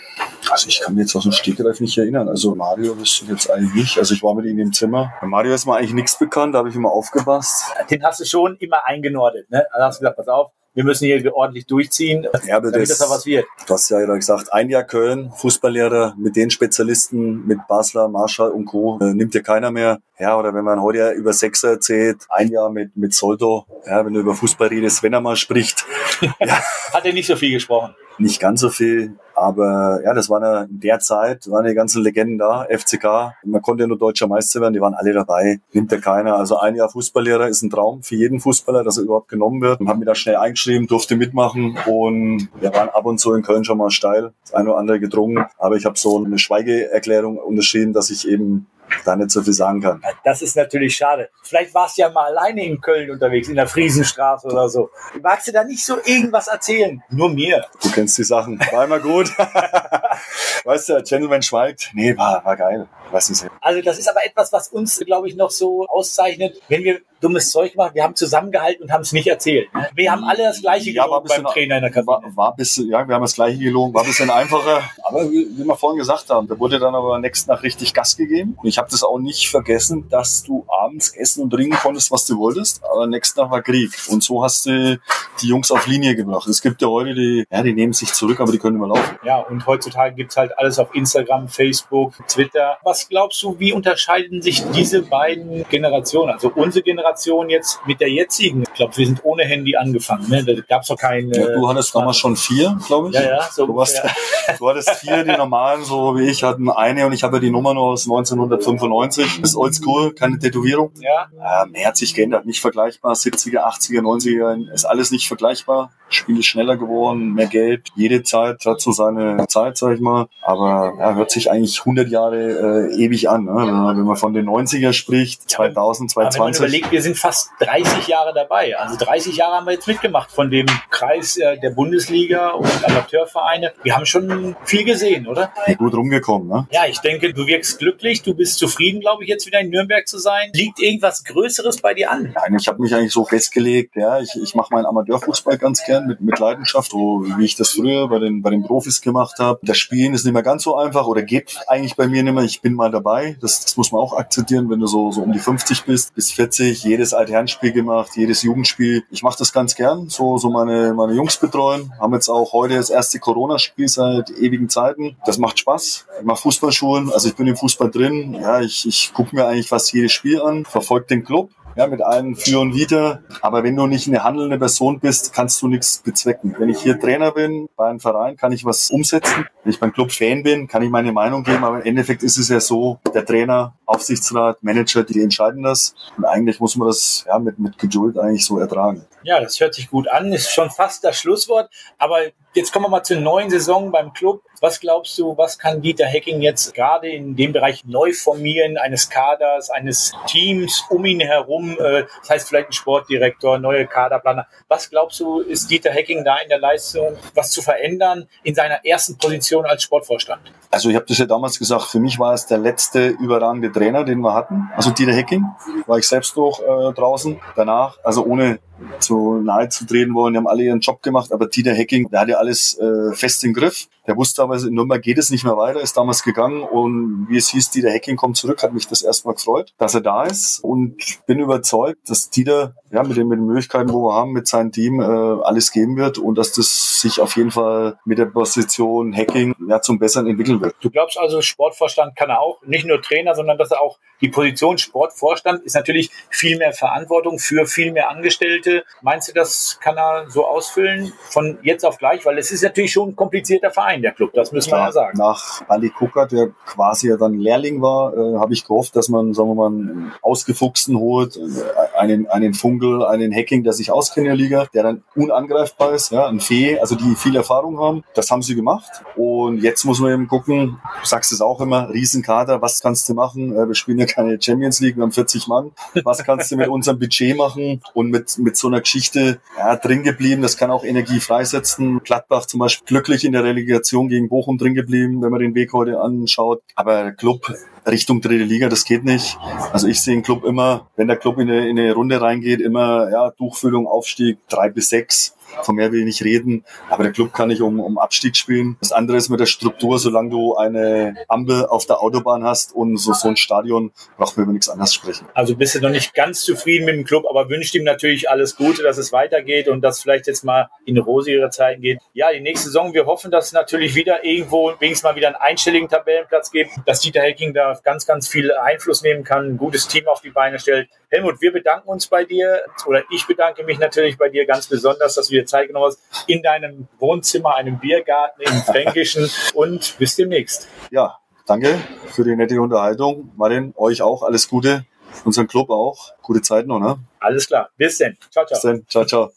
Also 0.49 0.67
ich 0.69 0.79
kann 0.81 0.95
mich 0.95 1.03
jetzt 1.03 1.15
aus 1.15 1.23
dem 1.23 1.31
Stegreif 1.31 1.79
nicht 1.79 1.97
erinnern. 1.97 2.27
Also 2.29 2.55
Mario 2.55 2.97
wüsste 2.97 3.25
ich 3.25 3.31
jetzt 3.31 3.49
eigentlich 3.49 3.73
nicht. 3.73 3.97
Also 3.97 4.13
ich 4.13 4.23
war 4.23 4.33
mit 4.33 4.45
ihm 4.45 4.59
im 4.59 4.73
Zimmer. 4.73 5.13
Bei 5.21 5.27
Mario 5.27 5.53
ist 5.53 5.65
mir 5.65 5.75
eigentlich 5.75 5.93
nichts 5.93 6.17
bekannt, 6.17 6.55
da 6.55 6.59
habe 6.59 6.69
ich 6.69 6.75
immer 6.75 6.91
aufgepasst. 6.91 7.65
Den 7.89 8.03
hast 8.03 8.19
du 8.19 8.25
schon 8.25 8.55
immer 8.57 8.85
eingenordet, 8.85 9.49
ne? 9.49 9.65
Also 9.71 9.85
hast 9.85 9.97
du 9.97 10.01
gesagt, 10.01 10.17
pass 10.17 10.27
auf, 10.27 10.51
wir 10.77 10.83
müssen 10.83 11.05
hier 11.05 11.35
ordentlich 11.35 11.65
durchziehen, 11.65 12.27
ja, 12.45 12.59
damit 12.59 12.75
das, 12.75 12.99
das 12.99 13.09
was 13.09 13.25
wird. 13.25 13.47
Du 13.65 13.73
hast 13.73 13.89
ja 13.89 14.05
gesagt, 14.05 14.53
ein 14.53 14.69
Jahr 14.69 14.83
Köln, 14.83 15.31
Fußballlehrer 15.35 16.13
mit 16.19 16.35
den 16.35 16.51
Spezialisten, 16.51 17.47
mit 17.47 17.57
Basler, 17.67 18.07
Marschall 18.07 18.51
und 18.51 18.65
Co. 18.65 18.99
Äh, 19.01 19.15
nimmt 19.15 19.33
dir 19.33 19.41
keiner 19.41 19.71
mehr. 19.71 19.97
Ja, 20.19 20.37
oder 20.37 20.53
wenn 20.53 20.63
man 20.63 20.79
heute 20.79 21.13
über 21.13 21.33
Sechser 21.33 21.71
erzählt, 21.71 22.17
ein 22.29 22.49
Jahr 22.49 22.69
mit, 22.69 22.95
mit 22.95 23.15
Soldo, 23.15 23.65
ja, 23.87 24.05
wenn 24.05 24.13
du 24.13 24.19
über 24.19 24.35
Fußball 24.35 24.67
redest, 24.67 25.01
wenn 25.01 25.13
er 25.13 25.21
mal 25.21 25.35
spricht. 25.35 25.83
ja. 26.21 26.61
Hat 26.93 27.03
er 27.05 27.13
nicht 27.13 27.25
so 27.25 27.35
viel 27.35 27.53
gesprochen? 27.53 27.95
Nicht 28.19 28.39
ganz 28.39 28.61
so 28.61 28.69
viel. 28.69 29.15
Aber 29.37 30.01
ja, 30.03 30.15
das 30.15 30.31
war 30.31 30.41
eine, 30.41 30.67
in 30.67 30.79
der 30.79 30.99
Zeit, 30.99 31.47
waren 31.51 31.63
die 31.63 31.75
ganzen 31.75 32.01
Legenden 32.01 32.39
da, 32.39 32.65
FCK. 32.71 33.35
Man 33.45 33.61
konnte 33.61 33.83
ja 33.83 33.87
nur 33.87 33.99
deutscher 33.99 34.27
Meister 34.27 34.61
werden, 34.61 34.73
die 34.73 34.81
waren 34.81 34.95
alle 34.95 35.13
dabei. 35.13 35.59
Nimmt 35.73 35.91
ja 35.91 35.99
keiner. 35.99 36.37
Also 36.37 36.57
ein 36.57 36.73
Jahr 36.73 36.89
Fußballlehrer 36.89 37.47
ist 37.47 37.61
ein 37.61 37.69
Traum 37.69 38.01
für 38.01 38.15
jeden 38.15 38.39
Fußballer, 38.39 38.83
dass 38.83 38.97
er 38.97 39.03
überhaupt 39.03 39.27
genommen 39.27 39.61
wird. 39.61 39.79
Haben 39.81 39.99
mich 39.99 40.07
da 40.07 40.15
schnell 40.15 40.37
eingeschrieben, 40.37 40.87
durfte 40.87 41.15
mitmachen 41.15 41.77
und 41.85 42.49
wir 42.59 42.73
waren 42.73 42.89
ab 42.89 43.05
und 43.05 43.19
zu 43.19 43.31
in 43.35 43.43
Köln 43.43 43.63
schon 43.63 43.77
mal 43.77 43.91
steil, 43.91 44.31
das 44.41 44.55
eine 44.55 44.71
oder 44.71 44.79
andere 44.79 44.99
gedrungen. 44.99 45.45
Aber 45.59 45.75
ich 45.75 45.85
habe 45.85 45.99
so 45.99 46.25
eine 46.25 46.39
Schweigeerklärung 46.39 47.37
unterschrieben, 47.37 47.93
dass 47.93 48.09
ich 48.09 48.27
eben 48.27 48.65
da 49.05 49.15
nicht 49.15 49.31
so 49.31 49.41
viel 49.41 49.53
sagen 49.53 49.81
kann. 49.81 50.01
Das 50.23 50.41
ist 50.41 50.55
natürlich 50.55 50.95
schade. 50.95 51.29
Vielleicht 51.43 51.73
warst 51.73 51.97
du 51.97 52.01
ja 52.01 52.09
mal 52.09 52.25
alleine 52.25 52.65
in 52.65 52.81
Köln 52.81 53.09
unterwegs, 53.11 53.47
in 53.47 53.55
der 53.55 53.67
Friesenstraße 53.67 54.47
oder 54.47 54.69
so. 54.69 54.89
Magst 55.21 55.47
du 55.47 55.51
da 55.51 55.63
nicht 55.63 55.85
so 55.85 55.97
irgendwas 56.03 56.47
erzählen? 56.47 57.01
Nur 57.09 57.29
mir. 57.29 57.65
Du 57.81 57.91
kennst 57.91 58.17
die 58.17 58.23
Sachen. 58.23 58.59
War 58.71 58.85
immer 58.85 58.99
gut. 58.99 59.31
weißt 60.63 60.89
du, 60.89 60.93
der 60.93 61.03
Gentleman 61.03 61.41
schweigt. 61.41 61.91
Nee, 61.93 62.17
war, 62.17 62.43
war 62.43 62.55
geil. 62.55 62.87
Weiß 63.11 63.29
nicht. 63.29 63.45
Also 63.61 63.81
das 63.81 63.99
ist 63.99 64.09
aber 64.09 64.25
etwas, 64.25 64.51
was 64.51 64.69
uns, 64.69 64.99
glaube 64.99 65.27
ich, 65.27 65.35
noch 65.35 65.51
so 65.51 65.85
auszeichnet, 65.87 66.61
wenn 66.67 66.83
wir 66.83 66.99
dummes 67.21 67.51
Zeug 67.51 67.75
machen. 67.75 67.95
Wir 67.95 68.03
haben 68.03 68.15
zusammengehalten 68.15 68.83
und 68.83 68.91
haben 68.91 69.01
es 69.01 69.11
nicht 69.11 69.27
erzählt. 69.27 69.69
Wir 69.95 70.11
haben 70.11 70.23
alle 70.23 70.43
das 70.43 70.61
Gleiche 70.61 70.91
ja, 70.91 71.05
gelogen 71.05 71.27
beim 71.27 71.45
Trainer 71.45 71.77
in 71.77 71.81
der 71.81 71.91
Kabine. 71.91 72.07
War, 72.07 72.35
war 72.35 72.55
bisschen, 72.55 72.89
ja, 72.89 73.07
wir 73.07 73.15
haben 73.15 73.23
das 73.23 73.33
Gleiche 73.33 73.57
gelogen, 73.57 73.93
war 73.93 74.03
ein 74.03 74.07
bisschen 74.07 74.29
einfacher. 74.29 74.83
Aber 75.03 75.29
wie, 75.31 75.47
wie 75.57 75.63
wir 75.63 75.75
vorhin 75.75 75.99
gesagt 75.99 76.29
haben, 76.29 76.47
da 76.47 76.59
wurde 76.59 76.79
dann 76.79 76.95
aber 76.95 77.17
nächsten 77.19 77.49
Tag 77.49 77.63
richtig 77.63 77.93
Gas 77.93 78.17
gegeben. 78.17 78.57
Und 78.61 78.67
ich 78.67 78.77
habe 78.77 78.89
das 78.89 79.03
auch 79.03 79.19
nicht 79.19 79.49
vergessen, 79.49 80.07
dass 80.09 80.43
du 80.43 80.65
abends 80.67 81.15
essen 81.15 81.43
und 81.43 81.49
trinken 81.49 81.77
konntest, 81.77 82.11
was 82.11 82.25
du 82.25 82.37
wolltest. 82.37 82.83
Aber 82.83 83.07
nächsten 83.07 83.39
Tag 83.39 83.51
war 83.51 83.61
Krieg. 83.61 83.91
Und 84.09 84.23
so 84.23 84.43
hast 84.43 84.65
du 84.67 84.99
die 85.41 85.47
Jungs 85.47 85.71
auf 85.71 85.87
Linie 85.87 86.15
gebracht. 86.15 86.47
Es 86.47 86.61
gibt 86.61 86.81
ja 86.81 86.87
heute, 86.87 87.13
die, 87.13 87.45
ja, 87.49 87.63
die 87.63 87.73
nehmen 87.73 87.93
sich 87.93 88.13
zurück, 88.13 88.39
aber 88.39 88.51
die 88.51 88.59
können 88.59 88.75
immer 88.75 88.87
laufen. 88.87 89.17
Ja, 89.23 89.39
und 89.39 89.65
heutzutage 89.65 90.15
gibt's 90.15 90.37
halt 90.37 90.57
alles 90.57 90.79
auf 90.79 90.93
Instagram, 90.93 91.47
Facebook, 91.47 92.13
Twitter. 92.27 92.77
Was 92.83 92.96
glaubst 93.09 93.41
du, 93.43 93.59
wie 93.59 93.73
unterscheiden 93.73 94.41
sich 94.41 94.63
diese 94.71 95.01
beiden 95.01 95.65
Generationen? 95.69 96.31
Also 96.33 96.51
unsere 96.55 96.83
Generation 96.83 97.49
jetzt 97.49 97.79
mit 97.85 97.99
der 97.99 98.09
jetzigen, 98.09 98.63
ich 98.63 98.73
glaube, 98.73 98.97
wir 98.97 99.05
sind 99.05 99.23
ohne 99.23 99.43
Handy 99.43 99.75
angefangen. 99.75 100.29
Ne? 100.29 100.43
Da 100.43 100.53
gab 100.67 100.81
es 100.81 100.87
doch 100.87 100.97
kein. 100.97 101.29
Ja, 101.31 101.47
du 101.47 101.67
hattest 101.67 101.93
damals 101.95 102.17
schon 102.17 102.35
vier, 102.35 102.77
glaube 102.87 103.09
ich. 103.09 103.15
Ja, 103.15 103.21
ja, 103.21 103.49
so. 103.51 103.65
Du, 103.65 103.79
hast, 103.79 104.01
du 104.59 104.69
hattest 104.69 104.89
vier, 104.91 105.23
die 105.23 105.37
normalen, 105.37 105.83
so 105.83 106.15
wie 106.17 106.29
ich, 106.29 106.43
hatten 106.43 106.69
eine 106.69 107.05
und 107.05 107.13
ich 107.13 107.23
habe 107.23 107.37
ja 107.37 107.41
die 107.41 107.51
Nummer 107.51 107.73
nur 107.73 107.83
aus 107.83 108.05
1995. 108.05 109.41
Das 109.41 109.51
ist 109.51 109.55
oldschool, 109.55 110.13
keine 110.13 110.39
Tätowierung. 110.39 110.91
Ja. 110.99 111.27
ja. 111.35 111.65
Mehr 111.65 111.87
hat 111.87 111.97
sich 111.97 112.13
geändert, 112.13 112.45
nicht 112.45 112.61
vergleichbar. 112.61 113.13
70er, 113.13 113.59
80er, 113.59 114.01
90er 114.01 114.71
ist 114.71 114.85
alles 114.85 115.11
nicht 115.11 115.27
vergleichbar. 115.27 115.91
Spiel 116.09 116.39
ist 116.39 116.45
schneller 116.45 116.77
geworden, 116.77 117.33
mehr 117.33 117.47
Geld. 117.47 117.89
Jede 117.95 118.23
Zeit 118.23 118.65
hat 118.65 118.79
so 118.79 118.91
seine 118.91 119.45
Zeit, 119.47 119.77
sag 119.77 119.95
ich 119.95 119.99
mal. 119.99 120.27
Aber 120.41 120.93
ja, 120.97 121.15
hört 121.15 121.31
sich 121.31 121.51
eigentlich 121.51 121.79
100 121.79 122.07
Jahre 122.07 122.86
äh, 122.86 122.86
ewig 122.91 123.29
an. 123.29 123.45
Ne? 123.45 123.53
Wenn 123.53 124.03
man 124.03 124.15
von 124.15 124.33
den 124.33 124.47
90er 124.47 124.93
spricht, 124.93 125.49
2000, 125.49 126.11
2020. 126.11 126.39
Aber 126.39 126.45
wenn 126.45 126.51
man 126.51 126.57
überlegt, 126.57 126.91
wir 126.91 127.01
sind 127.01 127.17
fast 127.17 127.49
30 127.59 128.07
Jahre 128.07 128.33
dabei. 128.33 128.77
Also 128.77 128.97
30 128.97 129.37
Jahre 129.37 129.57
haben 129.57 129.65
wir 129.65 129.73
jetzt 129.73 129.87
mitgemacht 129.87 130.31
von 130.31 130.49
dem 130.49 130.65
Kreis 130.89 131.37
äh, 131.37 131.57
der 131.59 131.71
Bundesliga 131.71 132.49
und 132.51 132.67
Amateurvereine. 132.85 133.73
Wir 133.83 133.95
haben 133.95 134.05
schon 134.05 134.55
viel 134.65 134.83
gesehen, 134.83 135.27
oder? 135.27 135.51
Ja, 135.67 135.73
gut 135.73 135.93
rumgekommen, 135.93 136.47
ne? 136.47 136.67
Ja, 136.71 136.85
ich 136.87 136.99
denke, 136.99 137.33
du 137.33 137.47
wirkst 137.47 137.79
glücklich, 137.79 138.21
du 138.21 138.33
bist 138.33 138.57
zufrieden, 138.57 139.01
glaube 139.01 139.23
ich, 139.23 139.29
jetzt 139.29 139.45
wieder 139.45 139.59
in 139.59 139.69
Nürnberg 139.69 140.07
zu 140.07 140.17
sein. 140.17 140.51
Liegt 140.53 140.79
irgendwas 140.79 141.23
Größeres 141.23 141.81
bei 141.81 141.93
dir 141.93 142.11
an? 142.11 142.33
Nein, 142.33 142.57
ich 142.59 142.67
habe 142.67 142.81
mich 142.81 142.93
eigentlich 142.93 143.13
so 143.13 143.25
festgelegt, 143.25 143.95
ja, 143.95 144.19
ich, 144.19 144.31
ich 144.41 144.55
mache 144.55 144.73
meinen 144.73 144.85
Amateurfußball 144.85 145.57
ganz 145.57 145.83
gern 145.85 146.07
mit, 146.07 146.21
mit 146.21 146.39
Leidenschaft, 146.39 146.91
so 146.91 147.23
wie 147.37 147.45
ich 147.45 147.55
das 147.55 147.71
früher 147.71 148.07
bei 148.07 148.19
den, 148.19 148.41
bei 148.41 148.49
den 148.49 148.63
Profis 148.63 149.01
gemacht 149.01 149.39
habe. 149.39 149.59
Das 149.63 149.77
Spielen 149.77 150.13
ist 150.13 150.25
nicht 150.25 150.33
mehr 150.33 150.43
ganz 150.43 150.63
so 150.63 150.75
einfach 150.75 151.07
oder 151.07 151.21
geht 151.21 151.57
eigentlich 151.67 151.95
bei 151.95 152.07
mir 152.07 152.23
nicht 152.23 152.33
mehr. 152.33 152.43
Ich 152.43 152.61
bin 152.61 152.73
mal 152.77 152.91
dabei. 152.91 153.37
Das, 153.41 153.59
das 153.61 153.75
muss 153.75 153.91
man 153.91 154.01
auch 154.01 154.13
akzeptieren, 154.13 154.69
wenn 154.69 154.79
du 154.79 154.87
so, 154.87 155.11
so 155.11 155.21
um 155.21 155.33
die 155.33 155.39
50 155.39 155.83
bist, 155.83 156.15
bis 156.15 156.31
40, 156.31 156.83
jedes 156.83 157.13
Altherrenspiel 157.13 157.71
gemacht, 157.71 158.11
jedes 158.15 158.43
Jugendspiel. 158.43 159.03
Ich 159.11 159.23
mache 159.23 159.37
das 159.37 159.51
ganz 159.51 159.75
gern, 159.75 160.09
so, 160.09 160.37
so 160.37 160.49
meine, 160.49 160.93
meine 160.93 161.13
Jungs 161.13 161.37
betreuen. 161.37 161.91
Haben 161.99 162.13
jetzt 162.13 162.29
auch 162.29 162.53
heute 162.53 162.75
das 162.75 162.89
erste 162.89 163.19
Corona-Spiel 163.19 163.87
seit 163.87 164.29
ewigen 164.29 164.69
Zeiten. 164.69 165.17
Das 165.25 165.37
macht 165.37 165.59
Spaß. 165.59 166.05
Ich 166.19 166.25
mache 166.25 166.41
Fußballschulen, 166.41 167.11
also 167.11 167.27
ich 167.27 167.35
bin 167.35 167.47
im 167.47 167.57
Fußball 167.57 167.91
drin. 167.91 168.33
Ja, 168.35 168.61
ich, 168.61 168.87
ich 168.87 169.13
gucke 169.13 169.35
mir 169.35 169.45
eigentlich 169.45 169.67
fast 169.67 169.91
jedes 169.91 170.11
Spiel 170.11 170.41
an, 170.41 170.65
verfolge 170.65 171.07
den 171.07 171.23
Club 171.23 171.49
ja, 171.77 171.87
mit 171.87 172.01
allen 172.01 172.35
Für 172.35 172.59
und 172.59 172.73
Wider. 172.73 173.21
Aber 173.41 173.63
wenn 173.63 173.75
du 173.75 173.85
nicht 173.85 174.07
eine 174.07 174.23
handelnde 174.23 174.57
Person 174.57 174.99
bist, 174.99 175.33
kannst 175.33 175.61
du 175.61 175.67
nichts 175.67 175.99
bezwecken. 175.99 176.55
Wenn 176.57 176.69
ich 176.69 176.79
hier 176.81 176.99
Trainer 176.99 177.31
bin 177.31 177.69
bei 177.75 177.87
einem 177.87 177.99
Verein, 177.99 178.35
kann 178.35 178.51
ich 178.51 178.65
was 178.65 178.89
umsetzen. 178.89 179.45
Wenn 179.63 179.71
ich 179.71 179.79
beim 179.79 179.93
Club 179.93 180.11
Fan 180.11 180.41
bin, 180.41 180.67
kann 180.67 180.81
ich 180.81 180.89
meine 180.89 181.11
Meinung 181.11 181.43
geben. 181.43 181.63
Aber 181.63 181.81
im 181.81 181.85
Endeffekt 181.85 182.23
ist 182.23 182.37
es 182.37 182.49
ja 182.49 182.59
so, 182.59 182.99
der 183.13 183.25
Trainer, 183.25 183.75
Aufsichtsrat, 183.85 184.63
Manager, 184.63 185.03
die 185.03 185.21
entscheiden 185.21 185.61
das. 185.61 185.93
Und 186.17 186.25
eigentlich 186.25 186.59
muss 186.59 186.75
man 186.75 186.87
das 186.87 187.25
ja, 187.27 187.37
mit, 187.37 187.59
mit 187.59 187.77
Geduld 187.77 188.17
eigentlich 188.17 188.45
so 188.45 188.57
ertragen. 188.57 189.05
Ja, 189.23 189.39
das 189.39 189.59
hört 189.59 189.73
sich 189.73 189.89
gut 189.89 190.07
an, 190.07 190.31
ist 190.31 190.51
schon 190.51 190.69
fast 190.69 191.03
das 191.03 191.17
Schlusswort. 191.17 191.69
Aber 191.97 192.19
jetzt 192.53 192.71
kommen 192.71 192.85
wir 192.85 192.89
mal 192.89 193.03
zur 193.03 193.17
neuen 193.17 193.49
Saison 193.49 193.91
beim 193.91 194.13
Club. 194.13 194.41
Was 194.61 194.79
glaubst 194.79 195.17
du, 195.19 195.37
was 195.37 195.59
kann 195.59 195.81
Dieter 195.81 196.05
Hecking 196.05 196.41
jetzt 196.41 196.73
gerade 196.73 197.09
in 197.09 197.35
dem 197.35 197.53
Bereich 197.53 197.85
neu 197.85 198.13
formieren, 198.13 198.77
eines 198.77 199.09
Kaders, 199.09 199.69
eines 199.69 200.13
Teams 200.27 200.83
um 200.89 201.05
ihn 201.05 201.19
herum? 201.19 201.77
Äh, 201.79 202.05
das 202.21 202.29
heißt 202.29 202.47
vielleicht 202.47 202.69
ein 202.69 202.73
Sportdirektor, 202.73 203.59
neue 203.59 203.85
Kaderplaner. 203.85 204.47
Was 204.67 204.89
glaubst 204.89 205.19
du, 205.19 205.41
ist 205.41 205.69
Dieter 205.69 205.91
Hecking 205.91 206.23
da 206.23 206.37
in 206.37 206.49
der 206.49 206.59
Leistung, 206.59 207.17
was 207.35 207.51
zu 207.51 207.61
verändern 207.61 208.27
in 208.43 208.55
seiner 208.55 208.83
ersten 208.85 209.17
Position 209.17 209.65
als 209.65 209.83
Sportvorstand? 209.83 210.41
Also 210.71 210.89
ich 210.89 210.95
habe 210.95 211.05
das 211.05 211.17
ja 211.17 211.25
damals 211.25 211.59
gesagt, 211.59 211.83
für 211.83 211.99
mich 211.99 212.19
war 212.19 212.33
es 212.33 212.45
der 212.45 212.57
letzte 212.57 213.07
überragende 213.09 213.71
Trainer, 213.71 214.03
den 214.03 214.19
wir 214.19 214.33
hatten. 214.33 214.69
Also 214.75 214.91
Dieter 214.91 215.13
Hecking, 215.13 215.43
war 215.85 215.97
ich 215.97 216.07
selbst 216.07 216.35
noch 216.35 216.59
äh, 216.59 216.93
draußen. 216.93 217.39
Danach, 217.55 217.97
also 218.03 218.25
ohne 218.25 218.59
zu 218.99 219.41
nahe 219.41 219.69
zu 219.69 219.85
treten 219.85 220.13
wollen, 220.13 220.33
die 220.33 220.37
haben 220.37 220.47
alle 220.47 220.63
ihren 220.63 220.79
Job 220.79 221.01
gemacht, 221.01 221.31
aber 221.31 221.47
Dieter 221.47 221.73
Hecking, 221.73 222.09
der 222.09 222.21
hatte 222.21 222.37
alles 222.37 222.77
äh, 222.77 223.13
fest 223.13 223.43
im 223.43 223.53
Griff. 223.53 223.87
Der 224.07 224.15
wusste 224.15 224.41
aber, 224.41 224.55
in 224.55 224.73
Nürnberg 224.73 225.01
geht 225.01 225.17
es 225.17 225.29
nicht 225.29 225.43
mehr 225.43 225.57
weiter, 225.57 225.81
ist 225.81 225.97
damals 225.97 226.23
gegangen 226.23 226.63
und 226.63 227.27
wie 227.29 227.37
es 227.37 227.49
hieß, 227.49 227.71
Dieter 227.71 227.89
Hecking 227.89 228.15
kommt 228.15 228.37
zurück, 228.37 228.63
hat 228.63 228.73
mich 228.73 228.87
das 228.87 229.01
erstmal 229.01 229.35
gefreut, 229.35 229.73
dass 229.77 229.95
er 229.95 230.01
da 230.01 230.23
ist 230.23 230.59
und 230.63 230.95
bin 231.25 231.39
überzeugt, 231.39 232.09
dass 232.09 232.29
Dieter 232.29 232.75
ja, 232.89 233.03
mit, 233.03 233.17
den, 233.17 233.27
mit 233.27 233.37
den 233.37 233.45
Möglichkeiten, 233.45 233.91
wo 233.91 234.07
wir 234.07 234.13
haben, 234.13 234.31
mit 234.31 234.47
seinem 234.47 234.71
Team 234.71 235.01
äh, 235.01 235.03
alles 235.03 235.71
geben 235.71 235.97
wird 235.97 236.17
und 236.19 236.37
dass 236.37 236.53
das 236.53 237.01
sich 237.01 237.19
auf 237.19 237.35
jeden 237.35 237.51
Fall 237.51 237.99
mit 238.05 238.17
der 238.17 238.27
Position 238.27 239.13
Hacking 239.13 239.55
ja, 239.67 239.81
zum 239.81 239.99
Besseren 239.99 240.27
entwickeln 240.27 240.61
wird. 240.61 240.75
Du 240.81 240.89
glaubst 240.89 241.17
also, 241.19 241.41
Sportvorstand 241.41 242.15
kann 242.15 242.29
er 242.29 242.39
auch, 242.39 242.61
nicht 242.65 242.85
nur 242.85 243.01
Trainer, 243.01 243.35
sondern 243.35 243.57
dass 243.57 243.71
er 243.71 243.81
auch 243.81 243.99
die 244.21 244.29
Position 244.29 244.77
Sportvorstand 244.77 245.63
ist 245.63 245.75
natürlich 245.75 246.09
viel 246.29 246.57
mehr 246.57 246.73
Verantwortung 246.73 247.39
für 247.39 247.67
viel 247.67 247.91
mehr 247.91 248.09
Angestellte. 248.09 248.66
Meinst 249.01 249.29
du, 249.29 249.33
das 249.33 249.79
kann 249.81 249.97
er 249.97 250.29
so 250.29 250.45
ausfüllen 250.45 251.13
von 251.29 251.57
jetzt 251.63 251.85
auf 251.85 251.97
gleich? 251.97 252.25
Weil 252.25 252.37
es 252.37 252.51
ist 252.51 252.63
natürlich 252.63 252.91
schon 252.91 253.09
ein 253.09 253.15
komplizierter 253.15 253.71
Verein, 253.71 254.01
der 254.01 254.11
Club, 254.11 254.33
das 254.33 254.51
müssen 254.51 254.71
wir 254.71 254.79
ja 254.79 254.91
sagen. 254.91 255.17
Nach 255.17 255.61
Ali 255.67 255.89
Kucker, 255.89 256.25
der 256.27 256.49
quasi 256.65 257.09
ja 257.09 257.17
dann 257.17 257.33
Lehrling 257.33 257.81
war, 257.81 258.13
äh, 258.13 258.37
habe 258.37 258.53
ich 258.53 258.65
gehofft, 258.65 258.95
dass 258.95 259.09
man, 259.09 259.33
sagen 259.33 259.49
wir 259.49 259.55
mal, 259.55 259.67
einen 259.67 260.13
Ausgefuchsten 260.21 260.97
holt, 260.97 261.37
äh, 261.37 261.97
einen, 261.97 262.27
einen 262.27 262.53
Funkel, 262.53 263.05
einen 263.05 263.33
Hacking, 263.33 263.63
der 263.63 263.73
sich 263.73 263.91
auskennt 263.91 264.27
in 264.27 264.29
der 264.29 264.35
Liga, 264.35 264.67
der 264.73 264.83
dann 264.83 265.03
unangreifbar 265.15 265.93
ist, 265.93 266.11
ja, 266.11 266.27
ein 266.27 266.39
Fee, 266.39 266.79
also 266.79 266.95
die 266.95 267.15
viel 267.15 267.35
Erfahrung 267.35 267.79
haben. 267.79 268.03
Das 268.13 268.29
haben 268.31 268.41
sie 268.41 268.55
gemacht. 268.55 268.89
Und 269.15 269.61
jetzt 269.61 269.85
muss 269.85 269.99
man 269.99 270.11
eben 270.11 270.27
gucken, 270.27 270.79
du 271.01 271.07
sagst 271.07 271.31
es 271.31 271.41
auch 271.41 271.61
immer, 271.61 271.89
Riesenkader, 271.89 272.61
was 272.61 272.81
kannst 272.81 273.07
du 273.09 273.13
machen? 273.13 273.55
Äh, 273.55 273.67
wir 273.67 273.75
spielen 273.75 273.99
ja 273.99 274.05
keine 274.05 274.41
Champions 274.41 274.79
League, 274.79 274.97
wir 274.97 275.03
haben 275.03 275.11
40 275.11 275.47
Mann. 275.47 275.71
Was 276.03 276.23
kannst 276.23 276.51
du 276.51 276.57
mit 276.57 276.67
unserem 276.67 276.99
Budget 276.99 277.37
machen? 277.37 277.81
Und 277.93 278.09
mit, 278.09 278.37
mit 278.37 278.56
so 278.57 278.67
einer 278.67 278.81
Geschichte 278.81 279.39
ja, 279.57 279.75
drin 279.75 280.03
geblieben, 280.03 280.41
das 280.41 280.57
kann 280.57 280.71
auch 280.71 280.83
Energie 280.83 281.19
freisetzen. 281.19 282.01
Gladbach 282.03 282.45
zum 282.45 282.59
Beispiel 282.59 282.85
glücklich 282.85 283.25
in 283.25 283.31
der 283.31 283.43
Relegation 283.43 284.09
gegen 284.09 284.29
Bochum 284.29 284.57
drin 284.57 284.73
geblieben, 284.73 285.21
wenn 285.21 285.31
man 285.31 285.39
den 285.39 285.55
Weg 285.55 285.73
heute 285.73 285.99
anschaut. 285.99 286.61
Aber 286.75 287.11
Club 287.11 287.53
Richtung 287.87 288.19
dritte 288.21 288.43
Liga, 288.43 288.67
das 288.67 288.83
geht 288.83 289.05
nicht. 289.05 289.37
Also 289.71 289.87
ich 289.87 290.01
sehe 290.01 290.15
den 290.15 290.23
Club 290.23 290.43
immer, 290.43 290.87
wenn 290.97 291.07
der 291.07 291.17
Club 291.17 291.39
in 291.39 291.49
eine, 291.49 291.69
in 291.69 291.79
eine 291.79 291.93
Runde 291.93 292.21
reingeht, 292.21 292.59
immer 292.59 293.09
ja, 293.09 293.31
Durchfüllung, 293.31 293.87
Aufstieg, 293.87 294.39
drei 294.49 294.69
bis 294.69 294.89
sechs. 294.89 295.36
Von 295.63 295.75
mehr 295.75 295.91
will 295.91 295.99
ich 295.99 296.05
nicht 296.05 296.23
reden. 296.23 296.63
Aber 296.89 297.03
der 297.03 297.11
Club 297.11 297.33
kann 297.33 297.49
nicht 297.49 297.61
um, 297.61 297.79
um 297.79 297.97
Abstieg 297.97 298.35
spielen. 298.35 298.77
Das 298.79 298.91
andere 298.91 299.17
ist 299.17 299.29
mit 299.29 299.39
der 299.39 299.45
Struktur, 299.45 299.99
solange 299.99 300.29
du 300.29 300.55
eine 300.55 301.15
Ampel 301.27 301.65
auf 301.65 301.85
der 301.85 302.01
Autobahn 302.01 302.43
hast 302.43 302.75
und 302.75 302.97
so, 302.97 303.13
so 303.13 303.27
ein 303.27 303.37
Stadion, 303.37 303.91
braucht 304.17 304.37
man 304.37 304.45
über 304.45 304.53
nichts 304.53 304.69
anderes 304.69 304.93
sprechen. 304.93 305.27
Also 305.33 305.55
bist 305.55 305.75
du 305.75 305.81
noch 305.81 305.89
nicht 305.89 306.13
ganz 306.13 306.41
zufrieden 306.41 306.85
mit 306.85 306.95
dem 306.95 307.05
Club, 307.05 307.25
aber 307.29 307.49
wünscht 307.49 307.75
ihm 307.75 307.83
natürlich 307.83 308.29
alles 308.29 308.55
Gute, 308.55 308.83
dass 308.83 308.97
es 308.97 309.11
weitergeht 309.11 309.67
und 309.67 309.81
dass 309.81 310.01
vielleicht 310.01 310.27
jetzt 310.27 310.43
mal 310.43 310.69
in 310.85 310.97
rosigere 310.97 311.49
Zeiten 311.49 311.81
geht. 311.81 311.99
Ja, 312.13 312.31
die 312.31 312.39
nächste 312.39 312.67
Saison, 312.67 312.93
wir 312.93 313.05
hoffen, 313.05 313.31
dass 313.31 313.47
es 313.47 313.53
natürlich 313.53 313.95
wieder 313.95 314.23
irgendwo 314.23 314.73
wenigstens 314.79 315.03
mal 315.03 315.15
wieder 315.15 315.27
einen 315.27 315.35
einstelligen 315.35 315.89
Tabellenplatz 315.89 316.51
gibt, 316.51 316.71
dass 316.85 317.01
Dieter 317.01 317.21
Hecking 317.21 317.53
da 317.53 317.79
ganz, 317.83 318.05
ganz 318.05 318.27
viel 318.27 318.51
Einfluss 318.51 319.01
nehmen 319.01 319.23
kann, 319.23 319.47
ein 319.47 319.57
gutes 319.57 319.87
Team 319.87 320.07
auf 320.07 320.21
die 320.21 320.29
Beine 320.29 320.59
stellt. 320.59 320.89
Helmut, 321.09 321.41
wir 321.41 321.53
bedanken 321.53 321.87
uns 321.89 322.07
bei 322.07 322.25
dir 322.25 322.61
oder 322.85 323.03
ich 323.11 323.25
bedanke 323.27 323.63
mich 323.63 323.79
natürlich 323.79 324.17
bei 324.17 324.29
dir 324.29 324.45
ganz 324.45 324.67
besonders, 324.67 325.15
dass 325.15 325.29
du 325.29 325.35
dir 325.47 325.51
Zeit 325.51 325.67
genommen 325.67 325.87
hast 325.87 325.99
in 326.27 326.41
deinem 326.43 326.87
Wohnzimmer, 326.99 327.55
einem 327.55 327.79
Biergarten 327.79 328.41
im 328.41 328.61
Fränkischen 328.61 329.29
und 329.53 329.95
bis 329.97 330.15
demnächst. 330.15 330.67
Ja, 330.91 331.17
danke 331.45 331.79
für 332.07 332.23
die 332.23 332.35
nette 332.35 332.61
Unterhaltung. 332.61 333.31
Martin, 333.35 333.73
euch 333.77 334.01
auch 334.01 334.23
alles 334.23 334.47
Gute, 334.47 334.85
unseren 335.25 335.47
Club 335.47 335.69
auch. 335.69 336.13
Gute 336.21 336.41
Zeit 336.41 336.67
noch, 336.67 336.79
ne? 336.79 336.97
Alles 337.19 337.47
klar. 337.47 337.69
Bis 337.77 337.97
denn. 337.97 338.17
Ciao, 338.31 338.45
ciao. 338.45 338.55
Bis 338.55 338.61
denn. 338.61 338.87
Ciao, 338.87 339.05
ciao. 339.05 339.31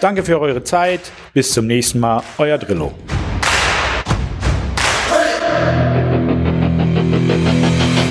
Danke 0.00 0.22
für 0.22 0.40
eure 0.40 0.62
Zeit. 0.62 1.00
Bis 1.32 1.52
zum 1.52 1.66
nächsten 1.66 1.98
Mal. 1.98 2.22
Euer 2.38 2.58
Drillo. 2.58 2.92